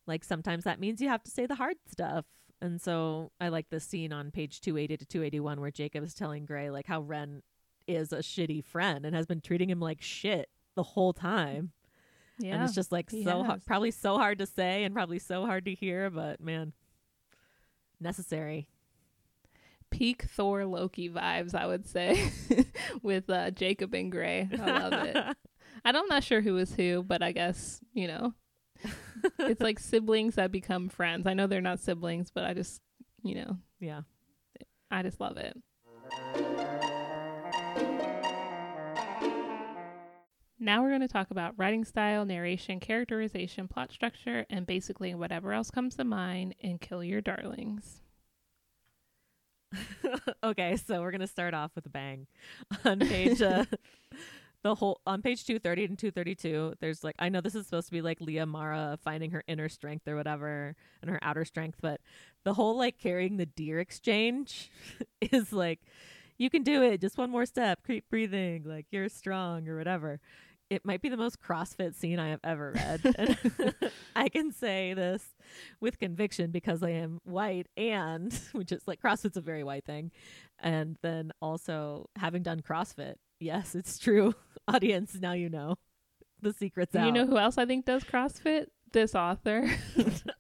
Like 0.07 0.25
sometimes 0.25 0.65
that 0.65 0.81
means 0.81 1.01
you 1.01 1.09
have 1.09 1.23
to 1.25 1.31
say 1.31 1.47
the 1.47 1.55
hard 1.55 1.77
stuff. 1.91 2.25
And 2.61 2.81
so 2.81 3.31
I 3.41 3.49
like 3.49 3.71
this 3.71 3.85
scene 3.85 4.13
on 4.13 4.33
page 4.33 4.61
280 4.61 4.97
to 4.97 5.07
281 5.07 5.61
where 5.61 5.71
Jacob 5.71 6.03
is 6.03 6.15
telling 6.15 6.45
Gray 6.47 6.71
like 6.71 6.87
how 6.87 7.03
Rhen 7.03 7.43
is 7.87 8.13
a 8.13 8.19
shitty 8.19 8.65
friend 8.65 9.07
and 9.07 9.15
has 9.15 9.27
been 9.27 9.41
treating 9.41 9.71
him 9.71 9.81
like 9.81 10.03
shit 10.03 10.49
the 10.75 10.83
whole 10.83 11.13
time. 11.13 11.71
Yeah. 12.41 12.55
and 12.55 12.63
it's 12.63 12.75
just 12.75 12.93
like 12.93 13.11
so 13.11 13.43
ha- 13.43 13.59
probably 13.67 13.91
so 13.91 14.17
hard 14.17 14.39
to 14.39 14.47
say 14.47 14.85
and 14.85 14.95
probably 14.95 15.19
so 15.19 15.45
hard 15.45 15.65
to 15.65 15.75
hear, 15.75 16.09
but 16.09 16.41
man, 16.41 16.73
necessary. 18.01 18.69
Peak 19.90 20.22
Thor 20.24 20.64
Loki 20.64 21.09
vibes, 21.09 21.55
I 21.55 21.66
would 21.66 21.87
say, 21.87 22.31
with 23.03 23.29
uh, 23.31 23.51
Jacob 23.51 23.94
and 23.94 24.11
Gray. 24.11 24.48
I 24.53 24.79
love 24.79 24.92
it. 24.92 25.16
I'm 25.85 26.07
not 26.07 26.24
sure 26.24 26.40
who 26.40 26.57
is 26.59 26.74
who, 26.74 27.03
but 27.03 27.22
I 27.22 27.33
guess, 27.33 27.81
you 27.92 28.09
know, 28.09 28.35
it's 29.38 29.61
like 29.61 29.79
siblings 29.79 30.35
that 30.37 30.53
become 30.53 30.88
friends. 30.88 31.27
I 31.27 31.35
know 31.35 31.46
they're 31.46 31.61
not 31.61 31.81
siblings, 31.81 32.31
but 32.33 32.44
I 32.44 32.55
just, 32.55 32.81
you 33.22 33.35
know, 33.35 33.57
yeah. 33.81 34.03
I 34.90 35.03
just 35.03 35.20
love 35.20 35.37
it. 35.37 35.57
Now 40.61 40.83
we're 40.83 40.88
going 40.88 41.03
to 41.03 41.09
talk 41.09 41.31
about 41.31 41.55
writing 41.57 41.85
style, 41.85 42.24
narration, 42.24 42.81
characterization, 42.81 43.68
plot 43.68 43.92
structure, 43.92 44.44
and 44.51 44.66
basically 44.66 45.14
whatever 45.14 45.53
else 45.53 45.70
comes 45.70 45.94
to 45.96 46.05
mind 46.05 46.55
in 46.59 46.79
Kill 46.79 47.05
Your 47.05 47.20
Darlings. 47.20 48.03
okay, 50.45 50.77
so 50.77 51.01
we're 51.01 51.11
gonna 51.11 51.27
start 51.27 51.55
off 51.55 51.73
with 51.75 51.87
a 51.87 51.91
bang. 51.91 52.27
On 52.85 52.99
page 52.99 53.43
uh, 53.43 53.65
the 54.63 54.75
whole 54.75 55.01
on 55.07 55.23
page 55.23 55.45
two 55.45 55.59
thirty 55.59 55.85
and 55.85 55.99
two 55.99 56.11
thirty 56.11 56.35
two, 56.35 56.75
there's 56.81 57.05
like 57.05 57.15
I 57.19 57.29
know 57.29 57.41
this 57.41 57.55
is 57.55 57.67
supposed 57.67 57.87
to 57.89 57.93
be 57.93 58.03
like 58.03 58.21
Lia 58.21 58.47
Mara 58.47 58.99
finding 59.03 59.31
her 59.33 59.45
inner 59.47 59.69
strength 59.69 60.09
or 60.09 60.17
whatever 60.17 60.75
and 61.03 61.11
her 61.11 61.19
outer 61.23 61.45
strength, 61.45 61.79
but 61.81 62.01
the 62.45 62.55
whole 62.55 62.77
like 62.77 62.99
carrying 62.99 63.37
the 63.37 63.47
deer 63.47 63.79
exchange 63.79 64.71
is 65.21 65.53
like 65.53 65.81
you 66.39 66.51
can 66.51 66.63
do 66.63 66.83
it, 66.83 67.01
just 67.01 67.19
one 67.19 67.31
more 67.31 67.47
step, 67.47 67.81
keep 67.87 68.09
breathing, 68.09 68.63
like 68.65 68.87
you're 68.91 69.09
strong 69.09 69.69
or 69.69 69.77
whatever. 69.77 70.21
It 70.71 70.85
might 70.85 71.01
be 71.01 71.09
the 71.09 71.17
most 71.17 71.41
CrossFit 71.41 71.95
scene 71.95 72.19
I 72.19 72.29
have 72.29 72.41
ever 72.45 72.73
read. 72.75 73.75
I 74.17 74.29
can 74.29 74.53
say 74.53 74.93
this 74.95 75.25
with 75.81 75.99
conviction 75.99 76.51
because 76.51 76.83
I 76.83 76.91
am 76.91 77.21
white 77.25 77.69
and 77.77 78.33
which 78.53 78.73
is 78.73 78.83
like 78.87 79.01
CrossFit's 79.01 79.37
a 79.39 79.41
very 79.41 79.65
white 79.65 79.85
thing. 79.87 80.11
And 80.61 80.99
then 81.03 81.33
also 81.41 82.11
having 82.17 82.43
done 82.43 82.61
CrossFit. 82.61 83.15
Yes, 83.41 83.75
it's 83.75 83.99
true. 83.99 84.35
Audience, 84.67 85.15
now 85.15 85.33
you 85.33 85.49
know. 85.49 85.77
The 86.43 86.53
secret's 86.53 86.95
And 86.95 87.03
out. 87.05 87.07
you 87.07 87.13
know 87.13 87.27
who 87.27 87.39
else 87.39 87.57
I 87.59 87.65
think 87.65 87.85
does 87.87 88.05
CrossFit? 88.05 88.67
This 88.93 89.15
author. 89.15 89.69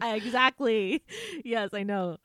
exactly. 0.02 1.02
Yes, 1.44 1.70
I 1.72 1.82
know. 1.82 2.18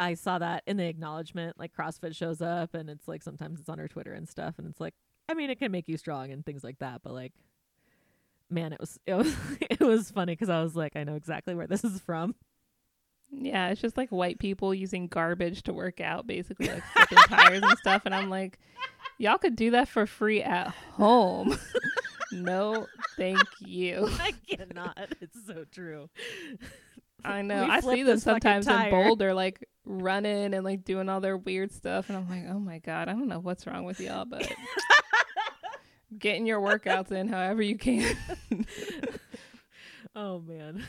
I 0.00 0.14
saw 0.14 0.38
that 0.38 0.62
in 0.66 0.76
the 0.76 0.86
acknowledgement. 0.86 1.58
Like 1.58 1.72
CrossFit 1.72 2.14
shows 2.16 2.40
up 2.42 2.74
and 2.74 2.88
it's 2.90 3.06
like 3.08 3.22
sometimes 3.22 3.60
it's 3.60 3.68
on 3.68 3.78
her 3.78 3.88
Twitter 3.88 4.12
and 4.12 4.28
stuff 4.28 4.54
and 4.58 4.66
it's 4.68 4.80
like 4.80 4.94
I 5.28 5.34
mean 5.34 5.50
it 5.50 5.58
can 5.58 5.72
make 5.72 5.88
you 5.88 5.96
strong 5.96 6.30
and 6.30 6.44
things 6.44 6.64
like 6.64 6.78
that, 6.78 7.02
but 7.02 7.12
like 7.12 7.32
man, 8.50 8.72
it 8.72 8.80
was 8.80 8.98
it 9.06 9.14
was 9.14 9.34
it 9.60 9.80
was 9.80 10.10
funny 10.10 10.36
cuz 10.36 10.48
I 10.48 10.62
was 10.62 10.76
like 10.76 10.96
I 10.96 11.04
know 11.04 11.14
exactly 11.14 11.54
where 11.54 11.66
this 11.66 11.84
is 11.84 12.00
from. 12.00 12.34
Yeah, 13.30 13.70
it's 13.70 13.80
just 13.80 13.96
like 13.96 14.10
white 14.10 14.38
people 14.38 14.74
using 14.74 15.08
garbage 15.08 15.62
to 15.64 15.72
work 15.72 16.00
out, 16.00 16.26
basically 16.26 16.68
like 16.68 16.84
flipping 16.84 17.18
tires 17.18 17.62
and 17.62 17.78
stuff. 17.78 18.02
And 18.04 18.14
I'm 18.14 18.30
like, 18.30 18.58
y'all 19.18 19.38
could 19.38 19.56
do 19.56 19.72
that 19.72 19.88
for 19.88 20.06
free 20.06 20.42
at 20.42 20.68
home. 20.68 21.58
no, 22.32 22.86
thank 23.16 23.40
you. 23.60 24.08
I 24.20 24.32
cannot. 24.48 25.14
It's 25.20 25.46
so 25.46 25.64
true. 25.70 26.08
I 27.24 27.42
know. 27.42 27.64
We 27.64 27.70
I 27.70 27.80
see 27.80 28.02
them 28.02 28.16
this 28.16 28.22
sometimes 28.22 28.68
in. 28.68 28.90
Boulder, 28.90 29.32
like 29.34 29.66
running 29.84 30.54
and 30.54 30.64
like 30.64 30.84
doing 30.84 31.08
all 31.08 31.20
their 31.20 31.36
weird 31.36 31.72
stuff. 31.72 32.08
And 32.08 32.18
I'm 32.18 32.28
like, 32.28 32.44
oh 32.48 32.58
my 32.58 32.78
God, 32.78 33.08
I 33.08 33.12
don't 33.12 33.28
know 33.28 33.40
what's 33.40 33.66
wrong 33.66 33.84
with 33.84 34.00
y'all, 34.00 34.26
but 34.26 34.50
getting 36.18 36.46
your 36.46 36.60
workouts 36.60 37.12
in 37.12 37.28
however 37.28 37.62
you 37.62 37.76
can. 37.76 38.16
Oh 40.16 40.40
man. 40.40 40.86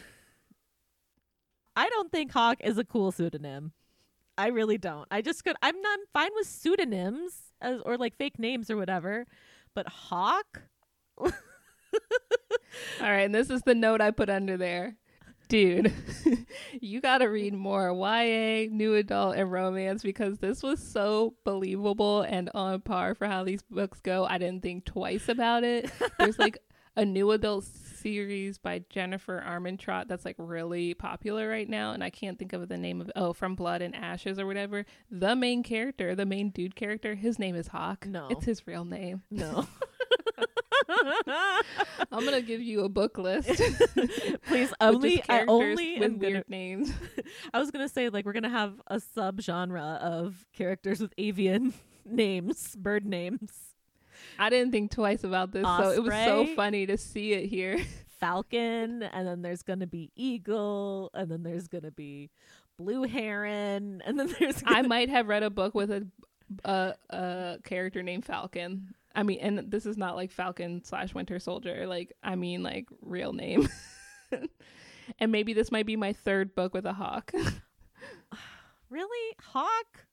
I 1.75 1.89
don't 1.89 2.11
think 2.11 2.31
Hawk 2.31 2.57
is 2.63 2.77
a 2.77 2.83
cool 2.83 3.11
pseudonym. 3.11 3.73
I 4.37 4.47
really 4.47 4.77
don't. 4.77 5.07
I 5.09 5.21
just 5.21 5.43
could 5.43 5.55
I'm 5.61 5.81
not 5.81 5.99
fine 6.13 6.29
with 6.35 6.47
pseudonyms 6.47 7.33
as 7.61 7.81
or 7.81 7.97
like 7.97 8.17
fake 8.17 8.37
names 8.37 8.69
or 8.69 8.77
whatever. 8.77 9.25
But 9.73 9.87
Hawk? 9.87 10.61
All 11.17 11.31
right, 12.99 13.21
and 13.21 13.33
this 13.33 13.49
is 13.49 13.61
the 13.61 13.75
note 13.75 14.01
I 14.01 14.11
put 14.11 14.29
under 14.29 14.57
there. 14.57 14.95
Dude, 15.47 15.93
you 16.81 17.01
got 17.01 17.19
to 17.19 17.25
read 17.25 17.53
more 17.53 17.93
YA, 17.93 18.67
new 18.71 18.95
adult, 18.95 19.35
and 19.35 19.51
romance 19.51 20.01
because 20.01 20.39
this 20.39 20.63
was 20.63 20.91
so 20.91 21.35
believable 21.43 22.21
and 22.21 22.49
on 22.55 22.81
par 22.81 23.13
for 23.13 23.27
how 23.27 23.43
these 23.43 23.61
books 23.63 23.99
go. 23.99 24.25
I 24.25 24.37
didn't 24.37 24.63
think 24.63 24.85
twice 24.85 25.29
about 25.29 25.63
it. 25.63 25.91
There's 26.17 26.39
like 26.39 26.57
a 26.95 27.05
new 27.05 27.31
adult 27.31 27.65
series 27.65 28.57
by 28.57 28.83
Jennifer 28.89 29.43
Armentrout 29.45 30.07
that's 30.07 30.25
like 30.25 30.35
really 30.37 30.93
popular 30.93 31.47
right 31.49 31.69
now, 31.69 31.91
and 31.91 32.03
I 32.03 32.09
can't 32.09 32.39
think 32.39 32.53
of 32.53 32.67
the 32.67 32.77
name 32.77 33.01
of 33.01 33.11
oh, 33.15 33.33
From 33.33 33.55
Blood 33.55 33.81
and 33.81 33.95
Ashes 33.95 34.39
or 34.39 34.45
whatever. 34.45 34.85
The 35.11 35.35
main 35.35 35.63
character, 35.63 36.15
the 36.15 36.25
main 36.25 36.49
dude 36.49 36.75
character, 36.75 37.15
his 37.15 37.37
name 37.37 37.55
is 37.55 37.67
Hawk. 37.67 38.07
No. 38.07 38.27
It's 38.29 38.45
his 38.45 38.65
real 38.65 38.85
name. 38.85 39.23
No. 39.29 39.67
I'm 42.11 42.23
gonna 42.25 42.41
give 42.41 42.61
you 42.61 42.81
a 42.83 42.89
book 42.89 43.17
list. 43.17 43.49
Please 44.47 44.73
only 44.81 45.23
I 45.27 45.45
only 45.47 45.99
with 45.99 46.11
am 46.13 46.19
weird 46.19 46.33
gonna 46.33 46.43
names. 46.47 46.91
I 47.53 47.59
was 47.59 47.71
gonna 47.71 47.89
say 47.89 48.09
like 48.09 48.25
we're 48.25 48.33
gonna 48.33 48.49
have 48.49 48.81
a 48.87 48.99
sub 48.99 49.41
genre 49.41 49.99
of 50.01 50.45
characters 50.53 50.99
with 50.99 51.13
avian 51.17 51.73
names, 52.05 52.75
bird 52.75 53.05
names. 53.05 53.51
I 54.39 54.49
didn't 54.49 54.71
think 54.71 54.91
twice 54.91 55.23
about 55.23 55.51
this, 55.51 55.63
so 55.65 55.91
it 55.91 56.03
was 56.03 56.13
so 56.13 56.45
funny 56.55 56.85
to 56.87 56.97
see 56.97 57.33
it 57.33 57.47
here. 57.47 57.79
Falcon, 58.19 59.03
and 59.03 59.27
then 59.27 59.41
there's 59.41 59.61
gonna 59.61 59.87
be 59.87 60.11
eagle, 60.15 61.09
and 61.13 61.29
then 61.29 61.43
there's 61.43 61.67
gonna 61.67 61.91
be 61.91 62.29
blue 62.77 63.03
heron, 63.03 64.01
and 64.05 64.17
then 64.19 64.33
there's 64.39 64.63
I 64.65 64.75
gonna- 64.75 64.87
might 64.87 65.09
have 65.09 65.27
read 65.27 65.43
a 65.43 65.49
book 65.49 65.75
with 65.75 65.91
a 65.91 66.07
a, 66.63 66.93
a 67.09 67.57
character 67.63 68.03
named 68.03 68.23
Falcon. 68.25 68.93
I 69.15 69.23
mean, 69.23 69.39
and 69.39 69.71
this 69.71 69.85
is 69.85 69.97
not 69.97 70.15
like 70.15 70.31
Falcon 70.31 70.83
slash 70.83 71.13
Winter 71.13 71.39
Soldier. 71.39 71.87
Like, 71.87 72.13
I 72.23 72.35
mean, 72.35 72.63
like 72.63 72.87
real 73.01 73.33
name. 73.33 73.67
and 75.19 75.31
maybe 75.31 75.53
this 75.53 75.71
might 75.71 75.85
be 75.85 75.95
my 75.95 76.13
third 76.13 76.53
book 76.55 76.73
with 76.73 76.85
a 76.85 76.93
hawk, 76.93 77.31
really 78.89 79.35
hawk. 79.41 80.05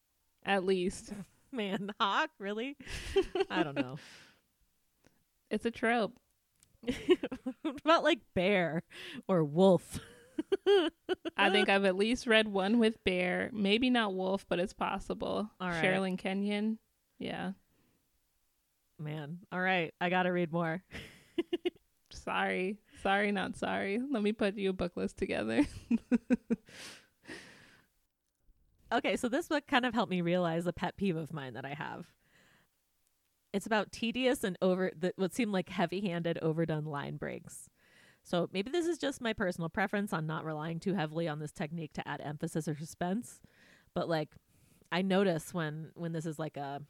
at 0.44 0.64
least. 0.64 1.12
Man, 1.54 1.90
hawk, 2.00 2.30
really? 2.38 2.76
I 3.50 3.62
don't 3.62 3.76
know. 3.76 3.96
It's 5.50 5.66
a 5.66 5.70
trope. 5.70 6.14
about 7.84 8.04
like 8.04 8.20
bear 8.34 8.84
or 9.28 9.44
wolf? 9.44 10.00
I 11.36 11.50
think 11.50 11.68
I've 11.68 11.84
at 11.84 11.94
least 11.94 12.26
read 12.26 12.48
one 12.48 12.78
with 12.78 13.04
bear. 13.04 13.50
Maybe 13.52 13.90
not 13.90 14.14
wolf, 14.14 14.46
but 14.48 14.58
it's 14.58 14.72
possible. 14.72 15.50
All 15.60 15.68
right. 15.68 15.84
Sherilyn 15.84 16.16
Kenyon. 16.16 16.78
Yeah. 17.18 17.52
Man, 19.02 19.38
all 19.50 19.60
right, 19.60 19.92
I 20.00 20.10
gotta 20.10 20.32
read 20.32 20.52
more. 20.52 20.82
Sorry. 22.10 22.78
Sorry, 23.02 23.32
not 23.32 23.56
sorry. 23.56 24.00
Let 24.10 24.22
me 24.22 24.32
put 24.32 24.56
you 24.56 24.70
a 24.70 24.74
book 24.74 24.96
list 24.96 25.16
together. 25.16 25.64
Okay, 28.92 29.16
so 29.16 29.30
this 29.30 29.48
book 29.48 29.66
kind 29.66 29.86
of 29.86 29.94
helped 29.94 30.10
me 30.10 30.20
realize 30.20 30.66
a 30.66 30.72
pet 30.72 30.98
peeve 30.98 31.16
of 31.16 31.32
mine 31.32 31.54
that 31.54 31.64
I 31.64 31.72
have. 31.72 32.04
It's 33.54 33.64
about 33.64 33.90
tedious 33.90 34.44
and 34.44 34.58
over 34.60 34.90
the, 34.94 35.14
what 35.16 35.32
seem 35.32 35.50
like 35.50 35.70
heavy-handed, 35.70 36.38
overdone 36.42 36.84
line 36.84 37.16
breaks. 37.16 37.70
So 38.22 38.50
maybe 38.52 38.70
this 38.70 38.86
is 38.86 38.98
just 38.98 39.22
my 39.22 39.32
personal 39.32 39.70
preference 39.70 40.12
on 40.12 40.26
not 40.26 40.44
relying 40.44 40.78
too 40.78 40.92
heavily 40.92 41.26
on 41.26 41.38
this 41.38 41.52
technique 41.52 41.94
to 41.94 42.06
add 42.06 42.20
emphasis 42.20 42.68
or 42.68 42.76
suspense, 42.76 43.40
but 43.94 44.10
like 44.10 44.28
I 44.92 45.00
notice 45.00 45.54
when 45.54 45.90
when 45.94 46.12
this 46.12 46.26
is 46.26 46.38
like 46.38 46.58
a 46.58 46.82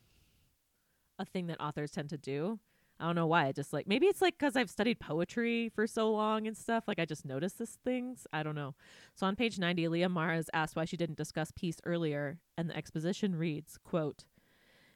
a 1.22 1.24
thing 1.24 1.46
that 1.46 1.60
authors 1.60 1.90
tend 1.90 2.10
to 2.10 2.18
do. 2.18 2.58
I 3.00 3.06
don't 3.06 3.16
know 3.16 3.26
why. 3.26 3.46
I 3.46 3.52
just 3.52 3.72
like 3.72 3.88
maybe 3.88 4.06
it's 4.06 4.22
like 4.22 4.38
because 4.38 4.54
I've 4.54 4.70
studied 4.70 5.00
poetry 5.00 5.70
for 5.74 5.86
so 5.86 6.12
long 6.12 6.46
and 6.46 6.56
stuff. 6.56 6.84
Like 6.86 6.98
I 6.98 7.04
just 7.04 7.24
notice 7.24 7.54
these 7.54 7.78
things. 7.84 8.26
I 8.32 8.42
don't 8.42 8.54
know. 8.54 8.74
So 9.14 9.26
on 9.26 9.34
page 9.34 9.58
90, 9.58 9.88
Lia 9.88 10.08
Mara 10.08 10.38
is 10.38 10.50
asked 10.52 10.76
why 10.76 10.84
she 10.84 10.96
didn't 10.96 11.16
discuss 11.16 11.52
peace 11.54 11.78
earlier, 11.84 12.38
and 12.56 12.70
the 12.70 12.76
exposition 12.76 13.34
reads, 13.34 13.78
quote, 13.82 14.24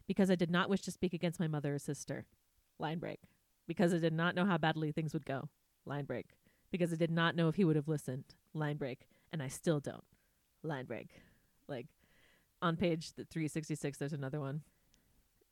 Because 0.07 0.31
I 0.31 0.37
did 0.37 0.51
not 0.51 0.69
wish 0.69 0.83
to 0.83 0.93
speak 0.93 1.15
against 1.15 1.41
my 1.41 1.49
mother 1.49 1.75
or 1.75 1.79
sister. 1.79 2.27
Line 2.79 2.99
break. 2.99 3.21
Because 3.67 3.93
I 3.93 3.99
did 3.99 4.13
not 4.13 4.35
know 4.37 4.45
how 4.45 4.59
badly 4.59 4.93
things 4.93 5.13
would 5.13 5.27
go. 5.27 5.49
Line 5.85 6.05
break. 6.05 6.27
Because 6.71 6.93
I 6.93 6.97
did 6.97 7.11
not 7.11 7.35
know 7.35 7.49
if 7.49 7.57
he 7.57 7.65
would 7.65 7.77
have 7.77 7.89
listened. 7.89 8.25
Line 8.55 8.77
break. 8.77 9.09
And 9.33 9.43
I 9.43 9.49
still 9.49 9.81
don't. 9.81 10.05
Line 10.63 10.85
break. 10.85 11.09
Like 11.67 11.87
on 12.63 12.77
page 12.77 13.15
th- 13.15 13.29
366, 13.29 13.99
there's 13.99 14.13
another 14.13 14.41
one. 14.41 14.63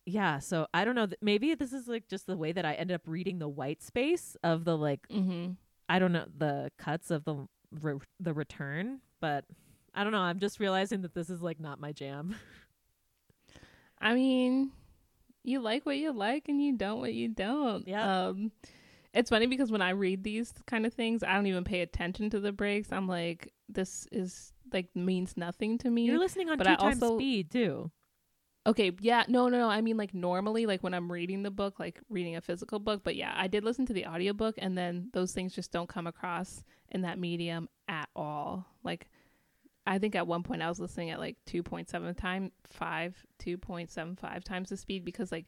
Yeah, 0.07 0.38
so 0.38 0.66
I 0.74 0.84
don't 0.84 0.94
know. 0.94 1.07
th- 1.07 1.18
Maybe 1.22 1.55
this 1.55 1.72
is 1.72 1.88
like 1.88 2.09
just 2.09 2.26
the 2.26 2.36
way 2.36 2.52
that 2.52 2.64
I 2.64 2.74
ended 2.74 2.94
up 2.94 3.02
reading 3.07 3.38
the 3.38 3.48
white 3.48 3.82
space 3.82 4.36
of 4.42 4.64
the 4.64 4.76
like 4.76 5.09
mm-hmm. 5.09 5.52
I 5.88 5.98
don't 5.98 6.12
know 6.12 6.26
the 6.36 6.70
cuts 6.78 7.11
of 7.11 7.24
the 7.24 7.46
re- 7.80 7.98
the 8.20 8.34
return, 8.34 9.00
but 9.20 9.44
I 9.94 10.02
don't 10.02 10.12
know. 10.12 10.18
I'm 10.20 10.40
just 10.40 10.61
realizing 10.61 11.02
that 11.02 11.14
this 11.14 11.30
is 11.30 11.40
like 11.42 11.59
not 11.61 11.80
my 11.80 11.92
jam. 11.92 12.34
I 14.00 14.14
mean, 14.14 14.72
you 15.42 15.61
like 15.61 15.86
what 15.86 15.96
you 15.96 16.12
like 16.12 16.48
and 16.48 16.62
you 16.62 16.76
don't 16.76 17.00
what 17.00 17.14
you 17.14 17.28
don't. 17.28 17.86
Yeah. 17.88 18.26
Um 18.28 18.52
it's 19.14 19.30
funny 19.30 19.46
because 19.46 19.70
when 19.70 19.80
I 19.82 19.90
read 19.90 20.24
these 20.24 20.52
kind 20.66 20.84
of 20.86 20.92
things, 20.92 21.22
I 21.22 21.34
don't 21.34 21.46
even 21.46 21.62
pay 21.64 21.80
attention 21.82 22.30
to 22.30 22.40
the 22.40 22.50
breaks. 22.52 22.90
I'm 22.92 23.07
like, 23.07 23.52
this 23.68 24.09
is 24.11 24.52
like 24.72 24.88
means 24.96 25.36
nothing 25.36 25.78
to 25.78 25.90
me. 25.90 26.02
You're 26.02 26.18
listening 26.18 26.50
on 26.50 26.59
But 26.59 26.64
two 26.64 26.72
I 26.72 26.76
times 26.76 27.02
also- 27.02 27.16
speed 27.18 27.50
too. 27.50 27.90
Okay, 28.66 28.92
yeah, 29.00 29.24
no, 29.28 29.48
no, 29.48 29.58
no. 29.58 29.68
I 29.68 29.82
mean 29.82 29.98
like 29.98 30.14
normally 30.14 30.64
like 30.64 30.82
when 30.82 30.94
I'm 30.94 31.12
reading 31.12 31.42
the 31.42 31.50
book, 31.50 31.78
like 31.78 32.00
reading 32.08 32.36
a 32.36 32.40
physical 32.40 32.78
book, 32.78 33.02
but 33.04 33.14
yeah, 33.14 33.34
I 33.36 33.46
did 33.46 33.62
listen 33.62 33.84
to 33.86 33.92
the 33.92 34.06
audiobook 34.06 34.54
and 34.58 34.76
then 34.76 35.10
those 35.12 35.32
things 35.32 35.54
just 35.54 35.70
don't 35.70 35.88
come 35.88 36.06
across 36.06 36.64
in 36.90 37.02
that 37.02 37.18
medium 37.18 37.68
at 37.88 38.08
all. 38.16 38.66
Like 38.82 39.10
I 39.86 39.98
think 39.98 40.14
at 40.14 40.26
one 40.26 40.42
point 40.42 40.62
I 40.62 40.68
was 40.70 40.80
listening 40.80 41.10
at 41.10 41.18
like 41.20 41.36
2.7 41.46 42.16
time 42.16 42.52
5 42.64 43.26
2.75 43.38 44.44
times 44.44 44.70
the 44.70 44.78
speed 44.78 45.04
because 45.04 45.30
like 45.30 45.46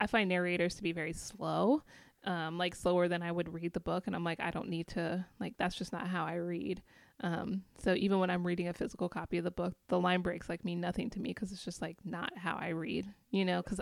I 0.00 0.06
find 0.06 0.28
narrators 0.28 0.76
to 0.76 0.82
be 0.84 0.92
very 0.92 1.12
slow. 1.12 1.82
Um 2.24 2.56
like 2.56 2.76
slower 2.76 3.08
than 3.08 3.22
I 3.22 3.32
would 3.32 3.52
read 3.52 3.72
the 3.72 3.80
book 3.80 4.06
and 4.06 4.14
I'm 4.14 4.24
like 4.24 4.38
I 4.38 4.52
don't 4.52 4.68
need 4.68 4.86
to 4.88 5.26
like 5.40 5.54
that's 5.58 5.74
just 5.74 5.92
not 5.92 6.06
how 6.06 6.24
I 6.24 6.34
read. 6.34 6.82
Um, 7.20 7.62
so 7.78 7.94
even 7.94 8.18
when 8.18 8.30
I'm 8.30 8.46
reading 8.46 8.68
a 8.68 8.72
physical 8.72 9.08
copy 9.08 9.38
of 9.38 9.44
the 9.44 9.50
book, 9.50 9.74
the 9.88 10.00
line 10.00 10.22
breaks 10.22 10.48
like 10.48 10.64
mean 10.64 10.80
nothing 10.80 11.10
to 11.10 11.20
me 11.20 11.30
because 11.30 11.52
it's 11.52 11.64
just 11.64 11.80
like 11.80 11.96
not 12.04 12.36
how 12.36 12.56
I 12.56 12.68
read, 12.68 13.06
you 13.30 13.44
know. 13.44 13.62
Because 13.62 13.80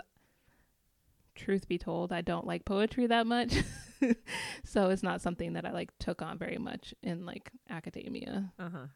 truth 1.35 1.67
be 1.67 1.77
told, 1.77 2.11
I 2.13 2.21
don't 2.21 2.45
like 2.45 2.65
poetry 2.65 3.07
that 3.07 3.25
much, 3.25 3.55
so 4.63 4.89
it's 4.89 5.03
not 5.03 5.21
something 5.21 5.53
that 5.53 5.65
I 5.65 5.71
like 5.71 5.89
took 5.99 6.21
on 6.21 6.37
very 6.37 6.57
much 6.57 6.93
in 7.01 7.25
like 7.25 7.51
academia. 7.69 8.51
Uh 8.59 8.69
huh. 8.71 8.87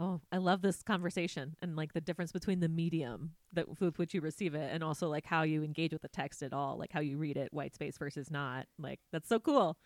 Oh, 0.00 0.20
I 0.30 0.36
love 0.36 0.62
this 0.62 0.82
conversation 0.84 1.56
and 1.60 1.74
like 1.74 1.92
the 1.92 2.00
difference 2.00 2.30
between 2.30 2.60
the 2.60 2.68
medium 2.68 3.32
that 3.52 3.80
with 3.80 3.98
which 3.98 4.14
you 4.14 4.20
receive 4.20 4.54
it 4.54 4.70
and 4.72 4.84
also 4.84 5.08
like 5.08 5.26
how 5.26 5.42
you 5.42 5.64
engage 5.64 5.92
with 5.92 6.02
the 6.02 6.08
text 6.08 6.40
at 6.42 6.52
all, 6.52 6.78
like 6.78 6.92
how 6.92 7.00
you 7.00 7.18
read 7.18 7.36
it, 7.36 7.52
white 7.52 7.74
space 7.74 7.98
versus 7.98 8.30
not. 8.30 8.66
Like 8.78 9.00
that's 9.10 9.28
so 9.28 9.40
cool. 9.40 9.76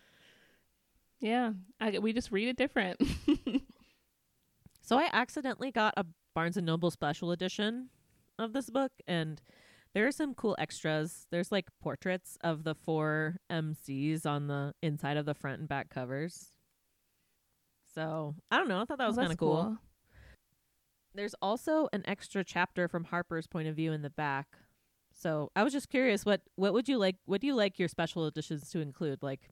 Yeah, 1.22 1.52
I, 1.80 1.98
we 1.98 2.12
just 2.12 2.30
read 2.30 2.48
it 2.48 2.56
different. 2.58 3.00
So 4.82 4.98
I 4.98 5.08
accidentally 5.12 5.70
got 5.70 5.94
a 5.96 6.04
Barnes 6.34 6.56
and 6.56 6.66
Noble 6.66 6.90
special 6.90 7.30
edition 7.30 7.88
of 8.38 8.52
this 8.52 8.68
book 8.68 8.92
and 9.06 9.40
there 9.94 10.06
are 10.06 10.12
some 10.12 10.34
cool 10.34 10.56
extras. 10.58 11.26
There's 11.30 11.52
like 11.52 11.68
portraits 11.80 12.36
of 12.42 12.64
the 12.64 12.74
four 12.74 13.36
MCs 13.50 14.26
on 14.26 14.48
the 14.48 14.74
inside 14.82 15.16
of 15.16 15.26
the 15.26 15.34
front 15.34 15.60
and 15.60 15.68
back 15.68 15.90
covers. 15.90 16.52
So, 17.94 18.34
I 18.50 18.56
don't 18.56 18.68
know, 18.68 18.80
I 18.80 18.84
thought 18.86 18.98
that 18.98 19.04
oh, 19.04 19.08
was 19.08 19.16
Well, 19.16 19.24
kind 19.24 19.32
of 19.32 19.38
that's 19.38 19.38
cool. 19.38 19.78
There's 21.14 21.34
also 21.42 21.88
an 21.92 22.02
extra 22.06 22.42
chapter 22.42 22.88
from 22.88 23.04
Harper's 23.04 23.46
point 23.46 23.68
of 23.68 23.76
view 23.76 23.92
in 23.92 24.00
the 24.00 24.10
back. 24.10 24.46
So, 25.14 25.50
I 25.54 25.62
was 25.62 25.74
just 25.74 25.90
curious 25.90 26.24
what 26.24 26.40
what 26.56 26.72
would 26.72 26.88
you 26.88 26.96
like 26.96 27.16
what 27.26 27.42
do 27.42 27.46
you 27.46 27.54
like 27.54 27.78
your 27.78 27.88
special 27.88 28.26
editions 28.26 28.70
to 28.70 28.80
include 28.80 29.22
like 29.22 29.50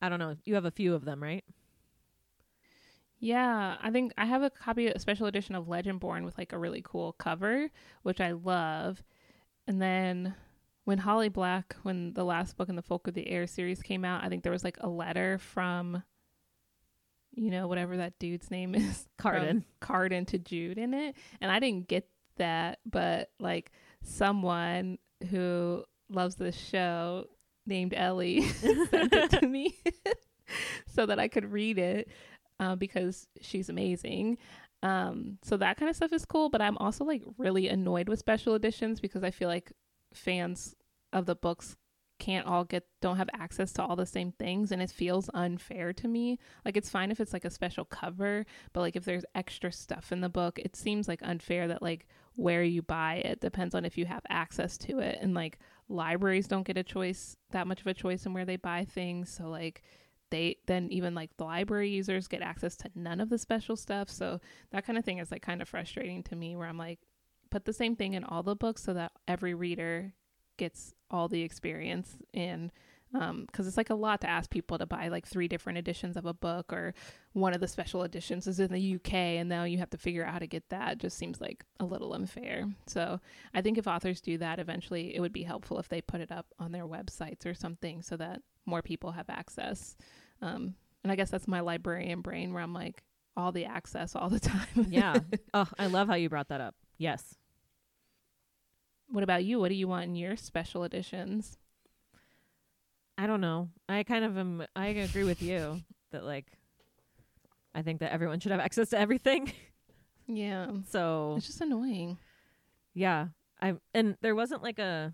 I 0.00 0.08
don't 0.08 0.18
know, 0.18 0.36
you 0.44 0.54
have 0.54 0.64
a 0.64 0.70
few 0.70 0.94
of 0.94 1.04
them, 1.04 1.22
right? 1.22 1.44
Yeah, 3.24 3.76
I 3.80 3.90
think 3.90 4.12
I 4.18 4.26
have 4.26 4.42
a 4.42 4.50
copy, 4.50 4.88
a 4.88 4.98
special 4.98 5.26
edition 5.26 5.54
of 5.54 5.66
Legendborn 5.66 6.24
with 6.24 6.36
like 6.36 6.52
a 6.52 6.58
really 6.58 6.82
cool 6.84 7.12
cover, 7.12 7.70
which 8.02 8.20
I 8.20 8.32
love. 8.32 9.02
And 9.66 9.80
then 9.80 10.34
when 10.84 10.98
Holly 10.98 11.30
Black, 11.30 11.74
when 11.84 12.12
the 12.12 12.24
last 12.24 12.56
book 12.56 12.68
in 12.68 12.76
the 12.76 12.82
Folk 12.82 13.08
of 13.08 13.14
the 13.14 13.26
Air 13.28 13.46
series 13.46 13.82
came 13.82 14.04
out, 14.04 14.22
I 14.22 14.28
think 14.28 14.42
there 14.42 14.52
was 14.52 14.64
like 14.64 14.76
a 14.80 14.88
letter 14.88 15.38
from, 15.38 16.02
you 17.32 17.50
know, 17.50 17.66
whatever 17.66 17.96
that 17.96 18.18
dude's 18.18 18.50
name 18.50 18.74
is, 18.74 19.08
Cardan. 19.16 19.64
Cardan 19.80 20.26
to 20.26 20.38
Jude 20.38 20.76
in 20.76 20.92
it. 20.92 21.16
And 21.40 21.50
I 21.50 21.60
didn't 21.60 21.88
get 21.88 22.06
that, 22.36 22.80
but 22.84 23.30
like 23.40 23.72
someone 24.02 24.98
who 25.30 25.82
loves 26.10 26.34
this 26.34 26.56
show 26.56 27.24
named 27.66 27.94
Ellie 27.94 28.42
sent 28.48 29.12
it 29.12 29.30
to 29.30 29.46
me 29.46 29.78
so 30.88 31.06
that 31.06 31.18
I 31.18 31.28
could 31.28 31.50
read 31.50 31.78
it 31.78 32.08
uh, 32.60 32.76
because 32.76 33.26
she's 33.40 33.68
amazing. 33.68 34.38
Um, 34.82 35.38
so 35.42 35.56
that 35.56 35.78
kind 35.78 35.88
of 35.88 35.96
stuff 35.96 36.12
is 36.12 36.24
cool, 36.24 36.50
but 36.50 36.60
I'm 36.60 36.76
also 36.78 37.04
like 37.04 37.22
really 37.38 37.68
annoyed 37.68 38.08
with 38.08 38.18
special 38.18 38.54
editions 38.54 39.00
because 39.00 39.24
I 39.24 39.30
feel 39.30 39.48
like 39.48 39.72
fans 40.12 40.74
of 41.12 41.26
the 41.26 41.34
books 41.34 41.76
can't 42.24 42.46
all 42.46 42.64
get 42.64 42.86
don't 43.02 43.18
have 43.18 43.28
access 43.34 43.70
to 43.70 43.82
all 43.82 43.96
the 43.96 44.06
same 44.06 44.32
things 44.32 44.72
and 44.72 44.80
it 44.80 44.90
feels 44.90 45.28
unfair 45.34 45.92
to 45.92 46.08
me. 46.08 46.38
Like 46.64 46.74
it's 46.74 46.88
fine 46.88 47.10
if 47.10 47.20
it's 47.20 47.34
like 47.34 47.44
a 47.44 47.50
special 47.50 47.84
cover, 47.84 48.46
but 48.72 48.80
like 48.80 48.96
if 48.96 49.04
there's 49.04 49.26
extra 49.34 49.70
stuff 49.70 50.10
in 50.10 50.22
the 50.22 50.30
book, 50.30 50.58
it 50.58 50.74
seems 50.74 51.06
like 51.06 51.20
unfair 51.22 51.68
that 51.68 51.82
like 51.82 52.06
where 52.36 52.62
you 52.62 52.80
buy 52.80 53.16
it 53.16 53.42
depends 53.42 53.74
on 53.74 53.84
if 53.84 53.98
you 53.98 54.06
have 54.06 54.22
access 54.30 54.78
to 54.78 55.00
it 55.00 55.18
and 55.20 55.34
like 55.34 55.58
libraries 55.90 56.48
don't 56.48 56.66
get 56.66 56.78
a 56.78 56.82
choice 56.82 57.36
that 57.50 57.66
much 57.66 57.82
of 57.82 57.86
a 57.88 57.94
choice 57.94 58.24
in 58.24 58.32
where 58.32 58.46
they 58.46 58.56
buy 58.56 58.86
things. 58.86 59.28
So 59.28 59.50
like 59.50 59.82
they 60.30 60.56
then 60.66 60.88
even 60.90 61.14
like 61.14 61.36
the 61.36 61.44
library 61.44 61.90
users 61.90 62.26
get 62.26 62.40
access 62.40 62.74
to 62.78 62.90
none 62.94 63.20
of 63.20 63.28
the 63.28 63.36
special 63.36 63.76
stuff. 63.76 64.08
So 64.08 64.40
that 64.70 64.86
kind 64.86 64.96
of 64.96 65.04
thing 65.04 65.18
is 65.18 65.30
like 65.30 65.42
kind 65.42 65.60
of 65.60 65.68
frustrating 65.68 66.22
to 66.22 66.36
me 66.36 66.56
where 66.56 66.68
I'm 66.68 66.78
like 66.78 67.00
put 67.50 67.66
the 67.66 67.74
same 67.74 67.96
thing 67.96 68.14
in 68.14 68.24
all 68.24 68.42
the 68.42 68.56
books 68.56 68.82
so 68.82 68.94
that 68.94 69.12
every 69.28 69.52
reader 69.52 70.14
gets 70.56 70.94
all 71.10 71.28
the 71.28 71.42
experience 71.42 72.16
and 72.32 72.70
because 73.46 73.68
it's 73.68 73.76
like 73.76 73.90
a 73.90 73.94
lot 73.94 74.20
to 74.20 74.28
ask 74.28 74.50
people 74.50 74.76
to 74.76 74.86
buy 74.86 75.06
like 75.06 75.24
three 75.24 75.46
different 75.46 75.78
editions 75.78 76.16
of 76.16 76.26
a 76.26 76.34
book 76.34 76.72
or 76.72 76.92
one 77.32 77.54
of 77.54 77.60
the 77.60 77.68
special 77.68 78.02
editions 78.02 78.48
is 78.48 78.58
in 78.58 78.72
the 78.72 78.96
UK 78.96 79.14
and 79.14 79.48
now 79.48 79.62
you 79.62 79.78
have 79.78 79.90
to 79.90 79.96
figure 79.96 80.24
out 80.24 80.32
how 80.32 80.38
to 80.40 80.48
get 80.48 80.68
that 80.70 80.98
just 80.98 81.16
seems 81.16 81.40
like 81.40 81.64
a 81.78 81.84
little 81.84 82.12
unfair. 82.12 82.68
So 82.88 83.20
I 83.54 83.60
think 83.62 83.78
if 83.78 83.86
authors 83.86 84.20
do 84.20 84.36
that 84.38 84.58
eventually 84.58 85.14
it 85.14 85.20
would 85.20 85.32
be 85.32 85.44
helpful 85.44 85.78
if 85.78 85.88
they 85.88 86.00
put 86.00 86.22
it 86.22 86.32
up 86.32 86.46
on 86.58 86.72
their 86.72 86.86
websites 86.88 87.46
or 87.46 87.54
something 87.54 88.02
so 88.02 88.16
that 88.16 88.42
more 88.66 88.82
people 88.82 89.12
have 89.12 89.30
access. 89.30 89.96
Um, 90.42 90.74
and 91.04 91.12
I 91.12 91.16
guess 91.16 91.30
that's 91.30 91.46
my 91.46 91.60
librarian 91.60 92.20
brain 92.20 92.52
where 92.52 92.64
I'm 92.64 92.74
like 92.74 93.04
all 93.36 93.52
the 93.52 93.66
access 93.66 94.16
all 94.16 94.28
the 94.28 94.40
time. 94.40 94.88
yeah. 94.88 95.18
Oh, 95.52 95.68
I 95.78 95.86
love 95.86 96.08
how 96.08 96.14
you 96.14 96.28
brought 96.28 96.48
that 96.48 96.60
up. 96.60 96.74
Yes. 96.98 97.36
What 99.08 99.22
about 99.24 99.44
you? 99.44 99.58
What 99.60 99.68
do 99.68 99.74
you 99.74 99.88
want 99.88 100.04
in 100.06 100.16
your 100.16 100.36
special 100.36 100.84
editions? 100.84 101.58
I 103.16 103.26
don't 103.26 103.40
know. 103.40 103.68
I 103.88 104.02
kind 104.02 104.24
of 104.24 104.36
am. 104.36 104.64
I 104.74 104.86
agree 104.88 105.24
with 105.24 105.40
you 105.42 105.80
that 106.10 106.24
like, 106.24 106.46
I 107.74 107.82
think 107.82 108.00
that 108.00 108.12
everyone 108.12 108.40
should 108.40 108.52
have 108.52 108.60
access 108.60 108.90
to 108.90 108.98
everything. 108.98 109.52
Yeah. 110.26 110.68
So 110.88 111.34
It's 111.36 111.46
just 111.48 111.60
annoying. 111.60 112.16
yeah, 112.94 113.26
I 113.60 113.74
and 113.92 114.16
there 114.22 114.34
wasn't 114.34 114.62
like 114.62 114.78
a. 114.78 115.12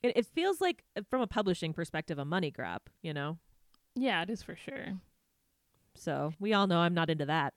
It, 0.00 0.16
it 0.16 0.26
feels 0.26 0.60
like 0.60 0.84
uh, 0.96 1.02
from 1.10 1.22
a 1.22 1.26
publishing 1.26 1.72
perspective 1.72 2.20
a 2.20 2.24
money 2.24 2.52
grab, 2.52 2.82
you 3.02 3.12
know. 3.12 3.38
Yeah, 3.96 4.22
it 4.22 4.30
is 4.30 4.44
for 4.44 4.54
sure. 4.54 4.92
So 5.96 6.32
we 6.38 6.52
all 6.54 6.68
know 6.68 6.78
I'm 6.78 6.94
not 6.94 7.10
into 7.10 7.26
that. 7.26 7.52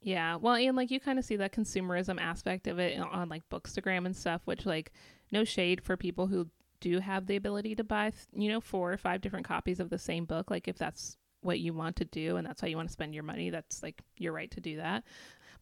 Yeah. 0.00 0.36
Well, 0.36 0.54
and 0.54 0.76
like 0.76 0.90
you 0.90 1.00
kind 1.00 1.18
of 1.18 1.24
see 1.24 1.36
that 1.36 1.52
consumerism 1.52 2.20
aspect 2.20 2.66
of 2.66 2.78
it 2.78 2.98
on, 2.98 3.28
like 3.28 3.48
Bookstagram 3.50 4.06
and 4.06 4.16
stuff, 4.16 4.42
which 4.44 4.64
like 4.64 4.92
no 5.32 5.44
shade 5.44 5.82
for 5.82 5.96
people 5.96 6.26
who 6.28 6.48
do 6.80 7.00
have 7.00 7.26
the 7.26 7.36
ability 7.36 7.74
to 7.74 7.84
buy, 7.84 8.12
you 8.32 8.48
know, 8.48 8.60
four 8.60 8.92
or 8.92 8.96
five 8.96 9.20
different 9.20 9.46
copies 9.46 9.80
of 9.80 9.90
the 9.90 9.98
same 9.98 10.24
book. 10.24 10.50
Like 10.50 10.68
if 10.68 10.78
that's 10.78 11.16
what 11.40 11.58
you 11.58 11.72
want 11.72 11.96
to 11.96 12.04
do 12.04 12.36
and 12.36 12.46
that's 12.46 12.60
how 12.60 12.68
you 12.68 12.76
want 12.76 12.88
to 12.88 12.92
spend 12.92 13.14
your 13.14 13.24
money, 13.24 13.50
that's 13.50 13.82
like 13.82 14.02
your 14.16 14.32
right 14.32 14.50
to 14.52 14.60
do 14.60 14.76
that. 14.76 15.04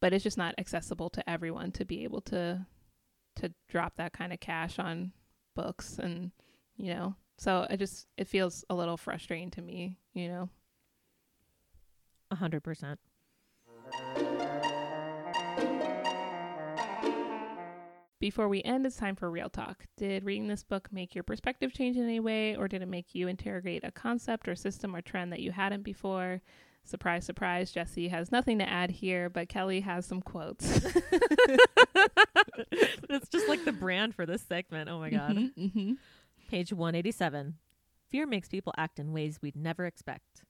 But 0.01 0.13
it's 0.13 0.25
just 0.25 0.39
not 0.39 0.55
accessible 0.59 1.09
to 1.11 1.29
everyone 1.29 1.73
to 1.73 1.85
be 1.85 2.05
able 2.05 2.21
to 2.23 2.67
to 3.37 3.53
drop 3.69 3.97
that 3.97 4.13
kind 4.13 4.33
of 4.33 4.41
cash 4.41 4.79
on 4.79 5.13
books 5.55 5.99
and 5.99 6.31
you 6.77 6.93
know. 6.93 7.15
So 7.39 7.67
it 7.71 7.79
just 7.79 8.07
it 8.19 8.29
feels 8.29 8.65
a 8.69 8.75
little 8.75 8.99
frustrating 8.99 9.51
to 9.53 9.63
me, 9.63 9.99
you 10.13 10.29
know. 10.29 10.51
A 12.31 12.35
hundred 12.37 12.63
percent. 12.63 12.99
Before 18.27 18.49
we 18.49 18.61
end, 18.65 18.85
it's 18.85 18.97
time 18.97 19.15
for 19.15 19.31
real 19.31 19.49
talk. 19.49 19.85
Did 19.97 20.25
reading 20.25 20.49
this 20.49 20.65
book 20.65 20.89
make 20.91 21.15
your 21.15 21.23
perspective 21.23 21.73
change 21.73 21.97
in 21.97 22.03
any 22.03 22.19
way, 22.19 22.57
or 22.57 22.67
did 22.67 22.83
it 22.83 22.89
make 22.89 23.15
you 23.15 23.29
interrogate 23.29 23.85
a 23.85 23.93
concept 23.93 24.49
or 24.49 24.57
system 24.57 24.97
or 24.97 25.01
trend 25.01 25.33
that 25.33 25.39
you 25.39 25.53
hadn't 25.53 25.85
before? 25.85 26.43
Surprise, 26.83 27.25
surprise, 27.25 27.71
Jesse 27.71 28.09
has 28.09 28.33
nothing 28.33 28.59
to 28.59 28.69
add 28.69 28.91
here, 28.91 29.31
but 29.31 29.49
Kelly 29.49 29.79
has 29.79 30.07
some 30.07 30.21
quotes. 30.21 30.67
it's 32.73 33.29
just 33.29 33.47
like 33.47 33.65
the 33.65 33.71
brand 33.71 34.13
for 34.13 34.27
this 34.27 34.43
segment. 34.43 34.91
Oh 34.91 34.99
my 34.99 35.11
god. 35.11 35.37
Mhm, 35.37 35.55
mhm. 35.57 35.97
Page 36.49 36.73
187. 36.73 37.55
Fear 38.09 38.27
makes 38.27 38.49
people 38.49 38.75
act 38.77 38.99
in 38.99 39.13
ways 39.13 39.39
we'd 39.41 39.55
never 39.55 39.87
expect. 39.87 40.43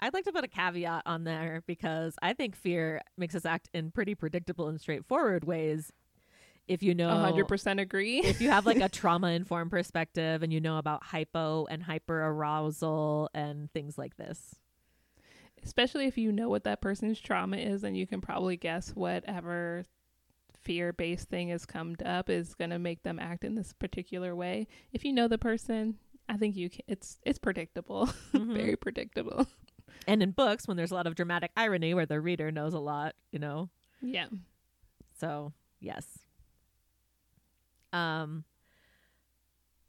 I'd 0.00 0.12
like 0.12 0.24
to 0.24 0.32
put 0.32 0.44
a 0.44 0.48
caveat 0.48 1.04
on 1.06 1.24
there 1.24 1.62
because 1.66 2.16
I 2.20 2.34
think 2.34 2.54
fear 2.54 3.00
makes 3.16 3.34
us 3.34 3.46
act 3.46 3.70
in 3.72 3.90
pretty 3.90 4.14
predictable 4.14 4.68
and 4.68 4.78
straightforward 4.78 5.44
ways. 5.44 5.94
If 6.68 6.82
you 6.82 6.94
know, 6.94 7.08
hundred 7.10 7.48
percent 7.48 7.80
agree. 7.80 8.18
if 8.20 8.40
you 8.40 8.50
have 8.50 8.66
like 8.66 8.80
a 8.80 8.88
trauma 9.00 9.28
informed 9.30 9.70
perspective 9.70 10.42
and 10.42 10.52
you 10.52 10.60
know 10.60 10.76
about 10.78 11.02
hypo 11.02 11.66
and 11.70 11.82
hyper 11.82 12.20
arousal 12.26 13.30
and 13.34 13.72
things 13.72 13.96
like 13.98 14.16
this. 14.16 14.54
Especially 15.64 16.06
if 16.06 16.16
you 16.16 16.30
know 16.30 16.48
what 16.48 16.64
that 16.64 16.80
person's 16.80 17.18
trauma 17.20 17.56
is, 17.56 17.82
and 17.84 17.96
you 17.96 18.06
can 18.06 18.20
probably 18.20 18.56
guess 18.56 18.90
whatever 18.90 19.84
fear 20.60 20.92
based 20.92 21.28
thing 21.28 21.48
has 21.48 21.64
come 21.66 21.96
up 22.04 22.28
is 22.30 22.54
going 22.54 22.70
to 22.70 22.78
make 22.78 23.02
them 23.02 23.18
act 23.18 23.44
in 23.44 23.54
this 23.54 23.72
particular 23.72 24.36
way. 24.36 24.66
If 24.92 25.04
you 25.04 25.12
know 25.12 25.26
the 25.28 25.38
person, 25.38 25.96
I 26.28 26.36
think 26.36 26.54
you 26.56 26.68
can, 26.70 26.82
it's 26.86 27.18
it's 27.24 27.38
predictable, 27.38 28.06
Mhm. 28.32 28.52
very 28.54 28.76
predictable. 28.76 29.46
And 30.06 30.22
in 30.22 30.30
books, 30.30 30.68
when 30.68 30.76
there's 30.76 30.90
a 30.90 30.94
lot 30.94 31.06
of 31.06 31.14
dramatic 31.14 31.50
irony 31.56 31.92
where 31.94 32.06
the 32.06 32.20
reader 32.20 32.50
knows 32.52 32.72
a 32.74 32.78
lot, 32.78 33.14
you 33.32 33.38
know, 33.38 33.68
Yeah. 34.00 34.26
So 35.18 35.52
yes. 35.80 36.18
Um. 37.92 38.44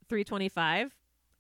Three 0.08 0.24
twenty-five, 0.24 0.92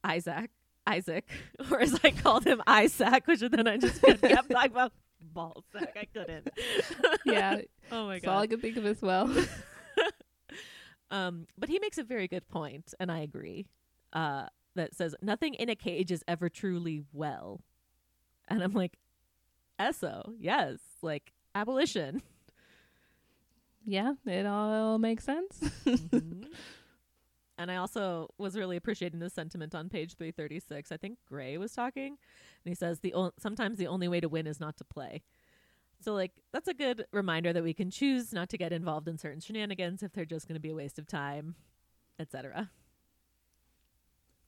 Iisak, 0.03 0.51
Iisak, 0.87 1.25
or 1.71 1.81
as 1.81 1.99
I 2.03 2.11
called 2.11 2.45
him, 2.45 2.61
Iisak, 2.67 3.25
which 3.25 3.39
then 3.39 3.67
I 3.67 3.77
just 3.77 4.01
kept 4.01 4.21
kept 4.21 4.49
talking 4.49 4.71
about 4.71 4.93
ball 5.21 5.63
sack. 5.73 5.97
I 5.99 6.05
couldn't. 6.05 6.49
Yeah. 7.25 7.61
oh 7.91 8.05
my 8.05 8.15
That's 8.15 8.27
all 8.27 8.39
I 8.39 8.47
could 8.47 8.61
think 8.61 8.77
of 8.77 8.85
as 8.85 9.01
well. 9.01 9.29
Um, 11.11 11.47
but 11.57 11.69
he 11.69 11.79
makes 11.79 11.97
a 11.97 12.03
very 12.03 12.27
good 12.27 12.47
point, 12.47 12.93
and 12.99 13.11
I 13.11 13.19
agree. 13.19 13.65
Uh, 14.13 14.45
that 14.75 14.95
says 14.95 15.15
nothing 15.21 15.55
in 15.55 15.69
a 15.69 15.75
cage 15.75 16.11
is 16.11 16.23
ever 16.27 16.49
truly 16.49 17.03
well, 17.11 17.61
and 18.47 18.61
I'm 18.61 18.73
like, 18.73 18.97
eso, 19.79 20.33
yes, 20.39 20.77
like 21.01 21.33
abolition. 21.55 22.21
Yeah, 23.85 24.13
it 24.25 24.45
all 24.45 24.97
makes 24.99 25.23
sense. 25.23 25.59
Mhm. 25.85 26.45
And 27.61 27.69
I 27.69 27.75
also 27.75 28.29
was 28.37 28.55
really 28.55 28.77
appreciating 28.77 29.19
this 29.19 29.33
sentiment 29.33 29.75
on 29.75 29.89
page 29.89 30.15
336. 30.15 30.93
I 30.93 30.95
think 30.95 31.17
Gray 31.27 31.57
was 31.57 31.73
talking, 31.73 32.07
and 32.07 32.17
he 32.71 32.73
says 32.73 33.01
the 33.01 33.13
o- 33.13 33.33
sometimes 33.37 33.75
the 33.77 33.87
only 33.87 34.07
way 34.07 34.21
to 34.21 34.29
win 34.29 34.47
is 34.47 34.61
not 34.61 34.77
to 34.77 34.85
play. 34.85 35.23
So 35.99 36.13
like 36.13 36.31
that's 36.53 36.69
a 36.69 36.73
good 36.73 37.05
reminder 37.11 37.51
that 37.51 37.61
we 37.61 37.73
can 37.73 37.91
choose 37.91 38.31
not 38.31 38.47
to 38.51 38.57
get 38.57 38.71
involved 38.71 39.09
in 39.09 39.17
certain 39.17 39.41
shenanigans 39.41 40.01
if 40.03 40.13
they're 40.13 40.23
just 40.23 40.47
going 40.47 40.53
to 40.55 40.61
be 40.61 40.69
a 40.69 40.73
waste 40.73 40.97
of 40.99 41.05
time, 41.05 41.55
etc. 42.17 42.69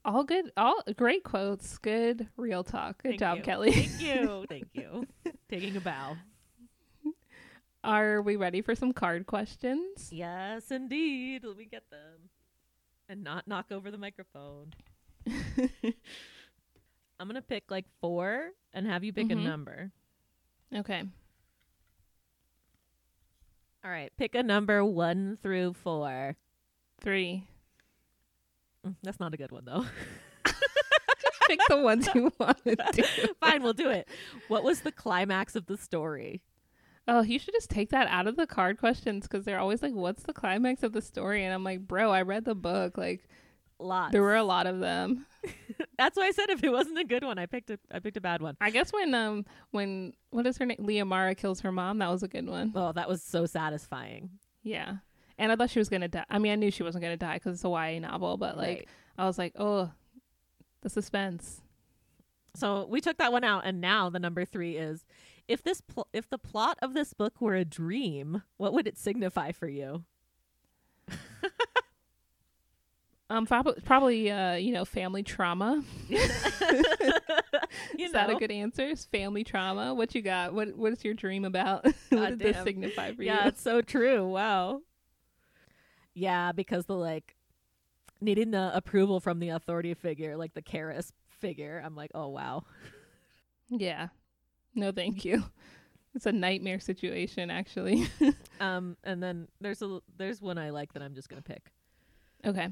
all 0.06 0.24
good, 0.24 0.50
all 0.56 0.82
great 0.96 1.22
quotes. 1.22 1.76
Good 1.76 2.28
real 2.38 2.64
talk. 2.64 3.02
Good 3.02 3.10
Thank 3.10 3.20
job, 3.20 3.36
you. 3.36 3.42
Kelly. 3.42 3.72
Thank 3.72 4.00
you. 4.00 4.46
Thank 4.48 4.68
you. 4.72 5.06
Taking 5.50 5.76
a 5.76 5.80
bow. 5.82 6.16
Are 7.84 8.22
we 8.22 8.36
ready 8.36 8.62
for 8.62 8.74
some 8.74 8.92
card 8.92 9.26
questions? 9.26 10.10
Yes, 10.12 10.70
indeed. 10.70 11.44
Let 11.44 11.56
me 11.56 11.64
get 11.64 11.90
them. 11.90 12.30
And 13.08 13.24
not 13.24 13.48
knock 13.48 13.66
over 13.72 13.90
the 13.90 13.98
microphone. 13.98 14.72
I'm 15.26 15.94
going 17.28 17.34
to 17.34 17.42
pick 17.42 17.70
like 17.70 17.86
4 18.00 18.50
and 18.72 18.86
have 18.86 19.04
you 19.04 19.12
pick 19.12 19.26
Mhm. 19.28 19.32
a 19.32 19.34
number. 19.36 19.90
okay. 20.74 21.02
All 23.84 23.90
right, 23.90 24.12
pick 24.16 24.36
a 24.36 24.44
number 24.44 24.84
one 24.84 25.38
through 25.42 25.72
four. 25.72 26.36
Three. 27.00 27.48
Mm, 28.86 28.94
That's 29.02 29.18
not 29.18 29.34
a 29.34 29.36
good 29.36 29.50
one 29.50 29.64
though. 29.64 29.84
Just 30.46 30.62
pick 31.48 31.58
the 31.68 31.78
ones 31.78 32.08
you 32.14 32.30
want 32.38 32.62
to 32.64 32.76
do. 32.92 33.02
Fine, 33.40 33.64
we'll 33.64 33.72
do 33.72 33.90
it. 33.90 34.06
What 34.46 34.62
was 34.62 34.82
the 34.82 34.92
climax 34.92 35.56
of 35.56 35.66
the 35.66 35.76
story? 35.76 36.42
Oh, 37.08 37.22
you 37.22 37.38
should 37.38 37.54
just 37.54 37.68
take 37.70 37.90
that 37.90 38.06
out 38.08 38.26
of 38.28 38.36
the 38.36 38.46
card 38.46 38.78
questions 38.78 39.26
because 39.26 39.44
they're 39.44 39.58
always 39.58 39.82
like, 39.82 39.92
"What's 39.94 40.22
the 40.22 40.32
climax 40.32 40.82
of 40.82 40.92
the 40.92 41.02
story?" 41.02 41.44
And 41.44 41.52
I'm 41.52 41.64
like, 41.64 41.80
"Bro, 41.80 42.10
I 42.12 42.22
read 42.22 42.44
the 42.44 42.54
book. 42.54 42.96
Like, 42.96 43.28
Lots. 43.80 44.12
there 44.12 44.22
were 44.22 44.36
a 44.36 44.44
lot 44.44 44.66
of 44.68 44.78
them." 44.80 45.26
That's 45.98 46.16
why 46.16 46.26
I 46.26 46.30
said 46.30 46.48
if 46.50 46.62
it 46.62 46.70
wasn't 46.70 46.98
a 46.98 47.04
good 47.04 47.24
one, 47.24 47.38
I 47.38 47.46
picked 47.46 47.70
a 47.70 47.78
I 47.90 47.98
picked 47.98 48.16
a 48.16 48.20
bad 48.20 48.40
one. 48.40 48.56
I 48.60 48.70
guess 48.70 48.92
when 48.92 49.14
um 49.14 49.44
when 49.72 50.12
what 50.30 50.46
is 50.46 50.58
her 50.58 50.66
name? 50.66 50.78
Lia 50.80 51.04
Mara 51.04 51.34
kills 51.34 51.60
her 51.62 51.72
mom. 51.72 51.98
That 51.98 52.10
was 52.10 52.22
a 52.22 52.28
good 52.28 52.48
one. 52.48 52.72
Oh, 52.74 52.92
that 52.92 53.08
was 53.08 53.22
so 53.22 53.46
satisfying. 53.46 54.30
Yeah. 54.62 54.96
And 55.38 55.50
I 55.50 55.56
thought 55.56 55.70
she 55.70 55.80
was 55.80 55.88
gonna 55.88 56.08
die. 56.08 56.24
I 56.30 56.38
mean, 56.38 56.52
I 56.52 56.56
knew 56.56 56.70
she 56.70 56.84
wasn't 56.84 57.02
gonna 57.02 57.16
die 57.16 57.34
because 57.34 57.54
it's 57.54 57.64
a 57.64 57.68
YA 57.68 57.98
novel, 57.98 58.36
but 58.36 58.56
like, 58.56 58.66
Right. 58.66 58.88
I 59.18 59.26
was 59.26 59.38
like, 59.38 59.54
oh, 59.58 59.90
the 60.82 60.88
suspense. 60.88 61.60
So 62.54 62.86
we 62.88 63.00
took 63.00 63.16
that 63.18 63.32
one 63.32 63.44
out, 63.44 63.62
and 63.64 63.80
now 63.80 64.10
the 64.10 64.18
number 64.18 64.44
three 64.44 64.76
is 64.76 65.04
if 65.48 65.62
this 65.62 65.80
pl- 65.80 66.08
if 66.12 66.28
the 66.28 66.38
plot 66.38 66.78
of 66.82 66.94
this 66.94 67.12
book 67.14 67.40
were 67.40 67.54
a 67.54 67.64
dream, 67.64 68.42
what 68.56 68.72
would 68.72 68.86
it 68.86 68.98
signify 68.98 69.52
for 69.52 69.68
you? 69.68 70.04
Um, 73.32 73.46
probably, 73.46 73.80
probably, 73.86 74.30
uh, 74.30 74.56
you 74.56 74.74
know, 74.74 74.84
family 74.84 75.22
trauma. 75.22 75.82
you 76.08 76.18
is 77.96 78.12
that 78.12 78.28
a 78.28 78.34
good 78.34 78.50
answer? 78.50 78.82
Is 78.82 79.06
family 79.06 79.42
trauma? 79.42 79.94
What 79.94 80.14
you 80.14 80.20
got? 80.20 80.52
What 80.52 80.76
What 80.76 80.92
is 80.92 81.02
your 81.02 81.14
dream 81.14 81.46
about? 81.46 81.86
what 82.10 82.28
did 82.28 82.38
this 82.40 82.62
signify 82.62 83.12
for 83.12 83.22
yeah, 83.22 83.32
you? 83.32 83.38
Yeah, 83.38 83.48
it's 83.48 83.62
so 83.62 83.80
true. 83.80 84.28
Wow. 84.28 84.82
Yeah, 86.12 86.52
because 86.52 86.84
the 86.84 86.94
like 86.94 87.34
needing 88.20 88.50
the 88.50 88.70
approval 88.74 89.18
from 89.18 89.38
the 89.38 89.48
authority 89.48 89.94
figure, 89.94 90.36
like 90.36 90.52
the 90.52 90.60
Karis 90.60 91.10
figure, 91.30 91.82
I'm 91.82 91.96
like, 91.96 92.10
oh 92.14 92.28
wow. 92.28 92.64
Yeah. 93.70 94.08
No, 94.74 94.92
thank 94.92 95.24
you. 95.24 95.44
It's 96.14 96.26
a 96.26 96.32
nightmare 96.32 96.80
situation, 96.80 97.50
actually. 97.50 98.06
Um, 98.60 98.96
and 99.02 99.20
then 99.20 99.48
there's 99.60 99.82
a 99.82 100.00
there's 100.18 100.40
one 100.40 100.56
I 100.56 100.70
like 100.70 100.92
that 100.92 101.02
I'm 101.02 101.14
just 101.16 101.28
gonna 101.28 101.42
pick. 101.42 101.72
okay. 102.46 102.68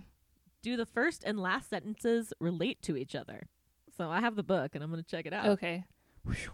Do 0.62 0.76
the 0.76 0.86
first 0.86 1.24
and 1.24 1.40
last 1.40 1.68
sentences 1.68 2.32
relate 2.38 2.80
to 2.82 2.96
each 2.96 3.16
other? 3.16 3.48
So 3.96 4.08
I 4.08 4.20
have 4.20 4.36
the 4.36 4.44
book 4.44 4.74
and 4.74 4.84
I'm 4.84 4.90
going 4.90 5.02
to 5.02 5.10
check 5.10 5.26
it 5.26 5.32
out. 5.32 5.46
Okay. 5.46 5.82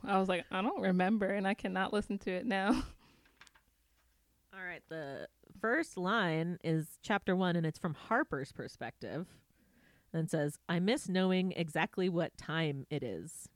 I 0.05 0.19
was 0.19 0.29
like, 0.29 0.45
I 0.51 0.63
don't 0.63 0.81
remember, 0.81 1.27
and 1.27 1.47
I 1.47 1.55
cannot 1.55 1.93
listen 1.93 2.17
to 2.21 2.31
it 2.31 2.47
now. 2.47 2.69
All 4.55 4.65
right. 4.65 4.83
The 4.89 5.29
first 5.61 5.97
line 5.99 6.59
is 6.65 6.99
chapter 7.03 7.37
one, 7.37 7.57
and 7.57 7.67
it's 7.67 7.79
from 7.79 7.95
Harper's 7.95 8.53
perspective. 8.53 9.27
And 10.13 10.31
says, 10.31 10.57
I 10.69 10.79
miss 10.79 11.09
knowing 11.09 11.53
exactly 11.53 12.09
what 12.09 12.39
time 12.39 12.87
it 12.89 13.03
is. 13.03 13.49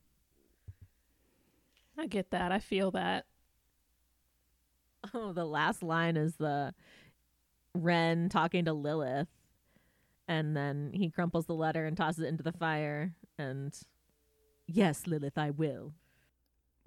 I 2.01 2.07
get 2.07 2.31
that. 2.31 2.51
I 2.51 2.59
feel 2.61 2.91
that. 2.93 3.27
Oh, 5.13 5.33
the 5.33 5.45
last 5.45 5.83
line 5.83 6.17
is 6.17 6.37
the 6.37 6.75
Rhen 7.77 8.31
talking 8.31 8.65
to 8.65 8.73
Lilith. 8.73 9.29
And 10.27 10.57
then 10.57 10.93
he 10.95 11.11
crumples 11.11 11.47
the 11.47 11.55
letter 11.55 11.85
and 11.85 11.97
tosses 11.97 12.25
it 12.25 12.29
into 12.29 12.43
the 12.43 12.53
fire. 12.53 13.13
And 13.39 13.79
yes, 14.67 15.07
Lilith, 15.07 15.37
I 15.37 15.51
will. 15.51 15.93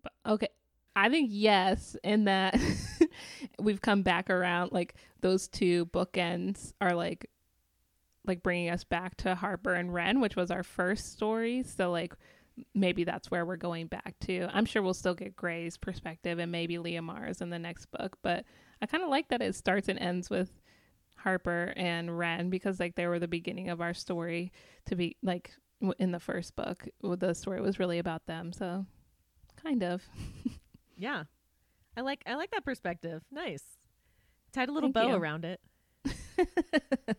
But, 0.01 0.13
okay. 0.25 0.47
I 0.95 1.09
think 1.09 1.29
yes, 1.31 1.95
in 2.03 2.25
that 2.25 2.59
we've 3.59 3.81
come 3.81 4.01
back 4.01 4.29
around. 4.31 4.71
Like 4.71 4.95
those 5.21 5.47
two 5.47 5.85
bookends 5.87 6.73
are 6.81 6.95
like, 6.95 7.29
like 8.25 8.41
bringing 8.41 8.69
us 8.69 8.83
back 8.83 9.17
to 9.17 9.35
Harper 9.35 9.73
and 9.73 9.91
Rhen, 9.91 10.21
which 10.21 10.35
was 10.35 10.49
our 10.49 10.63
first 10.63 11.11
story. 11.11 11.63
So 11.63 11.91
like, 11.91 12.15
maybe 12.73 13.03
that's 13.03 13.31
where 13.31 13.45
we're 13.45 13.55
going 13.55 13.87
back 13.87 14.15
to. 14.21 14.47
I'm 14.53 14.65
sure 14.65 14.81
we'll 14.81 14.93
still 14.93 15.15
get 15.15 15.35
Gray's 15.35 15.77
perspective 15.77 16.39
and 16.39 16.51
maybe 16.51 16.77
Lia 16.77 17.01
Liamar's 17.01 17.41
in 17.41 17.49
the 17.49 17.59
next 17.59 17.87
book, 17.91 18.17
but 18.21 18.45
I 18.81 18.85
kind 18.85 19.03
of 19.03 19.09
like 19.09 19.29
that 19.29 19.41
it 19.41 19.55
starts 19.55 19.87
and 19.89 19.99
ends 19.99 20.29
with 20.29 20.51
Harper 21.15 21.73
and 21.75 22.09
Rhen 22.09 22.49
because 22.49 22.79
like 22.79 22.95
they 22.95 23.07
were 23.07 23.19
the 23.19 23.27
beginning 23.27 23.69
of 23.69 23.81
our 23.81 23.93
story 23.93 24.51
to 24.85 24.95
be 24.95 25.15
like 25.23 25.53
in 25.99 26.11
the 26.11 26.19
first 26.19 26.55
book. 26.55 26.87
The 27.01 27.33
story 27.33 27.61
was 27.61 27.79
really 27.79 27.99
about 27.99 28.25
them, 28.25 28.51
so 28.53 28.85
kind 29.61 29.83
of. 29.83 30.03
yeah, 30.97 31.23
I 31.95 32.01
like 32.01 32.23
I 32.25 32.35
like 32.35 32.51
that 32.51 32.65
perspective. 32.65 33.23
Nice. 33.31 33.63
Tied 34.51 34.69
a 34.69 34.71
little 34.71 34.91
Thank 34.91 35.07
bow 35.07 35.13
you. 35.13 35.15
around 35.15 35.45
it. 35.45 35.59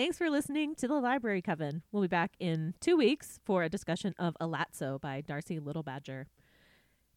Thanks 0.00 0.16
for 0.16 0.30
listening 0.30 0.74
to 0.76 0.88
the 0.88 0.98
Library 0.98 1.42
Coven. 1.42 1.82
We'll 1.92 2.00
be 2.00 2.08
back 2.08 2.32
in 2.40 2.72
two 2.80 2.96
weeks 2.96 3.38
for 3.44 3.64
a 3.64 3.68
discussion 3.68 4.14
of 4.18 4.34
Elatsoe 4.40 4.98
by 4.98 5.20
Darcie 5.20 5.62
Little 5.62 5.82
Badger. 5.82 6.26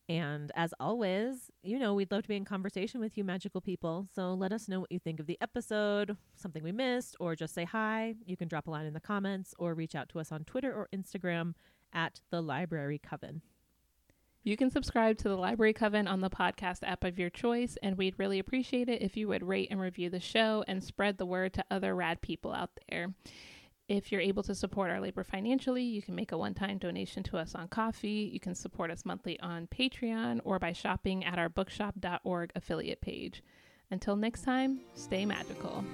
And 0.09 0.51
as 0.53 0.73
always, 0.81 1.49
you 1.63 1.79
know, 1.79 1.93
we'd 1.93 2.11
love 2.11 2.23
to 2.23 2.27
be 2.27 2.35
in 2.35 2.43
conversation 2.43 2.99
with 2.99 3.17
you, 3.17 3.23
magical 3.23 3.61
people. 3.61 4.09
So 4.13 4.33
let 4.33 4.51
us 4.51 4.67
know 4.67 4.81
what 4.81 4.91
you 4.91 4.99
think 4.99 5.21
of 5.21 5.27
the 5.27 5.37
episode, 5.39 6.17
something 6.35 6.61
we 6.61 6.73
missed, 6.73 7.15
or 7.21 7.37
just 7.37 7.53
say 7.53 7.63
hi. 7.63 8.15
You 8.25 8.35
can 8.35 8.49
drop 8.49 8.67
a 8.67 8.71
line 8.71 8.85
in 8.85 8.93
the 8.93 8.99
comments 8.99 9.55
or 9.57 9.73
reach 9.73 9.95
out 9.95 10.09
to 10.09 10.19
us 10.19 10.29
on 10.29 10.43
Twitter 10.43 10.73
or 10.73 10.89
Instagram 10.93 11.53
at 11.93 12.19
the 12.31 12.41
Library 12.41 12.99
Coven. 12.99 13.43
You 14.45 14.57
can 14.57 14.69
subscribe 14.69 15.17
to 15.19 15.29
the 15.29 15.37
Library 15.37 15.71
Coven 15.71 16.05
on 16.05 16.19
the 16.19 16.29
podcast 16.29 16.79
app 16.83 17.05
of 17.05 17.17
your 17.17 17.29
choice, 17.29 17.77
and 17.81 17.97
we'd 17.97 18.19
really 18.19 18.39
appreciate 18.39 18.89
it 18.89 19.01
if 19.01 19.15
you 19.15 19.29
would 19.29 19.41
rate 19.41 19.69
and 19.71 19.79
review 19.79 20.09
the 20.09 20.19
show 20.19 20.65
and 20.67 20.83
spread 20.83 21.17
the 21.17 21.25
word 21.25 21.53
to 21.53 21.65
other 21.71 21.95
rad 21.95 22.21
people 22.21 22.53
out 22.53 22.71
there. 22.89 23.13
If 23.87 24.11
you're 24.11 24.19
able 24.19 24.43
to 24.43 24.53
support 24.53 24.91
our 24.91 24.99
labor 24.99 25.23
financially, 25.23 25.83
you 25.83 26.01
can 26.01 26.15
make 26.15 26.33
a 26.33 26.37
one 26.37 26.53
time 26.53 26.77
donation 26.77 27.23
to 27.23 27.37
us 27.37 27.55
on 27.55 27.69
Ko-fi. 27.69 28.29
You 28.33 28.39
can 28.39 28.53
support 28.53 28.91
us 28.91 29.05
monthly 29.05 29.39
on 29.39 29.67
Patreon 29.67 30.41
or 30.43 30.59
by 30.59 30.73
shopping 30.73 31.23
at 31.23 31.39
our 31.39 31.49
bookshop.org 31.49 32.51
affiliate 32.53 33.01
page. 33.01 33.43
Until 33.91 34.17
next 34.17 34.43
time, 34.43 34.81
stay 34.93 35.25
magical. 35.25 35.85